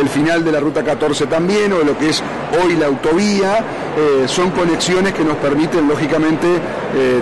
[0.00, 2.22] el final de la ruta 14 también, o lo que es
[2.62, 3.64] hoy la autovía,
[4.26, 6.46] son conexiones que nos permiten, lógicamente,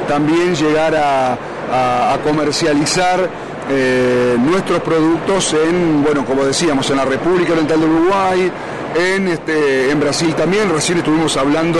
[0.06, 1.36] también llegar a,
[1.72, 3.28] a- comercializar
[3.68, 8.50] eh, nuestros productos en, bueno, como decíamos, en la República Oriental del Uruguay,
[8.94, 10.70] en, este, en Brasil también.
[10.72, 11.78] Recién estuvimos hablando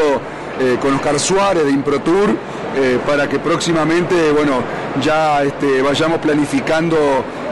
[0.61, 2.31] eh, con Oscar Suárez de Improtour
[2.77, 4.63] eh, para que próximamente, bueno,
[5.03, 6.97] ya este, vayamos planificando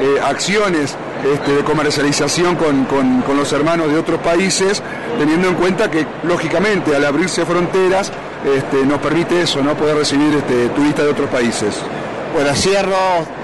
[0.01, 0.97] eh, acciones
[1.32, 4.82] este, de comercialización con, con- con los hermanos de otros países,
[5.19, 8.12] teniendo en cuenta que, lógicamente, al abrirse fronteras,
[8.44, 9.74] este, nos permite eso, ¿no?
[9.74, 11.81] Poder recibir este, turistas de otros países.
[12.35, 12.97] Bueno, cierro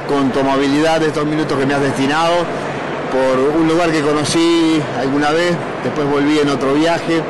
[0.09, 2.33] con tu amabilidad de estos minutos que me has destinado
[3.13, 5.55] por un lugar que conocí alguna vez,
[5.85, 7.23] después volví en otro viaje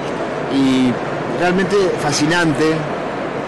[0.55, 0.91] y
[1.39, 2.65] realmente fascinante,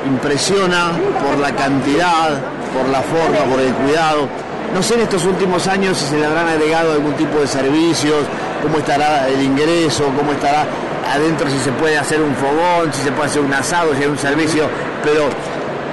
[0.06, 0.93] impresiona
[1.26, 2.39] por la cantidad,
[2.76, 4.28] por la forma, por el cuidado.
[4.74, 8.26] No sé en estos últimos años si se le habrán agregado algún tipo de servicios,
[8.62, 10.66] cómo estará el ingreso, cómo estará
[11.10, 14.09] adentro, si se puede hacer un fogón, si se puede hacer un asado, si hay
[14.10, 14.68] un servicio,
[15.02, 15.30] pero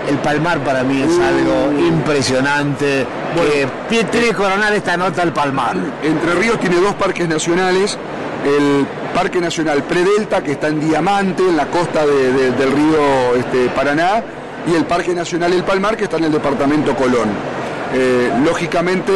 [0.10, 3.06] el Palmar para mí es algo impresionante.
[3.36, 5.76] que pie- tiene que coronar esta nota el Palmar.
[6.04, 7.98] Entre Ríos tiene dos parques nacionales,
[8.44, 13.36] el Parque Nacional Predelta, que está en Diamante, en la costa de- de- del río
[13.38, 14.24] este, Paraná,
[14.68, 17.30] y el Parque Nacional El Palmar, que está en el departamento Colón.
[17.94, 19.12] Eh, lógicamente,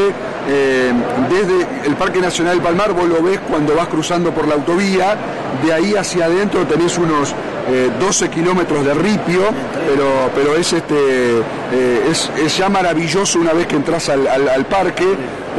[0.48, 0.92] eh,
[1.30, 5.16] desde el Parque Nacional El Palmar vos lo ves cuando vas cruzando por la autovía,
[5.64, 7.34] de ahí hacia adentro tenés unos
[7.70, 9.42] eh, 12 kilómetros de ripio,
[9.88, 14.50] pero, pero es, este, eh, es, es ya maravilloso una vez que entras al, al-
[14.50, 15.06] al parque,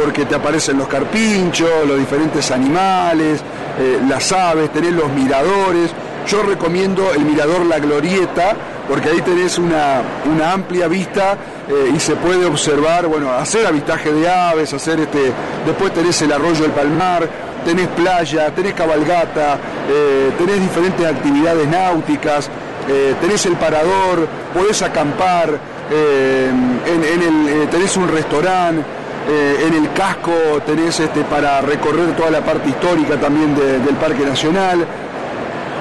[0.01, 3.41] porque te aparecen los carpinchos, los diferentes animales,
[3.81, 5.91] eh, las aves, tenés los miradores.
[6.27, 8.57] Yo recomiendo el mirador La Glorieta,
[8.89, 11.37] porque ahí tenés una, una amplia vista
[11.69, 15.33] eh, y se puede observar, bueno, hacer avistaje de aves, hacer este,
[15.67, 17.29] después tenés el arroyo del Palmar,
[17.65, 19.59] tenés playa, tenés cabalgata,
[19.91, 22.49] eh, tenés diferentes actividades náuticas,
[22.89, 25.51] eh, tenés el parador, podés acampar,
[25.91, 26.51] eh,
[26.87, 28.83] en, en el, eh, tenés un restaurante,
[29.29, 30.33] eh, en el casco
[30.67, 34.85] tenés este, para recorrer toda la parte histórica también de- del Parque Nacional.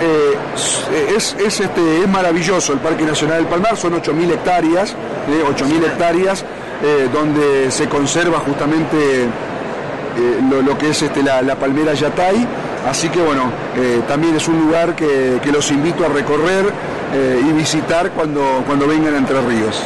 [0.01, 0.33] Eh,
[1.15, 5.83] es, es, este, es maravilloso el Parque Nacional del Palmar, son 8.000 hectáreas, eh, 8.000
[5.85, 6.43] hectáreas,
[7.13, 8.97] donde se conserva justamente
[10.17, 12.47] eh, lo, que es este, la, la palmera Yatay,
[12.87, 16.65] así que bueno, eh, también es un lugar que, que los invito a recorrer
[17.13, 19.81] eh, y visitar cuando, cuando vengan a Entre Ríos.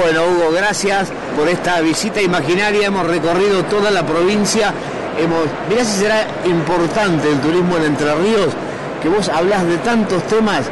[0.00, 2.86] Bueno, Hugo, gracias por esta visita imaginaria.
[2.86, 4.72] Hemos recorrido toda la provincia.
[5.18, 8.54] Hemos, mirá si será importante el turismo en Entre Ríos,
[9.02, 10.70] que vos hablas de tantos temas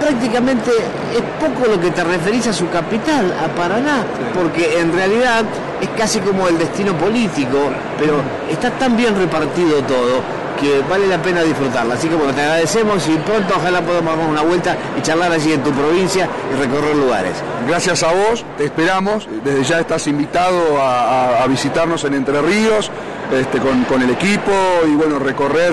[0.00, 0.70] prácticamente
[1.12, 4.04] es poco lo que te referís a su capital, a Paraná,
[4.34, 5.44] porque en realidad
[5.80, 7.58] es casi como el destino político,
[7.98, 8.16] pero
[8.50, 11.94] está tan bien repartido todo que vale la pena disfrutarla.
[11.94, 15.52] Así que bueno, te agradecemos y pronto ojalá podamos dar una vuelta y charlar allí
[15.52, 17.32] en tu provincia y recorrer lugares.
[17.66, 19.26] Gracias a vos, te esperamos.
[19.44, 21.00] Desde ya estás invitado a,
[21.40, 22.88] a- a visitarnos en Entre Ríos
[23.32, 24.52] este, con, con el equipo
[24.86, 25.72] y bueno, recorrer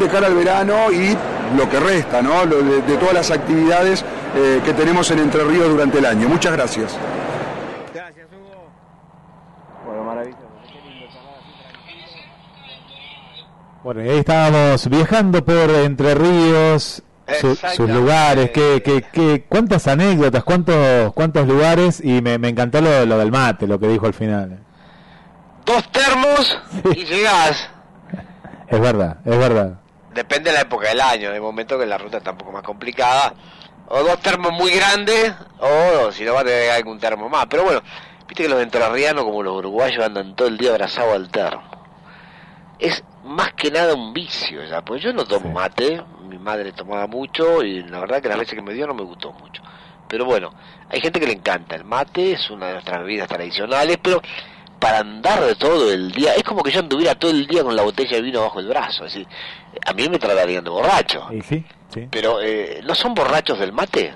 [0.00, 1.14] de cara al verano y
[1.56, 2.46] lo que resta, ¿no?
[2.46, 4.04] De, de todas las actividades
[4.64, 6.28] que tenemos en Entre Ríos durante el año.
[6.28, 6.94] Muchas gracias.
[9.86, 10.40] Bueno, maravilloso.
[13.86, 17.04] Bueno, y ahí estábamos viajando por Entre Ríos,
[17.40, 22.80] su- sus lugares, que, que, que, cuántas anécdotas, cuántos, cuántos lugares, y me, me encantó
[22.80, 24.58] lo, lo del mate, lo que dijo al final.
[25.64, 26.58] Dos termos
[26.96, 27.70] y llegás.
[28.66, 29.74] Es verdad, es verdad.
[30.12, 32.62] Depende de la época del año, hay momentos que la ruta está un poco más
[32.64, 33.34] complicada.
[33.86, 37.46] O dos termos muy grandes, o si no va a tener algún termo más.
[37.48, 37.82] Pero bueno,
[38.26, 41.62] viste que los entrerrianos como los uruguayos andan todo el día abrazados al termo.
[42.78, 47.06] Es más que nada un vicio ya, pues yo no tomo mate, mi madre tomaba
[47.06, 49.62] mucho y la verdad que las veces que me dio no me gustó mucho.
[50.08, 50.52] Pero bueno,
[50.88, 54.22] hay gente que le encanta el mate, es una de nuestras bebidas tradicionales, pero
[54.78, 57.74] para andar de todo el día, es como que yo anduviera todo el día con
[57.74, 59.26] la botella de vino bajo el brazo, decir,
[59.84, 61.26] a mí me tratarían de borracho.
[61.32, 62.06] Y sí, sí.
[62.10, 64.14] Pero, eh, ¿no son borrachos del mate?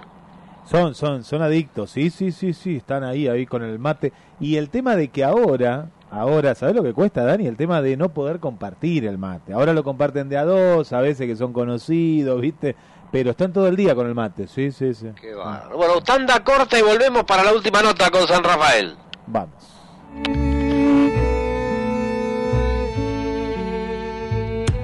[0.70, 4.12] Son, son, son adictos, sí, sí, sí, sí, están ahí, ahí con el mate.
[4.38, 7.46] Y el tema de que ahora, ahora, ¿sabes lo que cuesta, Dani?
[7.46, 9.52] El tema de no poder compartir el mate.
[9.52, 12.76] Ahora lo comparten de a dos, a veces que son conocidos, ¿viste?
[13.10, 15.08] Pero están todo el día con el mate, sí, sí, sí.
[15.20, 15.76] Qué bárbaro.
[15.76, 18.94] Bueno, tanda corta y volvemos para la última nota con San Rafael.
[19.26, 19.80] Vamos.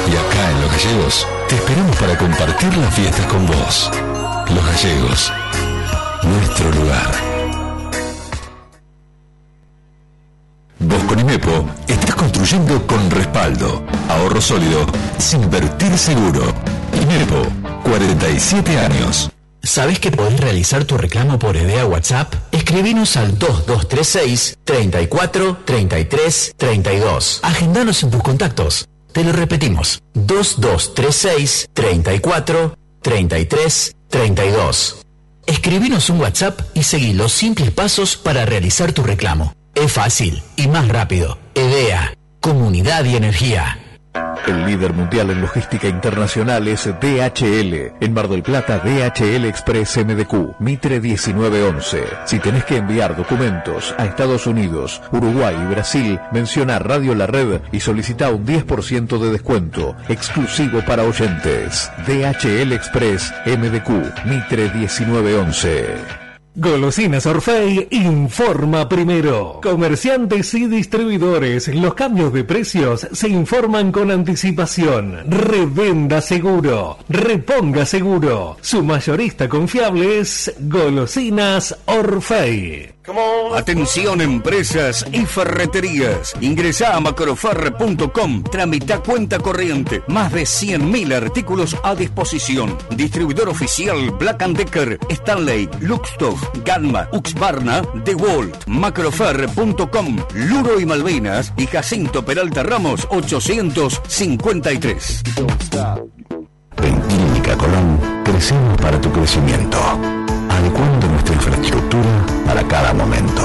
[0.05, 3.89] Y acá en Los Gallegos te esperamos para compartir las fiestas con vos.
[4.53, 5.31] Los Gallegos,
[6.23, 7.36] nuestro lugar.
[10.79, 14.85] Vos con IMEPO estás construyendo con respaldo, ahorro sólido,
[15.17, 16.53] sin invertir seguro.
[16.93, 17.47] IMEPO,
[17.83, 19.31] 47 años.
[19.63, 22.33] ¿Sabes que podés realizar tu reclamo por EDEA WhatsApp?
[22.51, 27.39] Escribinos al 2236 34 33 32.
[27.43, 28.87] Agendanos en tus contactos.
[29.11, 30.03] Te lo repetimos.
[30.13, 34.97] 2236 34 33 32.
[35.47, 39.53] Escribinos un WhatsApp y seguí los simples pasos para realizar tu reclamo.
[39.79, 41.37] Es fácil y más rápido.
[41.53, 43.77] EDEA, Comunidad y Energía.
[44.47, 47.93] El líder mundial en logística internacional es DHL.
[48.01, 52.03] En Mar del Plata, DHL Express MDQ, Mitre 1911.
[52.25, 57.61] Si tenés que enviar documentos a Estados Unidos, Uruguay y Brasil, menciona Radio La Red
[57.71, 61.91] y solicita un 10% de descuento, exclusivo para oyentes.
[62.07, 66.26] DHL Express MDQ, Mitre 1911.
[66.59, 69.59] Golosinas Orfei informa primero.
[69.61, 75.19] Comerciantes y distribuidores, los cambios de precios se informan con anticipación.
[75.29, 78.57] Revenda seguro, reponga seguro.
[78.59, 82.96] Su mayorista confiable es Golosinas Orfei.
[83.55, 86.33] Atención empresas y ferreterías.
[86.41, 88.43] Ingresá a macroferre.com.
[88.43, 90.03] Tramita cuenta corriente.
[90.07, 92.77] Más de 100.000 artículos a disposición.
[92.95, 102.23] Distribuidor oficial Black Decker, Stanley, Luxtoff, Gamma, Uxbarna, DeWalt, macroferre.com, Luro y Malvinas y Jacinto
[102.23, 105.23] Peralta Ramos 853.
[106.83, 109.77] En Clínica Colón crecemos para tu crecimiento,
[110.57, 113.43] adecuando nuestra infraestructura para cada momento.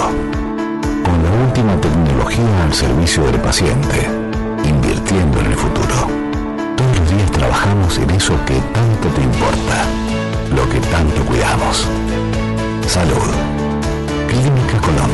[1.04, 4.08] con la última tecnología al servicio del paciente,
[4.64, 6.08] invirtiendo en el futuro.
[6.76, 9.76] Todos los días trabajamos en eso que tanto te importa,
[10.54, 11.86] lo que tanto cuidamos.
[12.86, 13.30] Salud.
[14.28, 15.10] Clínica Colón.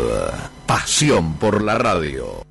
[0.65, 2.43] Pasión por la radio.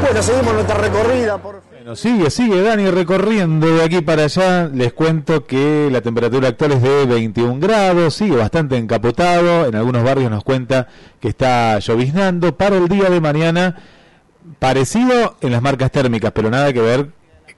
[0.00, 1.38] Bueno, seguimos nuestra recorrida.
[1.38, 1.62] Por...
[1.70, 4.68] Bueno, sigue, sigue Dani recorriendo de aquí para allá.
[4.68, 9.66] Les cuento que la temperatura actual es de 21 grados, sigue bastante encapotado.
[9.66, 10.88] En algunos barrios nos cuenta
[11.20, 12.56] que está lloviznando.
[12.56, 13.76] Para el día de mañana,
[14.58, 17.08] parecido en las marcas térmicas, pero nada que ver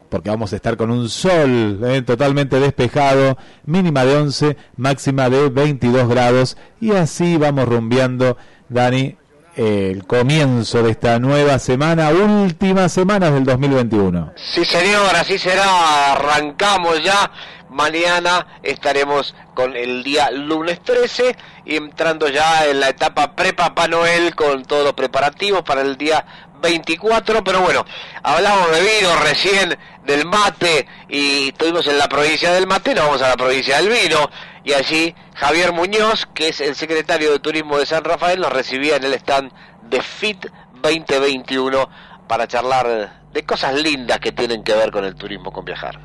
[0.09, 5.49] porque vamos a estar con un sol eh, totalmente despejado, mínima de 11, máxima de
[5.49, 8.37] 22 grados y así vamos rumbeando,
[8.69, 9.17] Dani,
[9.57, 14.33] el comienzo de esta nueva semana, última semana del 2021.
[14.37, 16.13] Sí, señor, así será.
[16.13, 17.31] Arrancamos ya.
[17.71, 24.35] Mañana estaremos con el día lunes 13 y entrando ya en la etapa pre-Papá Noel
[24.35, 26.25] con todos los preparativos para el día
[26.67, 27.43] 24.
[27.43, 27.85] Pero bueno,
[28.23, 29.77] hablamos de vino recién,
[30.07, 33.89] del mate y estuvimos en la provincia del mate, nos vamos a la provincia del
[33.89, 34.31] vino
[34.65, 38.97] y allí Javier Muñoz, que es el secretario de Turismo de San Rafael, nos recibía
[38.97, 39.53] en el stand
[39.83, 40.47] de FIT
[40.81, 41.89] 2021
[42.27, 45.99] para charlar de cosas lindas que tienen que ver con el turismo, con viajar.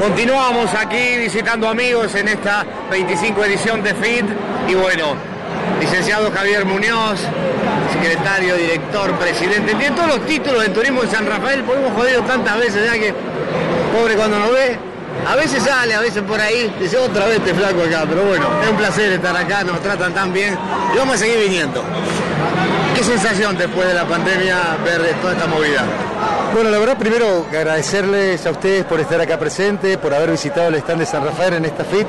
[0.00, 4.24] Continuamos aquí visitando amigos en esta 25 edición de FIT
[4.68, 5.16] y bueno,
[5.80, 7.20] licenciado Javier Muñoz,
[7.92, 12.58] secretario, director, presidente, tiene todos los títulos de turismo en San Rafael, podemos jodido tantas
[12.58, 13.14] veces ya que
[13.96, 14.78] pobre cuando nos ve,
[15.26, 18.46] a veces sale, a veces por ahí, dice otra vez te flaco acá, pero bueno,
[18.62, 20.56] es un placer estar acá, nos tratan tan bien
[20.94, 21.82] y vamos a seguir viniendo.
[22.94, 25.84] ¿Qué sensación después de la pandemia ver toda esta movida?
[26.52, 30.76] Bueno, la verdad, primero agradecerles a ustedes por estar acá presente, por haber visitado el
[30.76, 32.06] stand de San Rafael en esta FIT.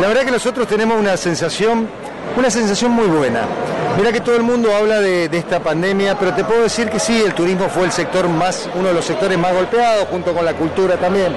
[0.00, 1.88] La verdad que nosotros tenemos una sensación,
[2.36, 3.42] una sensación muy buena.
[3.96, 7.20] Mira que todo el mundo habla de, esta pandemia, pero te puedo decir que sí,
[7.20, 10.54] el turismo fue el sector más, uno de los sectores más golpeados, junto con la
[10.54, 11.34] cultura también.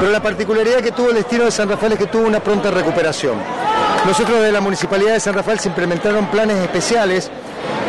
[0.00, 2.70] Pero la particularidad que tuvo el destino de San Rafael es que tuvo una pronta
[2.70, 3.34] recuperación.
[4.06, 7.30] Nosotros de la Municipalidad de San Rafael se implementaron planes especiales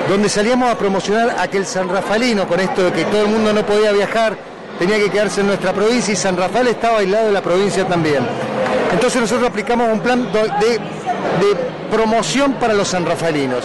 [0.10, 3.66] donde salíamos a promocionar aquel San Rafaelino con esto de que todo el mundo no
[3.66, 4.38] podía viajar,
[4.80, 8.26] tenía que quedarse en nuestra provincia y San Rafael estaba aislado de la provincia también.
[8.94, 10.80] Entonces nosotros aplicamos un plan de,
[11.40, 13.64] de promoción para los sanrafaelinos.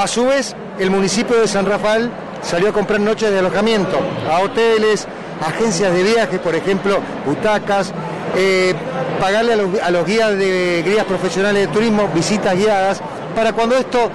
[0.00, 2.10] A su vez, el municipio de San Rafael
[2.42, 3.98] salió a comprar noches de alojamiento
[4.30, 5.06] a hoteles,
[5.46, 7.92] agencias de viajes, por ejemplo, butacas,
[8.36, 8.74] eh,
[9.20, 13.00] pagarle a los, guías de guías profesionales de turismo visitas guiadas
[13.36, 14.10] para cuando esto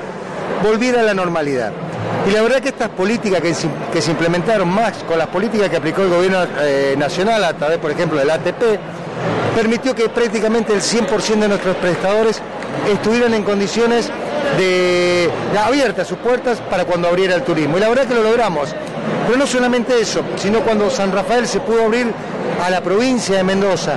[0.63, 1.71] volviera a la normalidad.
[2.27, 5.69] Y la verdad que estas políticas que se, que se implementaron más con las políticas
[5.69, 8.79] que aplicó el gobierno eh, nacional a través, por ejemplo, del ATP,
[9.55, 12.41] permitió que prácticamente el 100% de nuestros prestadores
[12.91, 14.09] estuvieran en condiciones
[14.57, 17.77] de, de abiertas sus puertas para cuando abriera el turismo.
[17.77, 18.73] Y la verdad que lo logramos.
[19.25, 22.07] Pero no solamente eso, sino cuando San Rafael se pudo abrir
[22.63, 23.95] a la provincia de Mendoza.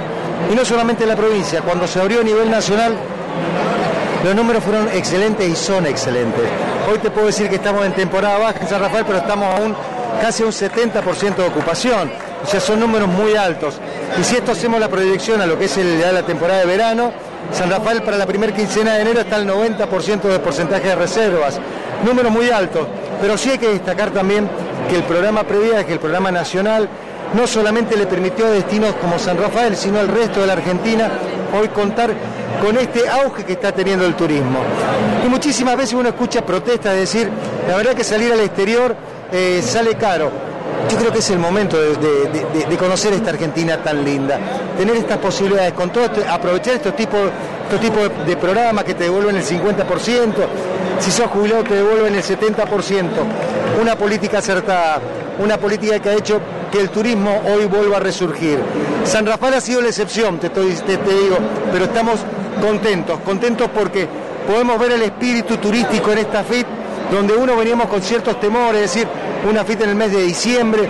[0.50, 2.96] Y no solamente la provincia, cuando se abrió a nivel nacional,
[4.24, 6.44] los números fueron excelentes y son excelentes.
[6.90, 9.74] Hoy te puedo decir que estamos en temporada baja en San Rafael, pero estamos aún
[10.20, 12.10] casi a un 70% de ocupación.
[12.42, 13.78] O sea, son números muy altos.
[14.18, 17.12] Y si esto hacemos la proyección a lo que es la temporada de verano,
[17.52, 21.58] San Rafael para la primera quincena de enero está al 90% de porcentaje de reservas.
[22.04, 22.86] Números muy altos.
[23.20, 24.48] Pero sí hay que destacar también
[24.88, 26.88] que el programa Previaje, el programa nacional,
[27.34, 31.08] no solamente le permitió a destinos como San Rafael, sino al resto de la Argentina
[31.58, 32.10] hoy contar
[32.60, 34.58] con este auge que está teniendo el turismo.
[35.24, 37.30] Y muchísimas veces uno escucha protestas de decir,
[37.68, 38.94] la verdad que salir al exterior
[39.32, 40.49] eh, sale caro.
[40.88, 44.38] Yo creo que es el momento de, conocer esta Argentina tan linda,
[44.78, 47.20] tener estas posibilidades, con todo este, aprovechar estos tipos,
[47.64, 50.34] estos tipos de programas que te devuelven el 50%,
[50.98, 53.08] si sos jubilado te devuelven el 70%,
[53.80, 55.00] una política acertada,
[55.38, 56.40] una política que ha hecho
[56.70, 58.58] que el turismo hoy vuelva a resurgir.
[59.04, 61.38] San Rafael ha sido la excepción, te, estoy, te, digo,
[61.72, 62.20] pero estamos
[62.60, 64.06] contentos, contentos porque
[64.46, 66.66] podemos ver el espíritu turístico en esta FIT,
[67.10, 69.08] donde uno veníamos con ciertos temores, es decir,
[69.48, 70.88] una FIT en el mes de diciembre,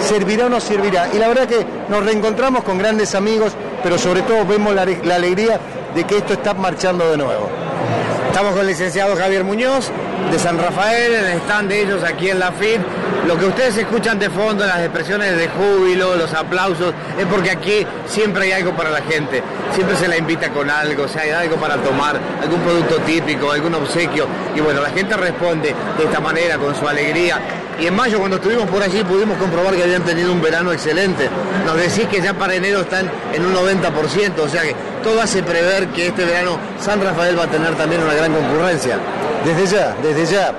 [0.00, 1.08] servirá o no servirá.
[1.12, 3.52] Y la verdad que nos reencontramos con grandes amigos,
[3.82, 5.58] pero sobre todo vemos la, la alegría
[5.94, 7.48] de que esto está marchando de nuevo.
[8.28, 9.90] Estamos con el licenciado Javier Muñoz
[10.30, 12.80] de San Rafael, en el stand de ellos aquí en la FIT.
[13.26, 17.86] Lo que ustedes escuchan de fondo, las expresiones de júbilo, los aplausos, es porque aquí
[18.06, 19.42] siempre hay algo para la gente.
[19.78, 23.52] Siempre se la invita con algo, o sea, hay algo para tomar, algún producto típico,
[23.52, 24.26] algún obsequio.
[24.56, 27.38] Y bueno, la gente responde de esta manera, con su alegría.
[27.78, 31.30] Y en mayo, cuando estuvimos por allí, pudimos comprobar que habían tenido un verano excelente.
[31.64, 34.74] Nos decís que ya para enero están en un 90%, o sea que
[35.04, 38.98] todo hace prever que este verano San Rafael va a tener también una gran concurrencia.
[39.44, 40.54] Desde ya, desde ya.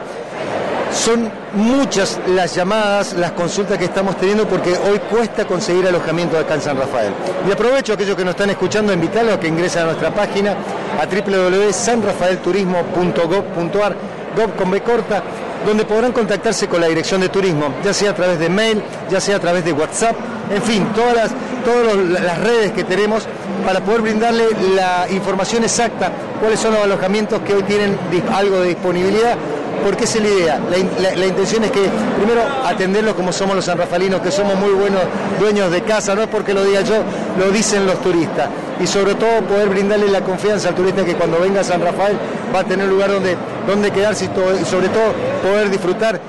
[0.94, 6.56] Son muchas las llamadas, las consultas que estamos teniendo porque hoy cuesta conseguir alojamiento acá
[6.56, 7.14] en San Rafael.
[7.48, 10.56] Y aprovecho a aquellos que nos están escuchando invitarlos a que ingresen a nuestra página
[11.00, 13.96] a www.sanrafaelturismo.gov.ar,
[14.36, 15.24] gov con B corta,
[15.66, 19.22] donde podrán contactarse con la dirección de turismo, ya sea a través de mail, ya
[19.22, 20.16] sea a través de WhatsApp,
[20.54, 21.32] en fin, todas las,
[21.64, 23.28] todas las redes que tenemos
[23.66, 24.46] para poder brindarle
[24.76, 27.98] la información exacta, cuáles son los alojamientos que hoy tienen
[28.34, 29.38] algo de disponibilidad,
[29.84, 30.60] porque esa es la idea.
[30.70, 31.82] La, in- la- la intención es que,
[32.18, 35.02] primero, atenderlos como somos los sanrafalinos, que somos muy buenos
[35.40, 36.96] dueños de casa, no es porque lo diga yo,
[37.40, 38.50] lo dicen los turistas.
[38.80, 42.18] Y sobre todo poder brindarle la confianza al turista que cuando venga a San Rafael
[42.56, 43.36] va a tener lugar donde,
[43.68, 46.20] donde quedarse y, sobre todo poder disfrutar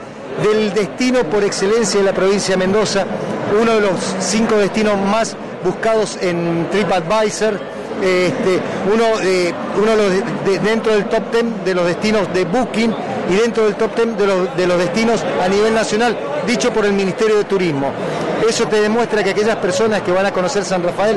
[0.42, 3.04] del destino por excelencia de la provincia de Mendoza,
[3.60, 7.54] uno de los cinco destinos más buscados en TripAdvisor,
[8.02, 8.60] este,
[8.92, 12.94] uno, de, uno de- dentro del top 10 de los destinos de Booking
[13.30, 16.16] y dentro del top 10 de los, de destinos a nivel nacional,
[16.46, 17.90] dicho por el Ministerio de Turismo.
[18.48, 21.16] Eso te demuestra que aquellas personas que van a conocer San Rafael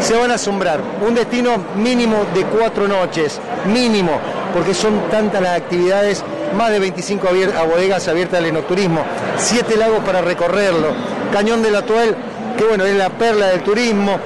[0.00, 0.80] se van a asombrar.
[1.06, 4.12] Un destino mínimo de cuatro noches, mínimo,
[4.54, 6.22] porque son tantas las actividades,
[6.56, 9.00] más de 25 abier- a bodegas abiertas al enoturismo,
[9.36, 10.88] siete lagos para recorrerlo,
[11.32, 12.14] Cañón del Atuel,
[12.56, 14.18] que bueno, es la perla del turismo,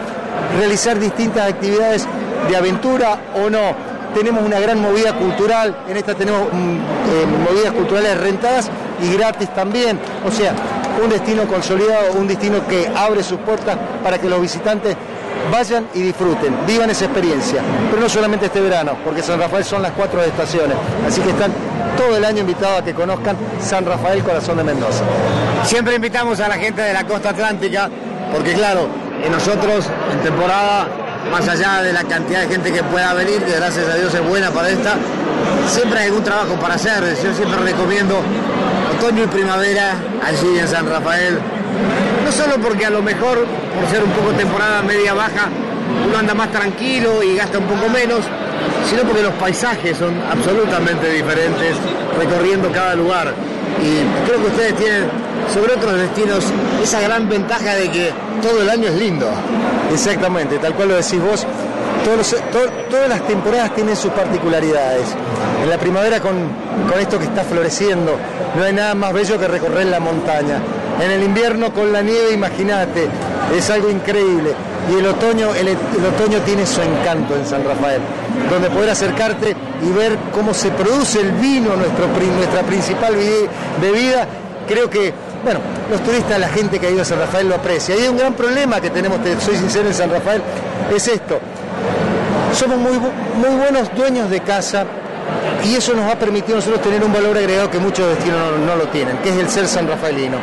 [0.59, 2.07] realizar distintas actividades
[2.49, 3.92] de aventura o no.
[4.15, 8.71] Tenemos una gran movida cultural, en esta tenemos mm, eh, movidas culturales rentadas
[9.03, 9.99] y gratis también.
[10.27, 10.55] O sea,
[11.03, 14.97] un destino consolidado, un destino que abre sus puertas para que los visitantes
[15.51, 17.63] vayan y disfruten, vivan esa experiencia.
[17.91, 20.77] Pero no solamente este verano, porque San Rafael son las cuatro estaciones,
[21.07, 21.53] así que están
[21.97, 25.05] todo el año invitados a que conozcan San Rafael Corazón de Mendoza.
[25.65, 27.89] Siempre invitamos a la gente de la costa atlántica,
[28.33, 28.89] porque claro,
[29.31, 30.87] nosotros en temporada,
[31.31, 34.29] más allá de la cantidad de gente que pueda venir, que gracias a Dios es
[34.29, 34.95] buena para esta,
[35.69, 37.03] siempre hay algún trabajo para hacer.
[37.23, 38.21] Yo siempre recomiendo
[38.97, 39.95] otoño y primavera
[40.25, 41.39] allí en San Rafael.
[42.25, 45.49] No solo porque a lo mejor, por ser un poco temporada media baja,
[46.09, 48.21] uno anda más tranquilo y gasta un poco menos,
[48.89, 51.77] sino porque los paisajes son absolutamente diferentes
[52.19, 53.35] recorriendo cada lugar.
[53.81, 55.09] Y creo que ustedes tienen
[55.53, 56.45] sobre otros destinos
[56.83, 58.11] esa gran ventaja de que
[58.43, 59.29] todo el año es lindo.
[59.93, 61.47] Exactamente, tal cual lo decís vos.
[62.05, 65.07] Todas las temporadas tienen sus particularidades.
[65.63, 66.35] En la primavera con,
[66.99, 68.17] esto que está floreciendo,
[68.57, 70.61] no hay nada más bello que recorrer la montaña.
[71.01, 73.09] En el invierno con la nieve, imagínate,
[73.57, 74.53] es algo increíble.
[74.91, 78.01] Y el otoño, el, otoño tiene su encanto en San Rafael,
[78.51, 79.55] donde poder acercarte
[79.87, 83.15] y ver cómo se produce el vino, nuestra principal
[83.81, 84.27] bebida,
[84.67, 85.13] creo que,
[85.43, 85.61] bueno,
[85.91, 87.95] los turistas, la gente que ha ido a San Rafael lo aprecia.
[87.95, 90.43] Hay un gran problema que tenemos, te soy sincero, en San Rafael,
[90.95, 91.41] es esto.
[92.55, 94.85] Somos muy, muy buenos dueños de casa
[95.65, 98.77] y eso nos ha permitido a nosotros tener un valor agregado que muchos destinos no,
[98.77, 100.39] lo tienen, que es el ser san rafaelino.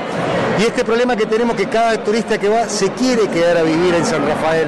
[0.60, 3.94] Y este problema que tenemos que cada turista que va se quiere quedar a vivir
[3.96, 4.68] en San Rafael.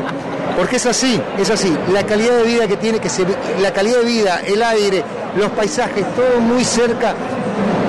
[0.58, 1.76] Porque es así, es así.
[1.92, 3.26] La calidad de vida que tiene que se,
[3.62, 5.04] la calidad de vida, el aire,
[5.36, 7.14] los paisajes, todo muy cerca,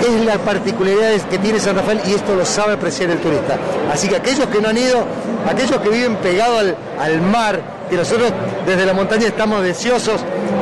[0.03, 3.57] es la particularidad que tiene San Rafael y esto lo sabe apreciar el turista.
[3.93, 5.05] Así que aquellos que no han ido,
[5.49, 8.33] aquellos que viven pegados al, al mar, que nosotros
[8.67, 10.21] desde la montaña estamos deseosos,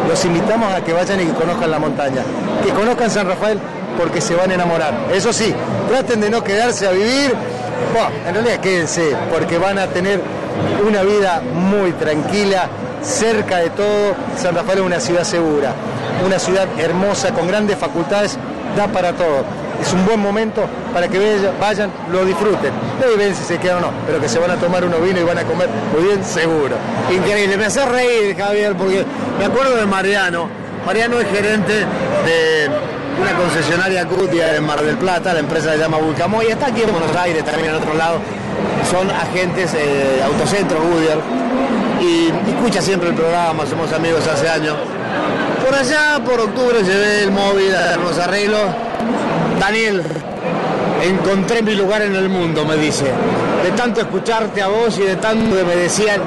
[0.08, 2.22] los invitamos a que vayan y que conozcan la montaña,
[2.64, 3.58] que conozcan San Rafael
[3.96, 4.94] porque se van a enamorar.
[5.12, 5.54] Eso sí,
[5.88, 7.34] traten de no quedarse a vivir,
[7.92, 10.20] bueno, en realidad quédense porque van a tener
[10.86, 12.68] una vida muy tranquila,
[13.02, 14.14] cerca de todo.
[14.36, 15.72] San Rafael es una ciudad segura,
[16.24, 18.38] una ciudad hermosa, con grandes facultades,
[18.76, 19.44] da para todo.
[19.80, 21.18] Es un buen momento para que
[21.58, 22.72] vayan, lo disfruten.
[23.00, 25.20] No ven si se quedan o no, pero que se van a tomar unos vinos
[25.20, 26.76] y van a comer muy bien seguro.
[27.10, 29.04] Increíble, me hace reír Javier porque
[29.38, 30.48] me acuerdo de Mariano.
[30.84, 32.68] Mariano es gerente de
[33.20, 36.90] una concesionaria Cutia en Mar del Plata, la empresa se llama Vulcamoy, está aquí en
[36.90, 38.18] Buenos Aires, también en otro lado.
[38.90, 41.18] Son agentes eh, Autocentro Goodyear
[42.00, 44.76] y escucha siempre el programa, somos amigos hace años.
[45.64, 48.60] Por allá, por octubre, llevé el móvil a los arreglos.
[49.58, 50.02] Daniel,
[51.02, 53.04] encontré mi lugar en el mundo, me dice.
[53.62, 56.22] De tanto escucharte a vos y de tanto me decían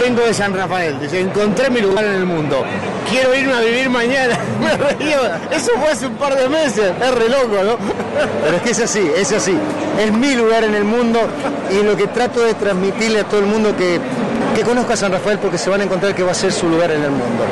[0.00, 2.64] vengo de San Rafael, dice, encontré mi lugar en el mundo,
[3.10, 4.38] quiero irme a vivir mañana.
[4.60, 7.76] Me Eso fue hace un par de meses, es re loco, ¿no?
[8.44, 9.56] Pero es que es así, es así.
[9.98, 11.20] Es mi lugar en el mundo
[11.70, 14.00] y lo que trato de transmitirle a todo el mundo que,
[14.60, 16.90] que conozca San Rafael porque se van a encontrar que va a ser su lugar
[16.90, 17.44] en el mundo.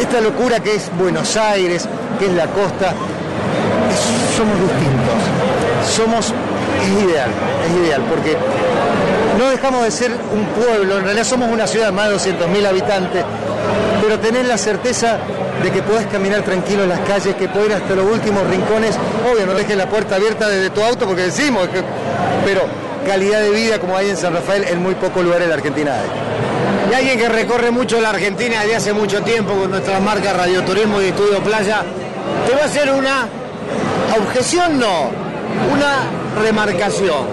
[0.00, 1.88] Esta locura que es Buenos Aires,
[2.20, 2.94] que es la costa,
[4.36, 5.18] somos distintos.
[5.90, 7.30] Somos, es ideal,
[7.66, 8.36] es ideal, porque
[9.40, 12.64] no dejamos de ser un pueblo, en realidad somos una ciudad de más de 200.000
[12.64, 13.24] habitantes,
[14.00, 15.18] pero tener la certeza
[15.64, 18.96] de que podés caminar tranquilo en las calles, que podés ir hasta los últimos rincones,
[19.28, 21.68] obvio, no dejes la puerta abierta desde tu auto porque decimos,
[22.44, 22.60] pero
[23.04, 25.92] calidad de vida como hay en San Rafael en muy pocos lugares de la Argentina
[25.92, 26.31] hay.
[26.92, 31.00] Y alguien que recorre mucho la Argentina desde hace mucho tiempo con nuestras marcas Radioturismo
[31.00, 31.82] y Estudio Playa,
[32.46, 33.26] te va a hacer una
[34.14, 35.08] objeción, no,
[35.72, 37.24] una remarcación.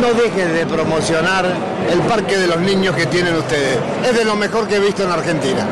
[0.00, 1.44] No dejen de promocionar
[1.90, 3.78] el parque de los niños que tienen ustedes.
[4.08, 5.66] Es de lo mejor que he visto en Argentina.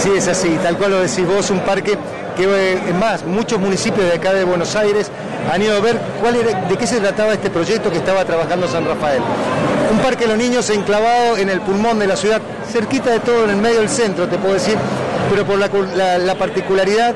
[0.00, 1.98] Sí, es así, tal cual lo decís vos, un parque
[2.36, 5.10] que, eh, es más, muchos municipios de acá de Buenos Aires
[5.52, 8.68] han ido a ver cuál era, de qué se trataba este proyecto que estaba trabajando
[8.68, 9.20] San Rafael.
[9.90, 12.40] Un parque de los niños enclavado en el pulmón de la ciudad,
[12.70, 14.76] cerquita de todo, en el medio del centro, te puedo decir,
[15.30, 17.14] pero por la, la- la particularidad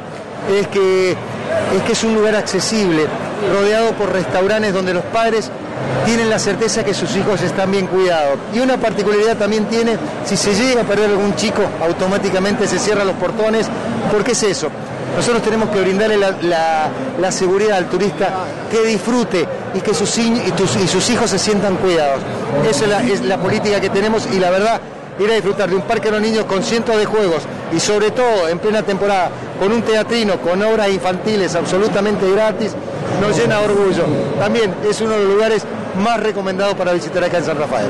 [0.58, 3.06] es que, es que es un lugar accesible,
[3.54, 5.50] rodeado por restaurantes donde los padres
[6.04, 8.38] tienen la certeza que sus hijos están bien cuidados.
[8.52, 13.06] Y una particularidad también tiene, si se llega a perder algún chico, automáticamente se cierran
[13.06, 13.66] los portones.
[14.10, 14.68] ¿Por qué es eso?
[15.16, 18.30] Nosotros tenemos que brindarle la, seguridad al turista
[18.70, 22.20] que disfrute y que sus, y sus hijos se sientan cuidados.
[22.68, 24.80] Esa es la, es la política que tenemos y la verdad,
[25.18, 27.42] ir a disfrutar de un parque de los niños con cientos de juegos
[27.74, 32.72] y sobre todo en plena temporada, con un teatrino, con obras infantiles absolutamente gratis,
[33.20, 34.04] nos llena de orgullo.
[34.38, 35.64] También es uno de los lugares
[36.02, 37.88] más recomendados para visitar acá en San Rafael.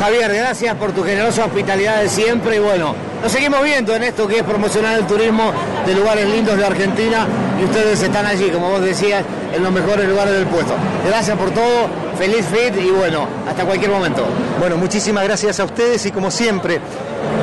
[0.00, 4.26] Javier, gracias por tu generosa hospitalidad de siempre y bueno, nos seguimos viendo en esto
[4.26, 5.52] que es promocionar el turismo
[5.86, 7.26] de lugares lindos de Argentina
[7.60, 9.24] y ustedes están allí, como vos decías,
[9.54, 10.74] en los mejores lugares del puesto.
[11.06, 11.88] Gracias por todo,
[12.18, 14.24] feliz fit y bueno, hasta cualquier momento.
[14.58, 16.80] Bueno, muchísimas gracias a ustedes y como siempre,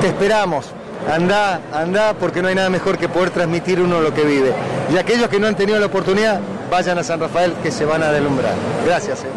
[0.02, 0.68] te esperamos.
[1.12, 4.54] Anda, anda, porque no hay nada mejor que poder transmitir uno lo que vive.
[4.94, 6.40] Y aquellos que no han tenido la oportunidad,
[6.70, 8.54] vayan a San Rafael que se van a deslumbrar.
[8.86, 9.24] Gracias.
[9.24, 9.28] eh.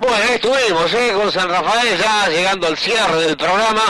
[0.00, 1.12] Bueno, ahí estuvimos, ¿eh?
[1.14, 3.82] Con San Rafael ya llegando al cierre del programa,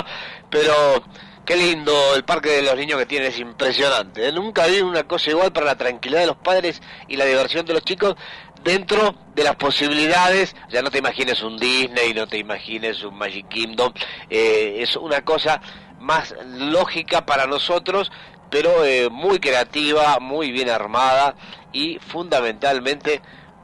[0.53, 1.03] pero
[1.47, 4.29] qué lindo el Parque de los Niños que tiene, es impresionante.
[4.29, 4.33] ¿eh?
[4.33, 7.73] Nunca vi una cosa igual para la tranquilidad de los padres y la diversión de
[7.73, 8.17] los chicos
[8.63, 10.55] dentro de las posibilidades.
[10.69, 13.95] Ya no te imagines un Disney, no te imagines un Magic Kingdom,
[14.29, 15.63] eh, es una cosa
[15.99, 18.13] más lógica para nosotros,
[18.51, 21.35] pero eh, muy creativa, muy bien armada
[21.73, 23.23] y fundamentalmente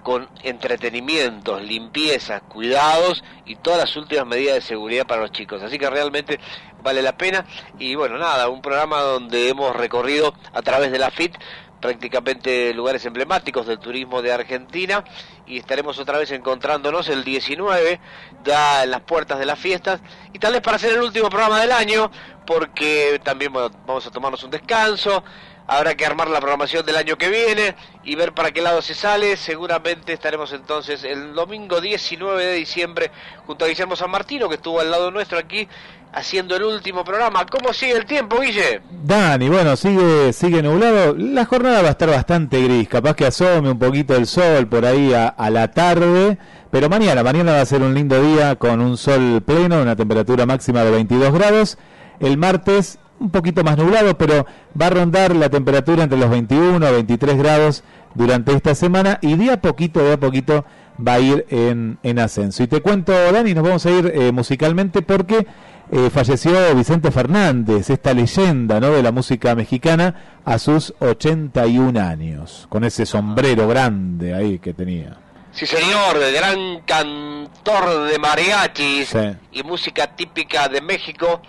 [0.09, 5.63] con entretenimientos, limpiezas, cuidados y todas las últimas medidas de seguridad para los chicos.
[5.63, 6.41] Así que realmente
[6.83, 7.45] vale la pena.
[7.79, 11.37] Y bueno, nada, un programa donde hemos recorrido a través de la FIT
[11.81, 15.05] prácticamente lugares emblemáticos del turismo de Argentina
[15.47, 18.01] y estaremos otra vez encontrándonos el 19
[18.45, 20.01] ya en las puertas de las fiestas
[20.33, 22.11] y tal vez para hacer el último programa del año
[22.47, 25.23] porque también bueno, vamos a tomarnos un descanso
[25.71, 28.95] Habrá que armar la programación del año que viene y ver para qué lado se
[28.95, 29.37] sale.
[29.37, 33.11] Seguramente estaremos entonces el domingo 19 de diciembre
[33.47, 35.69] junto a Guillermo San Martino, que estuvo al lado nuestro aquí
[36.11, 37.45] haciendo el último programa.
[37.45, 38.81] ¿Cómo sigue el tiempo, Guille?
[38.91, 41.15] Dani, bueno, sigue, sigue nublado.
[41.19, 42.89] La jornada va a estar bastante gris.
[42.89, 46.39] Capaz que asome un poquito el sol por ahí a, a la tarde.
[46.71, 50.47] Pero mañana, mañana va a ser un lindo día con un sol pleno, una temperatura
[50.47, 51.79] máxima de 22 grados.
[52.21, 54.47] El martes un poquito más nublado, pero
[54.81, 57.83] va a rondar la temperatura entre los 21 a 23 grados
[58.15, 60.65] durante esta semana y de a poquito, de a poquito
[61.07, 62.63] va a ir en, en ascenso.
[62.63, 65.47] Y te cuento, Dani, nos vamos a ir eh, musicalmente porque
[65.91, 68.91] eh, falleció Vicente Fernández, esta leyenda ¿no?
[68.91, 75.17] de la música mexicana, a sus 81 años, con ese sombrero grande ahí que tenía.
[75.53, 79.19] Sí, señor, el gran cantor de mariachis Sí.
[79.53, 81.41] y música típica de México.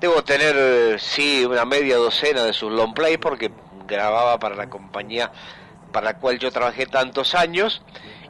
[0.00, 3.50] Debo tener, sí, una media docena de sus long play porque
[3.86, 5.30] grababa para la compañía
[5.92, 7.82] para la cual yo trabajé tantos años.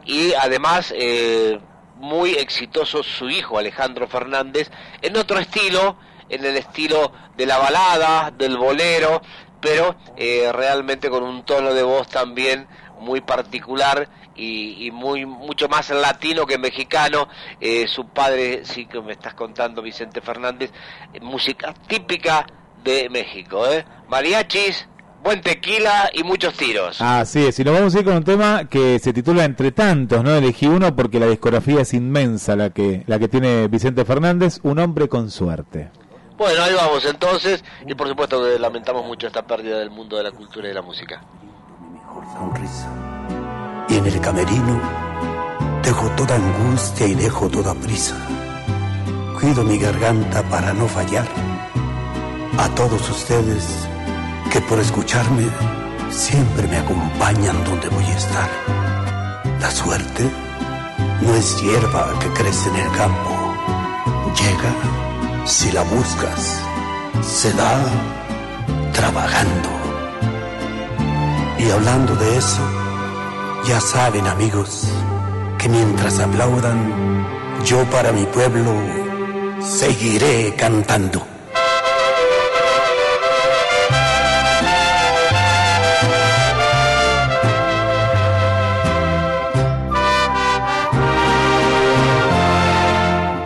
[0.05, 1.59] Y además eh,
[1.97, 4.71] muy exitoso su hijo Alejandro Fernández
[5.01, 5.97] en otro estilo,
[6.29, 9.23] en el estilo de la balada, del bolero,
[9.61, 12.69] pero eh, realmente con un tono de voz también
[13.01, 17.29] muy particular y, y muy mucho más latino que mexicano.
[17.61, 20.71] Eh, su padre, sí que me estás contando, Vicente Fernández,
[21.13, 22.47] eh, música típica
[22.83, 23.85] de México, ¿eh?
[24.09, 24.87] mariachis,
[25.23, 27.01] buen tequila y muchos tiros.
[27.01, 30.23] Así es, y nos vamos a ir con un tema que se titula Entre tantos,
[30.23, 30.35] ¿no?
[30.35, 34.79] Elegí uno porque la discografía es inmensa la que, la que tiene Vicente Fernández, un
[34.79, 35.91] hombre con suerte.
[36.37, 40.25] Bueno, ahí vamos entonces, y por supuesto que lamentamos mucho esta pérdida del mundo de
[40.25, 41.23] la cultura y de la música.
[42.37, 42.91] sonrisa.
[43.89, 44.81] Y en el camerino
[45.83, 48.17] dejo toda angustia y dejo toda prisa.
[49.39, 51.29] Cuido mi garganta para no fallar.
[52.59, 53.65] A todos ustedes
[54.51, 55.47] que por escucharme
[56.11, 58.49] siempre me acompañan donde voy a estar.
[59.61, 60.31] La suerte
[61.21, 63.55] no es hierba que crece en el campo.
[64.41, 66.61] Llega si la buscas.
[67.23, 67.85] Se da
[68.93, 69.69] trabajando.
[71.59, 72.63] Y hablando de eso,
[73.67, 74.87] ya saben amigos
[75.59, 77.27] que mientras aplaudan,
[77.65, 78.75] yo para mi pueblo
[79.61, 81.23] seguiré cantando.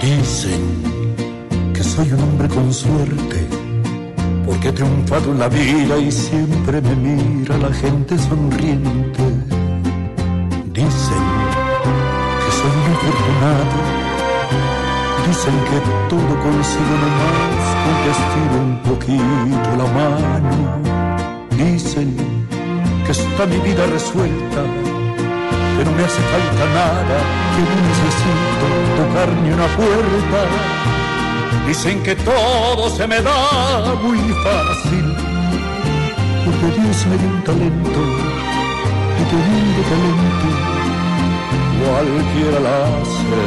[0.01, 3.47] Dicen que soy un hombre con suerte,
[4.45, 9.23] porque he triunfado en la vida y siempre me mira la gente sonriente.
[10.79, 11.25] Dicen
[12.41, 13.79] que soy un afortunado,
[15.27, 15.79] dicen que
[16.09, 20.59] todo consigo nomás con que estiro un poquito la mano.
[21.51, 22.09] Dicen
[23.05, 24.63] que está mi vida resuelta,
[25.77, 27.17] que no me hace falta nada,
[27.55, 28.67] que no necesito
[28.99, 30.41] tocar ni una puerta.
[31.67, 35.07] Dicen que todo se me da muy fácil,
[36.45, 38.28] porque Dios me dio un talento,
[39.21, 40.49] y teniendo talento,
[41.85, 43.39] cualquiera la hace.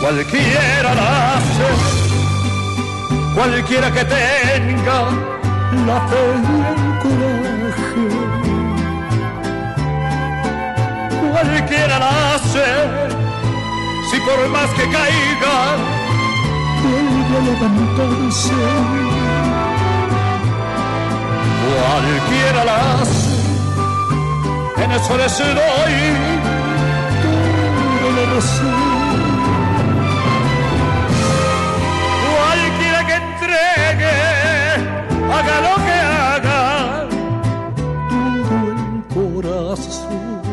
[0.00, 1.68] Cualquiera la hace,
[3.34, 4.98] cualquiera que tenga
[5.86, 8.06] la fe y el coraje.
[11.30, 12.66] Cualquiera la hace,
[14.10, 15.56] si por más que caiga,
[16.82, 19.19] vuelve a levantarse.
[21.70, 23.30] Cualquiera la hace,
[24.82, 25.96] en eso les doy
[28.00, 29.20] toda la razón.
[32.26, 34.16] Cualquiera que entregue
[35.36, 36.60] haga lo que haga,
[38.48, 38.80] todo el
[39.14, 40.49] corazón.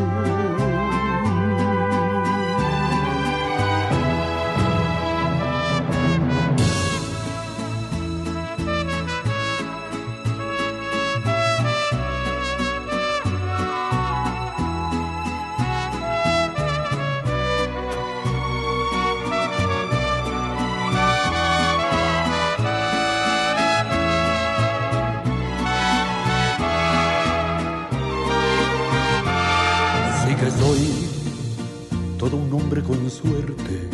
[32.68, 33.88] Hombre con suerte,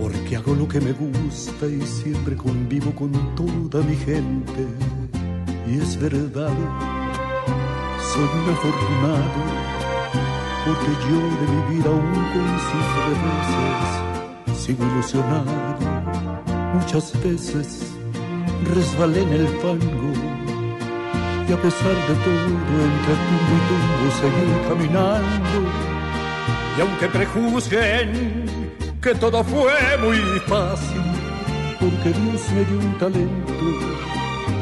[0.00, 4.64] porque hago lo que me gusta y siempre convivo con toda mi gente.
[5.66, 6.54] Y es verdad,
[8.12, 9.40] soy un afortunado,
[10.64, 15.76] porque yo de mi vida aún con sus reveses sigo ilusionado.
[16.74, 17.92] Muchas veces
[18.72, 20.12] resbalé en el fango
[21.48, 22.50] y a pesar de todo,
[22.86, 25.89] entre tumbo y tumbo seguí caminando.
[26.76, 28.10] Y aunque prejuzguen
[29.02, 31.02] que todo fue muy fácil,
[31.78, 33.52] porque Dios me dio un talento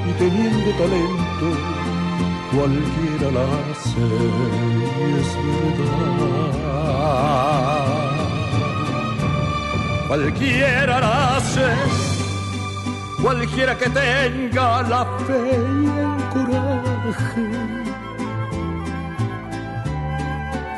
[0.09, 1.47] y teniendo talento,
[2.53, 4.07] cualquiera la hace,
[4.69, 5.31] y es
[5.79, 6.19] verdad.
[10.09, 11.67] Cualquiera la hace
[13.23, 17.78] cualquiera que tenga la fe y el coraje.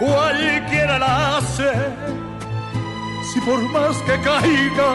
[0.01, 1.71] Cualquiera la hace,
[3.31, 4.91] si por más que caiga,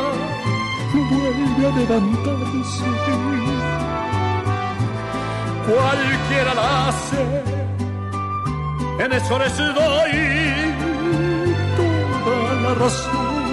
[1.12, 2.86] vuelve a levantarse.
[5.68, 7.24] Cualquiera la hace,
[8.98, 10.74] en eso les doy
[12.26, 13.46] toda la razón.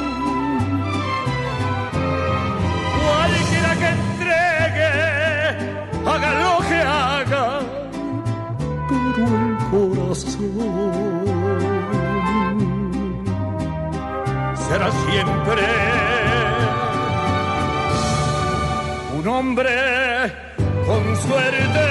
[2.99, 4.91] Cualquiera que entregue,
[6.07, 7.45] haga lo que haga,
[8.89, 11.22] todo el corazón
[14.73, 15.63] será siempre
[19.19, 19.71] un hombre
[20.87, 21.83] con suerte.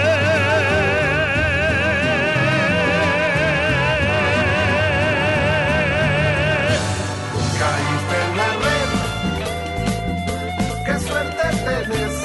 [10.86, 12.16] qué suerte tenés.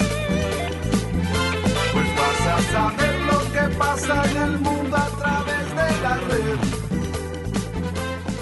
[1.93, 6.59] Pues vas a saber lo que pasa en el mundo a través de la red.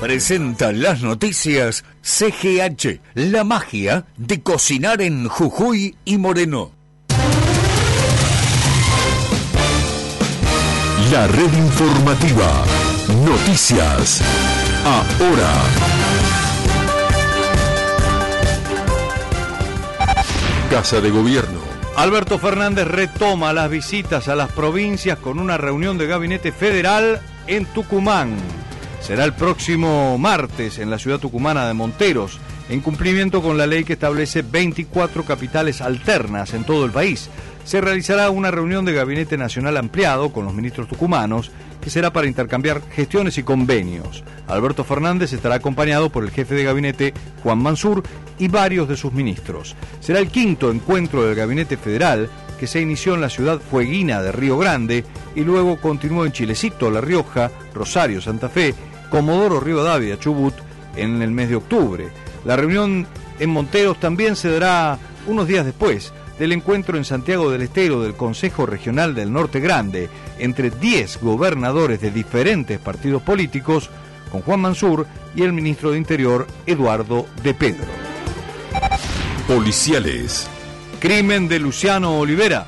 [0.00, 1.84] Presenta las noticias
[2.16, 6.70] CGH, la magia de cocinar en Jujuy y Moreno.
[11.10, 12.64] La red informativa.
[13.26, 14.22] Noticias.
[14.84, 15.52] Ahora.
[20.70, 21.58] Casa de Gobierno.
[21.96, 27.66] Alberto Fernández retoma las visitas a las provincias con una reunión de gabinete federal en
[27.66, 28.36] Tucumán.
[29.04, 32.40] Será el próximo martes en la ciudad tucumana de Monteros,
[32.70, 37.28] en cumplimiento con la ley que establece 24 capitales alternas en todo el país.
[37.64, 41.50] Se realizará una reunión de gabinete nacional ampliado con los ministros tucumanos
[41.82, 44.24] que será para intercambiar gestiones y convenios.
[44.46, 47.12] Alberto Fernández estará acompañado por el jefe de gabinete
[47.42, 48.02] Juan Mansur
[48.38, 49.76] y varios de sus ministros.
[50.00, 54.32] Será el quinto encuentro del gabinete federal que se inició en la ciudad fueguina de
[54.32, 55.04] Río Grande
[55.36, 58.74] y luego continuó en Chilecito, La Rioja, Rosario, Santa Fe,
[59.14, 60.54] Comodoro Rivadavia, Chubut
[60.96, 62.08] en el mes de octubre.
[62.44, 63.06] La reunión
[63.38, 68.16] en Monteros también se dará unos días después del encuentro en Santiago del Estero del
[68.16, 70.10] Consejo Regional del Norte Grande
[70.40, 73.88] entre 10 gobernadores de diferentes partidos políticos
[74.32, 77.86] con Juan Mansur y el ministro de Interior Eduardo de Pedro.
[79.46, 80.48] Policiales.
[80.98, 82.66] Crimen de Luciano Olivera.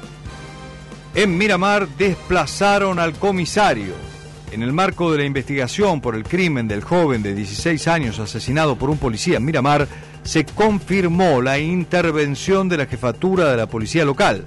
[1.13, 4.06] En Miramar desplazaron al comisario.
[4.53, 8.77] En el marco de la investigación por el crimen del joven de 16 años asesinado
[8.77, 9.89] por un policía en Miramar,
[10.23, 14.45] se confirmó la intervención de la jefatura de la policía local.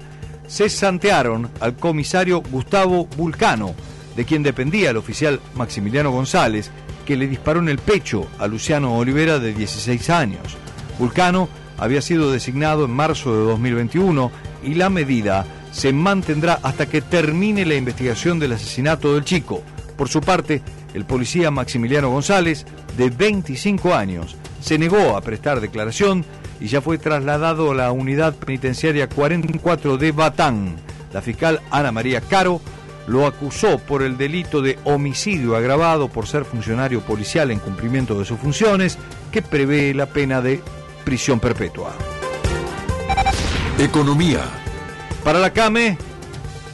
[0.47, 3.75] Se santearon al comisario Gustavo Vulcano,
[4.15, 6.71] de quien dependía el oficial Maximiliano González,
[7.05, 10.57] que le disparó en el pecho a Luciano Olivera de 16 años.
[10.97, 14.31] Vulcano había sido designado en marzo de 2021
[14.63, 19.63] y la medida se mantendrá hasta que termine la investigación del asesinato del chico.
[19.99, 20.61] Por su parte,
[20.93, 22.65] el policía Maximiliano González,
[22.95, 26.23] de 25 años, se negó a prestar declaración
[26.61, 30.77] y ya fue trasladado a la unidad penitenciaria 44 de Batán.
[31.11, 32.61] La fiscal Ana María Caro
[33.07, 38.23] lo acusó por el delito de homicidio agravado por ser funcionario policial en cumplimiento de
[38.23, 38.97] sus funciones,
[39.33, 40.61] que prevé la pena de
[41.03, 41.91] prisión perpetua.
[43.77, 44.45] Economía.
[45.25, 45.97] Para la CAME,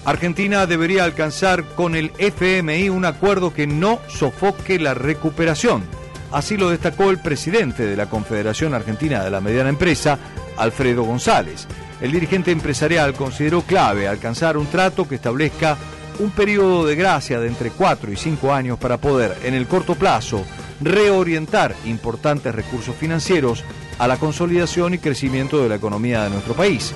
[0.06, 5.84] Argentina debería alcanzar con el FMI un acuerdo que no sofoque la recuperación.
[6.32, 10.20] Así lo destacó el presidente de la Confederación Argentina de la Mediana Empresa,
[10.58, 11.68] Alfredo González.
[12.02, 15.76] El dirigente empresarial consideró clave alcanzar un trato que establezca
[16.20, 19.96] un periodo de gracia de entre 4 y 5 años para poder, en el corto
[19.96, 20.46] plazo,
[20.82, 23.64] reorientar importantes recursos financieros
[23.98, 26.94] a la consolidación y crecimiento de la economía de nuestro país.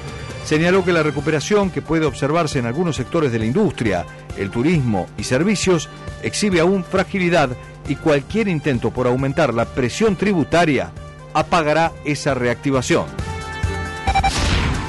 [0.50, 4.04] Señaló que la recuperación que puede observarse en algunos sectores de la industria,
[4.36, 5.90] el turismo y servicios
[6.24, 7.52] exhibe aún fragilidad
[7.88, 10.92] y cualquier intento por aumentar la presión tributaria
[11.36, 13.06] apagará esa reactivación.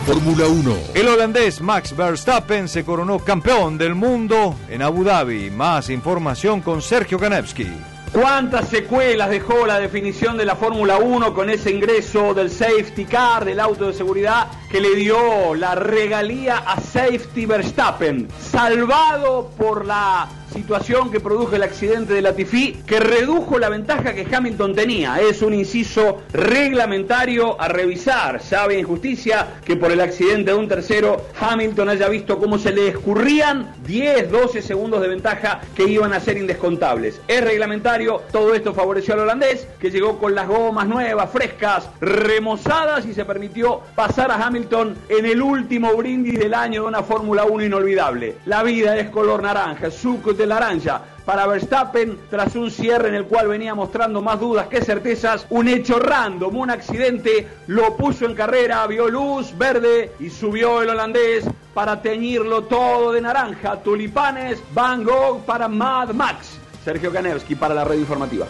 [0.06, 0.76] Fórmula 1.
[0.94, 5.50] El holandés Max Verstappen se coronó campeón del mundo en Abu Dhabi.
[5.50, 7.68] Más información con Sergio Kanevsky.
[8.14, 13.44] ¿Cuántas secuelas dejó la definición de la Fórmula 1 con ese ingreso del safety car,
[13.44, 18.28] del auto de seguridad, que le dio la regalía a Safety Verstappen?
[18.38, 24.26] Salvado por la situación que produjo el accidente de Latifi, que redujo la ventaja que
[24.34, 25.20] Hamilton tenía.
[25.20, 28.42] Es un inciso reglamentario a revisar.
[28.42, 32.72] Sabe en justicia que por el accidente de un tercero, Hamilton haya visto cómo se
[32.72, 37.20] le escurrían 10, 12 segundos de ventaja que iban a ser indescontables.
[37.28, 43.06] Es reglamentario, todo esto favoreció al holandés, que llegó con las gomas nuevas, frescas, remozadas
[43.06, 44.59] y se permitió pasar a Hamilton
[45.08, 48.36] en el último brindis del año de una Fórmula 1 inolvidable.
[48.46, 53.24] La vida es color naranja, suco de laranja para Verstappen tras un cierre en el
[53.24, 55.46] cual venía mostrando más dudas que certezas.
[55.50, 60.90] Un hecho random, un accidente, lo puso en carrera, vio luz verde y subió el
[60.90, 63.82] holandés para teñirlo todo de naranja.
[63.82, 66.58] Tulipanes, Van Gogh para Mad Max.
[66.84, 68.46] Sergio Kanevsky para la red informativa.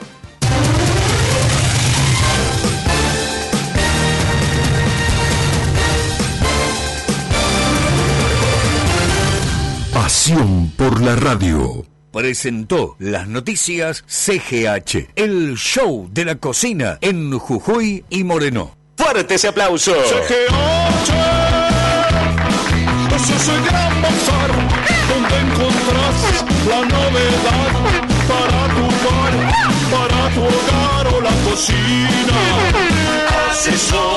[10.10, 11.86] Pasión por la radio.
[12.12, 18.76] Presentó las noticias CGH, el show de la cocina en Jujuy y Moreno.
[18.96, 19.92] Fuerte ese aplauso.
[19.92, 21.12] CGH,
[23.14, 24.50] ese es el gran bazar
[25.10, 27.70] donde encontrás la novedad
[28.26, 29.34] para tu bar,
[29.92, 32.40] para tu hogar o la cocina.
[33.48, 34.09] Asesoramiento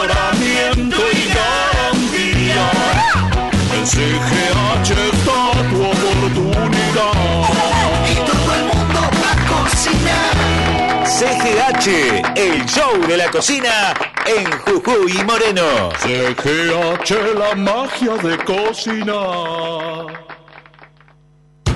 [11.86, 13.94] El show de la cocina
[14.26, 15.92] en Jujuy Moreno.
[16.00, 20.43] CGH, la magia de cocinar.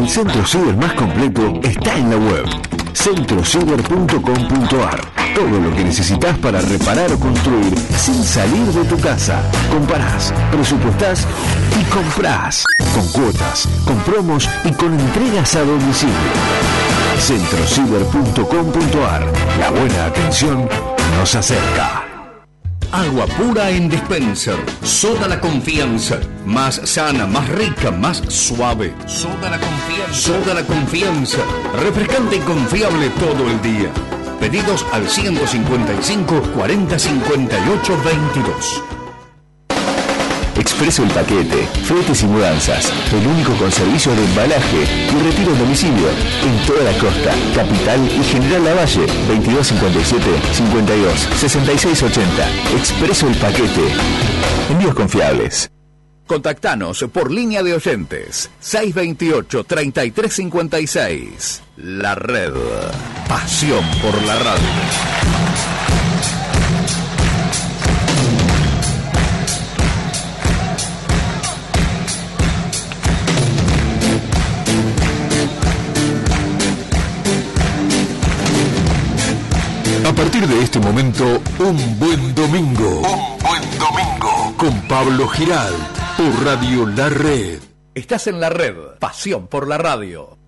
[0.00, 2.44] El centro ciber más completo está en la web.
[2.94, 5.00] centrociber.com.ar
[5.34, 9.42] Todo lo que necesitas para reparar o construir sin salir de tu casa.
[9.70, 11.26] Comparás, presupuestás
[11.78, 12.64] y comprás.
[12.94, 16.14] Con cuotas, con promos y con entregas a domicilio.
[17.18, 20.66] centrociber.com.ar La buena atención
[21.18, 22.09] nos acerca.
[22.92, 24.56] Agua pura en dispenser.
[24.82, 26.18] Soda la confianza.
[26.44, 28.92] Más sana, más rica, más suave.
[29.06, 30.12] Soda la confianza.
[30.12, 31.38] Soda la confianza.
[31.80, 33.92] Refrescante y confiable todo el día.
[34.40, 38.99] Pedidos al 155 40 58 22.
[40.60, 45.58] Expreso el paquete, fletes y mudanzas, el único con servicio de embalaje y retiro en
[45.58, 46.08] domicilio
[46.44, 50.22] en toda la costa, capital y General Lavalle, 2257
[50.52, 52.50] 52 66 80.
[52.76, 53.88] Expreso el paquete.
[54.70, 55.70] Envíos confiables.
[56.26, 61.60] Contactanos por línea de oyentes 628-3356.
[61.78, 62.52] La red.
[63.26, 64.68] Pasión por la radio.
[80.22, 81.24] Partir de este momento,
[81.60, 82.98] un buen domingo.
[82.98, 84.54] Un buen domingo.
[84.58, 85.72] Con Pablo Giral,
[86.18, 87.58] por Radio La Red.
[87.94, 88.74] Estás en la red.
[88.98, 90.39] Pasión por la radio.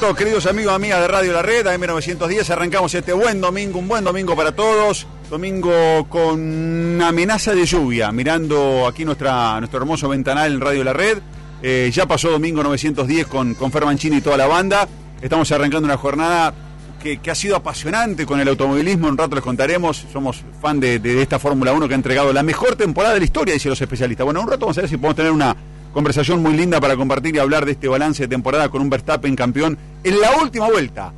[0.00, 2.48] Todos, queridos amigos, amigas de Radio La Red, AM910.
[2.48, 5.06] Arrancamos este buen domingo, un buen domingo para todos.
[5.28, 11.18] Domingo con amenaza de lluvia, mirando aquí nuestra, nuestro hermoso ventanal en Radio La Red.
[11.62, 14.88] Eh, ya pasó domingo 910 con, con Fer Mancini y toda la banda.
[15.20, 16.54] Estamos arrancando una jornada
[17.02, 19.06] que, que ha sido apasionante con el automovilismo.
[19.06, 20.06] Un rato les contaremos.
[20.10, 23.26] Somos fan de, de esta Fórmula 1 que ha entregado la mejor temporada de la
[23.26, 24.24] historia, dicen los especialistas.
[24.24, 25.54] Bueno, en un rato vamos a ver si podemos tener una
[25.92, 29.34] conversación muy linda para compartir y hablar de este balance de temporada con un Verstappen
[29.36, 31.12] campeón en la última vuelta.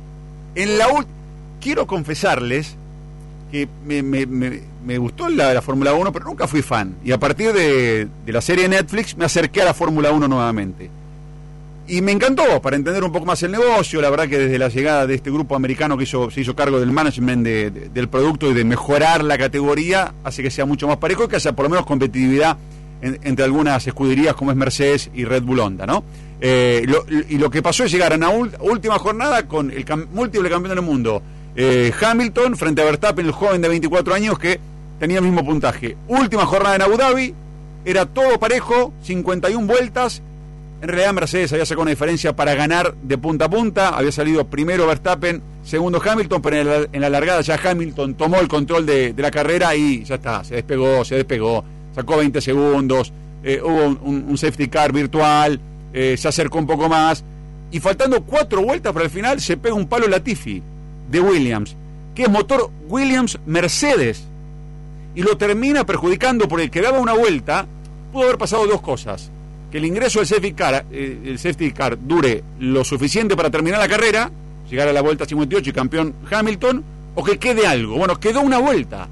[0.55, 0.87] En la
[1.61, 2.75] Quiero confesarles
[3.51, 6.95] que me, me- me- me gustó la, la Fórmula 1, pero nunca fui fan.
[7.05, 10.89] Y a partir de, la serie Netflix me acerqué a la Fórmula 1 nuevamente.
[11.87, 14.01] Y me encantó para entender un poco más el negocio.
[14.01, 16.79] La verdad que desde la llegada de este grupo americano que hizo, se hizo cargo
[16.81, 20.97] del management de- del producto y de mejorar la categoría, hace que sea mucho más
[20.97, 22.57] parejo y que haya por lo menos competitividad
[23.03, 26.03] en- entre algunas escuderías como es Mercedes y Red Bull Honda, ¿no?
[26.41, 26.85] Eh,
[27.29, 28.29] y lo que pasó es llegar a una
[28.61, 31.21] última jornada con el múltiple campeón del mundo,
[31.55, 34.59] eh, Hamilton, frente a Verstappen, el joven de 24 años que
[34.99, 35.95] tenía el mismo puntaje.
[36.07, 37.33] Última jornada en Abu Dhabi,
[37.85, 40.21] era todo parejo, 51 vueltas.
[40.81, 43.89] En realidad Mercedes había sacado una diferencia para ganar de punta a punta.
[43.89, 48.85] Había salido primero Verstappen, segundo Hamilton, pero en la, largada ya Hamilton tomó el control
[48.85, 51.63] de la carrera y ya está, se despegó, se despegó.
[51.93, 53.13] Sacó 20 segundos,
[53.43, 55.59] eh, hubo un, safety car virtual,
[55.93, 57.23] eh, se acercó un poco más.
[57.71, 60.61] Y faltando cuatro vueltas para el final, se pega un palo Latifi
[61.09, 61.75] de Williams,
[62.15, 64.23] que es motor Williams Mercedes.
[65.15, 67.67] Y lo termina perjudicando porque que daba una vuelta,
[68.11, 69.31] pudo haber pasado dos cosas.
[69.71, 73.79] Que el ingreso del safety car, eh, el safety car dure lo suficiente para terminar
[73.79, 74.31] la carrera,
[74.69, 76.83] llegar a la vuelta 58 y campeón Hamilton,
[77.15, 77.97] o que quede algo.
[77.97, 79.07] Bueno, quedó una vuelta,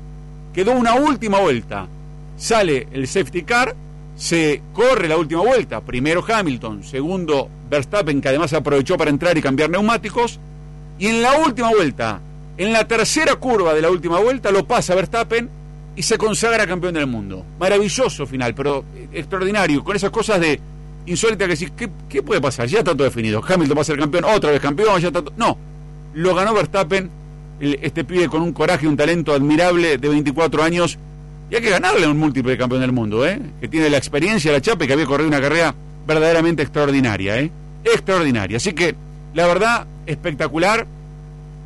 [0.54, 1.88] quedó una última vuelta.
[2.42, 3.76] Sale el safety car,
[4.16, 5.80] se corre la última vuelta.
[5.82, 10.40] Primero Hamilton, segundo Verstappen, que además aprovechó para entrar y cambiar neumáticos.
[10.98, 12.20] Y en la última vuelta,
[12.58, 15.52] en la tercera curva de la última vuelta, lo pasa Verstappen
[15.96, 17.46] y se consagra campeón del mundo.
[17.60, 20.60] Maravilloso final, pero extraordinario, con esas cosas de
[21.06, 21.72] insólita que decís,
[22.10, 22.66] ¿qué, puede pasar?
[22.66, 23.44] Ya está todo definido.
[23.48, 25.24] Hamilton va a ser campeón, otra vez campeón, ya está.
[25.38, 25.60] No,
[26.16, 27.08] lo ganó Verstappen,
[27.60, 30.98] este pibe con un coraje y un talento admirable de 24 años.
[31.52, 33.38] Y hay que ganarle a un múltiple campeón del mundo, ¿eh?
[33.60, 35.76] Que tiene la experiencia, la chapa que había corrido una carrera
[36.08, 37.52] verdaderamente extraordinaria, ¿eh?
[37.84, 38.56] Extraordinaria.
[38.56, 38.96] Así que,
[39.34, 40.88] la verdad, espectacular,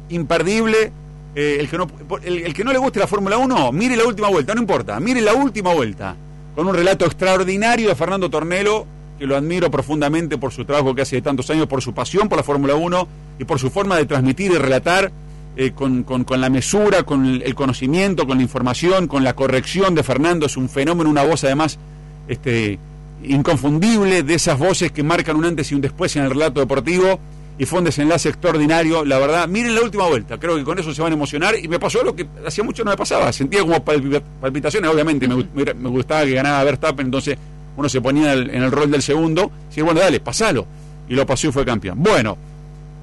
[0.10, 0.92] imperdible.
[1.36, 1.88] Eh, el, que no,
[2.24, 5.22] el que no le guste la Fórmula 1, mire la última vuelta, no importa, mire
[5.22, 6.16] la última vuelta.
[6.56, 8.88] Con un relato extraordinario de Fernando Tornelo,
[9.20, 12.28] que lo admiro profundamente por su trabajo que hace de tantos años, por su pasión
[12.28, 13.08] por la Fórmula 1
[13.38, 15.12] y por su forma de transmitir y relatar
[15.56, 19.96] eh, con, con- con la mesura, con el, conocimiento, con la información, con la corrección
[19.96, 20.46] de Fernando.
[20.46, 21.78] Es un fenómeno, una voz además
[22.28, 22.78] este,
[23.24, 27.20] inconfundible, de esas voces que marcan un antes y un después en el relato deportivo.
[27.58, 29.48] Y fue un desenlace extraordinario, la verdad.
[29.48, 31.56] Miren la última vuelta, creo que con eso se van a emocionar.
[31.58, 33.32] Y me pasó lo que hacía mucho no me pasaba.
[33.32, 35.26] Sentía como palpi- palpitaciones, obviamente.
[35.26, 37.38] Me, me- gustaba que ganaba Verstappen, entonces
[37.78, 39.50] uno se ponía en el, rol del segundo.
[39.74, 40.66] Y bueno, dale, pasalo.
[41.08, 42.04] Y lo pasó y fue campeón.
[42.04, 42.38] Bueno,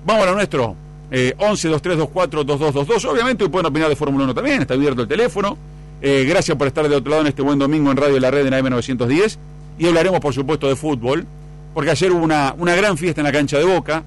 [0.05, 0.77] vamos a nuestro.
[1.15, 3.05] Eh, 11 2324 2222.
[3.05, 5.59] Obviamente hoy pueden opinar de Fórmula 1 también, está abierto el teléfono.
[6.01, 8.47] Eh, gracias por estar de otro lado en este buen domingo en Radio La Red
[8.47, 9.37] en AM910.
[9.79, 11.27] Y hablaremos, por supuesto, de fútbol,
[11.75, 14.03] porque ayer hubo una, una gran fiesta en la cancha de Boca.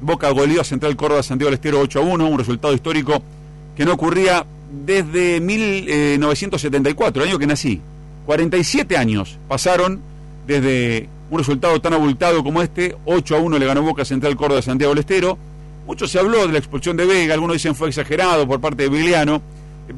[0.00, 3.20] Boca goleó a Central Córdoba Santiago del Estero 8 a 1, un resultado histórico
[3.76, 4.46] que no ocurría
[4.86, 7.80] desde 1974, el año que nací.
[8.26, 10.00] 47 años pasaron
[10.46, 14.62] desde un resultado tan abultado como este, 8 a 1 le ganó Boca Central Córdoba
[14.62, 15.36] Santiago del Estero.
[15.86, 18.88] Mucho se habló de la expulsión de Vega, algunos dicen fue exagerado por parte de
[18.88, 19.42] Vigliano.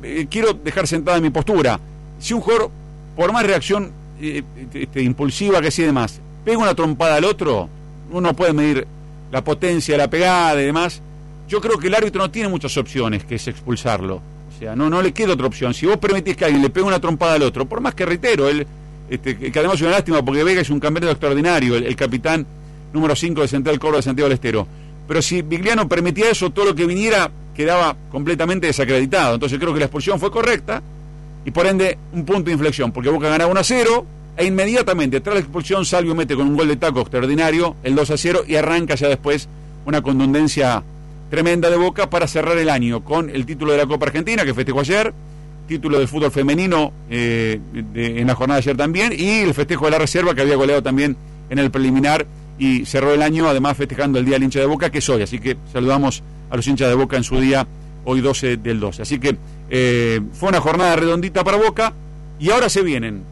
[0.02, 1.78] Eh, quiero dejar sentada mi postura.
[2.18, 2.70] Si un jugador,
[3.14, 4.42] por más reacción eh,
[4.72, 7.68] este, impulsiva que sea y demás, pega una trompada al otro,
[8.10, 8.86] uno puede medir
[9.30, 11.02] la potencia la pegada y demás.
[11.48, 14.16] Yo creo que el árbitro no tiene muchas opciones, que es expulsarlo.
[14.16, 15.74] O sea, no, no le queda otra opción.
[15.74, 18.48] Si vos permitís que alguien le pegue una trompada al otro, por más que reitero,
[18.48, 18.66] él,
[19.10, 22.46] este, que además es una lástima porque Vega es un campeonato extraordinario, el, el capitán
[22.92, 24.66] número 5 de Central Córdoba de Santiago del Estero.
[25.06, 29.34] Pero si Vigliano permitía eso, todo lo que viniera quedaba completamente desacreditado.
[29.34, 30.82] Entonces creo que la expulsión fue correcta
[31.44, 34.06] y por ende un punto de inflexión, porque Boca ganaba 1 a 0
[34.36, 38.10] e inmediatamente tras la expulsión Salvio mete con un gol de taco extraordinario el 2
[38.10, 39.48] a 0 y arranca ya después
[39.86, 40.82] una contundencia
[41.30, 44.54] tremenda de Boca para cerrar el año con el título de la Copa Argentina que
[44.54, 45.12] festejó ayer,
[45.68, 47.60] título del fútbol femenino eh,
[47.92, 50.56] de- en la jornada de ayer también y el festejo de la reserva que había
[50.56, 51.16] goleado también
[51.50, 52.26] en el preliminar
[52.58, 55.22] y cerró el año además festejando el Día del hincha de Boca que es hoy,
[55.22, 57.66] así que saludamos a los hinchas de Boca en su día
[58.04, 59.02] hoy 12 del 12.
[59.02, 59.36] Así que
[59.70, 61.92] eh, fue una jornada redondita para Boca
[62.38, 63.22] y ahora se vienen.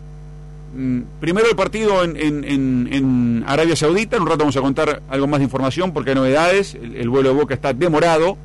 [0.75, 5.41] Mm, primero el partido en, Arabia Saudita, en un rato vamos a contar algo más
[5.41, 8.39] de información porque hay novedades, el, el vuelo de Boca está demorado,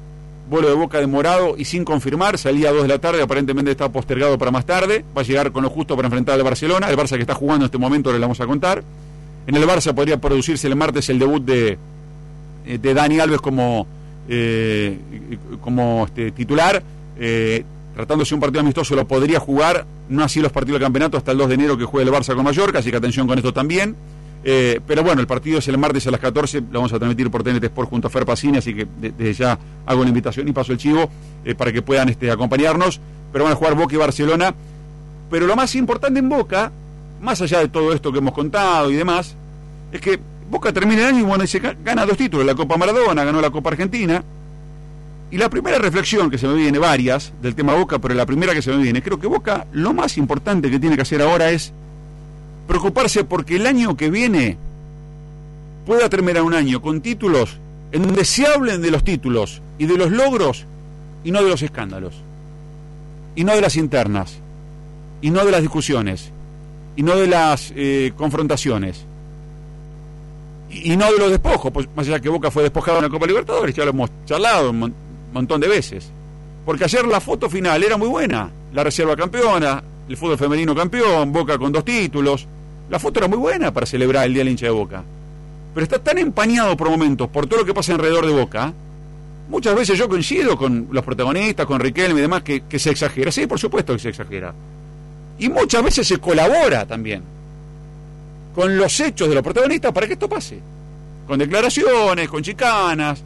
[0.49, 3.89] vuelo de Boca demorado y sin confirmar, salía a 2 de la tarde, aparentemente está
[3.89, 6.97] postergado para más tarde, va a llegar con lo justo para enfrentar al Barcelona, el
[6.97, 8.83] Barça que está jugando en este momento le vamos a contar,
[9.47, 11.77] en el Barça podría producirse el martes el debut de,
[12.65, 13.87] eh, de Dani Alves como,
[14.29, 14.97] eh,
[15.61, 16.83] como este, titular,
[17.17, 17.63] eh,
[17.95, 21.31] tratándose de un partido amistoso lo podría jugar, no así los partidos del campeonato hasta
[21.31, 23.53] el 2 de enero que juegue el Barça con Mallorca, así que atención con esto
[23.53, 23.95] también.
[24.43, 27.43] Pero bueno, el partido es el martes a las 14, lo vamos a transmitir por
[27.43, 30.53] TNT Sport junto a Fer Pacini, así que de- desde ya hago la invitación y
[30.53, 31.09] paso el chivo
[31.57, 33.01] para que puedan este, acompañarnos.
[33.33, 34.55] Pero van a jugar Boca y Barcelona.
[35.29, 36.71] Pero lo más importante en Boca,
[37.21, 39.35] más allá de todo esto que hemos contado y demás,
[39.91, 40.19] es que
[40.49, 43.41] Boca termina el año y bueno, dice, "Ga- gana dos títulos, la Copa Maradona, ganó
[43.41, 44.23] la Copa Argentina.
[45.29, 48.53] Y la primera reflexión que se me viene, varias, del tema Boca, pero la primera
[48.53, 51.49] que se me viene, creo que Boca lo más importante que tiene que hacer ahora
[51.51, 51.73] es
[52.65, 54.57] preocuparse porque el año que viene
[55.85, 57.57] pueda terminar un año con títulos
[57.91, 60.65] en donde se hablen de los títulos y de los logros
[61.25, 62.13] y no de los escándalos,
[63.35, 64.37] y no de las internas,
[65.21, 66.31] y no de las discusiones,
[66.97, 69.05] y no de las eh, confrontaciones,
[70.69, 73.25] y, no de los despojos, pues más allá que Boca fue despojado en la Copa
[73.25, 74.93] Libertadores, ya lo hemos charlado un mon-
[75.33, 76.11] montón de veces.
[76.65, 81.31] Porque ayer la foto final era muy buena, la reserva campeona, el fútbol femenino campeón,
[81.31, 82.45] Boca con dos títulos,
[82.89, 85.03] la foto era muy buena para celebrar el Día del Hincha de Boca.
[85.73, 88.73] Pero está tan empañado por momentos por todo lo que pasa alrededor de Boca,
[89.49, 93.31] muchas veces yo coincido con los protagonistas, con Riquelme y demás, que se exagera.
[93.31, 94.53] Sí, por supuesto que se exagera.
[95.39, 97.21] Y muchas veces se colabora también
[98.57, 100.59] con los hechos de los protagonistas para que esto pase.
[101.27, 103.21] Con declaraciones, con chicanas,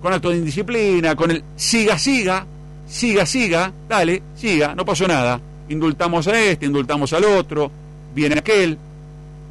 [0.00, 2.46] con actos de indisciplina, con el siga, siga,
[2.88, 5.38] siga, siga, dale, siga, no pasó nada.
[5.68, 7.70] Indultamos a este, indultamos al otro,
[8.14, 8.78] viene aquel.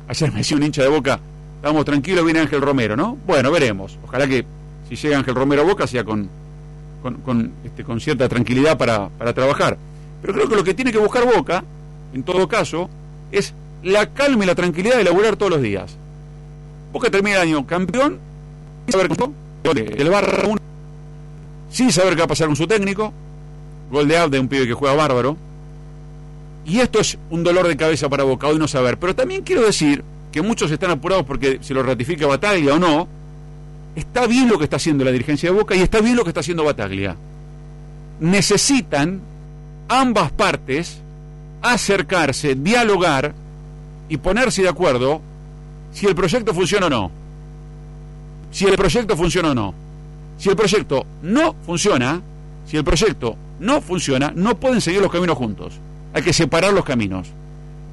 [0.08, 1.20] Ayer me decía un hincha de boca,
[1.58, 3.16] estamos tranquilos, viene Ángel Romero, ¿no?
[3.28, 4.00] Bueno, veremos.
[4.04, 4.44] Ojalá que
[4.90, 6.28] si llega Ángel Romero a Boca, sea con,
[7.04, 9.78] con, con, este, con cierta tranquilidad para, para trabajar.
[10.24, 11.64] Pero creo que lo que tiene que buscar Boca,
[12.14, 12.90] en todo caso,
[13.32, 13.54] es
[13.84, 15.96] la calma y la tranquilidad de laburar todos los días.
[16.92, 18.20] Boca termina el año campeón,
[18.86, 19.34] sin saber cómo,
[19.64, 20.60] el barra uno,
[21.70, 23.14] sin saber qué va a pasar con su técnico,
[23.92, 25.38] gol de Abde, un pibe que juega bárbaro.
[26.66, 29.00] Y esto es un dolor de cabeza para Boca, hoy no saber.
[29.00, 33.08] Pero también quiero decir que muchos están apurados porque se lo ratifica Bataglia o no.
[33.96, 36.30] Está bien lo que está haciendo la dirigencia de Boca y está bien lo que
[36.30, 37.16] está haciendo Bataglia.
[38.20, 39.22] Necesitan
[39.88, 41.02] ambas partes
[41.62, 43.34] acercarse, dialogar
[44.08, 45.22] y ponerse de acuerdo
[45.92, 47.12] si el proyecto funciona o no.
[48.52, 49.74] Si el proyecto funciona o no.
[50.38, 52.22] Si el proyecto no funciona,
[52.66, 55.74] si el proyecto no funciona, no pueden seguir los caminos juntos.
[56.14, 57.28] Hay que separar los caminos.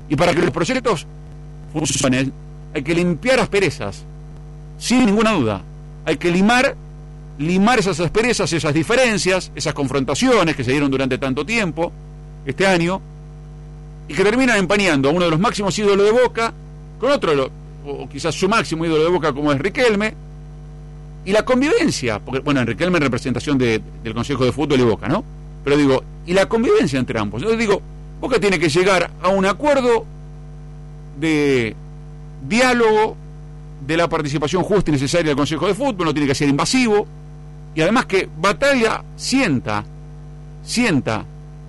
[0.09, 1.07] Y para que los proyectos
[1.73, 2.33] funcionen,
[2.75, 4.05] hay que limpiar asperezas,
[4.79, 5.63] sin ninguna duda.
[6.05, 6.77] Hay que limar,
[7.39, 11.93] limar esas asperezas, esas diferencias, esas confrontaciones que se dieron durante tanto tiempo,
[12.45, 13.01] este año,
[14.09, 16.53] y que terminan empañando a uno de los máximos ídolos de Boca,
[16.99, 17.51] con otro,
[17.87, 20.15] o quizás su máximo ídolo de Boca como es Riquelme,
[21.25, 25.09] y la convivencia, porque, bueno, Riquelme en representación de, del Consejo de Fútbol y Boca,
[25.09, 25.25] ¿no?
[25.65, 27.43] Pero digo, y la convivencia entre ambos.
[27.43, 27.83] Entonces digo,
[28.21, 30.07] Boca tiene que llegar a un acuerdo
[31.19, 31.75] de
[32.49, 33.17] diálogo,
[33.85, 37.07] de la participación justa y necesaria del Consejo de Fútbol, no tiene que ser invasivo,
[37.75, 39.85] y además que Batalla sienta,
[40.65, 41.25] sienta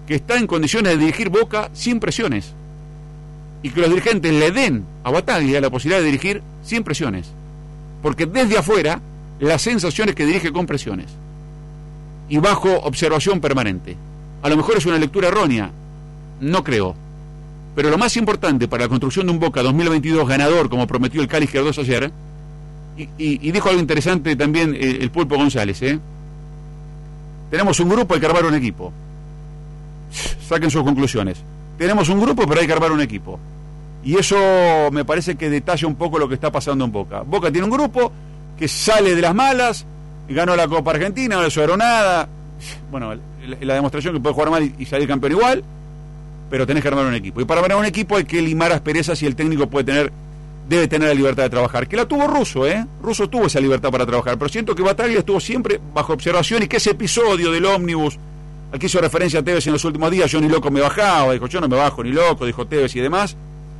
[0.07, 2.53] que está en condiciones de dirigir Boca sin presiones,
[3.61, 7.27] y que los dirigentes le den a Batalla la posibilidad de dirigir sin presiones,
[8.01, 9.01] porque desde afuera
[9.39, 11.07] la sensación es que dirige con presiones
[12.29, 13.95] y bajo observación permanente.
[14.41, 15.71] A lo mejor es una lectura errónea,
[16.41, 16.95] no creo.
[17.75, 21.27] Pero lo más importante para la construcción de un Boca 2022 ganador, como prometió el
[21.27, 22.11] Cali Izquierdos ayer,
[22.97, 25.99] y, y, dijo algo interesante también el, el Pulpo González, ¿eh?
[27.51, 28.91] tenemos un grupo, hay que armar un equipo.
[30.47, 31.43] Saquen sus conclusiones.
[31.77, 33.39] Tenemos un grupo, pero hay que armar un equipo.
[34.03, 34.37] Y eso
[34.91, 37.21] me parece que detalla un poco lo que está pasando en Boca.
[37.21, 38.11] Boca tiene un grupo
[38.57, 39.85] que sale de las malas,
[40.29, 42.27] ganó la Copa Argentina, no le sobró nada.
[42.89, 43.13] Bueno,
[43.61, 45.63] la demostración que puede jugar mal y salir campeón igual
[46.49, 47.41] pero tenés que armar un equipo.
[47.41, 50.11] Y para armar un equipo hay que limar asperezas y el técnico puede tener,
[50.67, 51.87] debe tener la libertad de trabajar.
[51.87, 52.85] Que la tuvo Russo, ¿eh?
[53.01, 56.67] Russo tuvo esa libertad para trabajar, pero siento que Bataglia estuvo siempre bajo observación y
[56.67, 58.17] que ese episodio del ómnibus,
[58.71, 61.33] al que hizo referencia a Tevez en los últimos días, yo ni loco me bajaba,
[61.33, 63.35] dijo yo no me bajo ni loco, dijo Tevez y demás,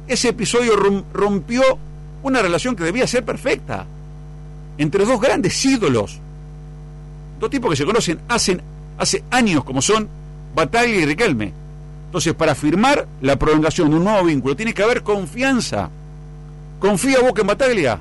[0.08, 0.76] ese episodio
[1.14, 1.62] rompió
[2.24, 3.86] una relación que debía ser perfecta
[4.78, 6.20] entre dos grandes ídolos,
[7.40, 8.62] dos tipos que se conocen hace,
[9.32, 10.08] años como son
[10.56, 11.54] Bataglia y Riquelme
[12.08, 15.90] entonces, para firmar la prolongación de un nuevo vínculo, tiene que haber confianza.
[16.80, 18.00] ¿Confía Boca en Bataglia?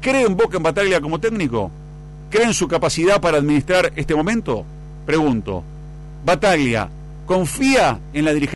[0.00, 1.70] ¿Cree en Boca en Bataglia como técnico?
[2.30, 4.64] ¿Cree en su capacidad para administrar este momento?
[5.04, 5.62] Pregunto.
[6.24, 6.88] Bataglia,
[7.26, 8.50] ¿confía en la dirigencia?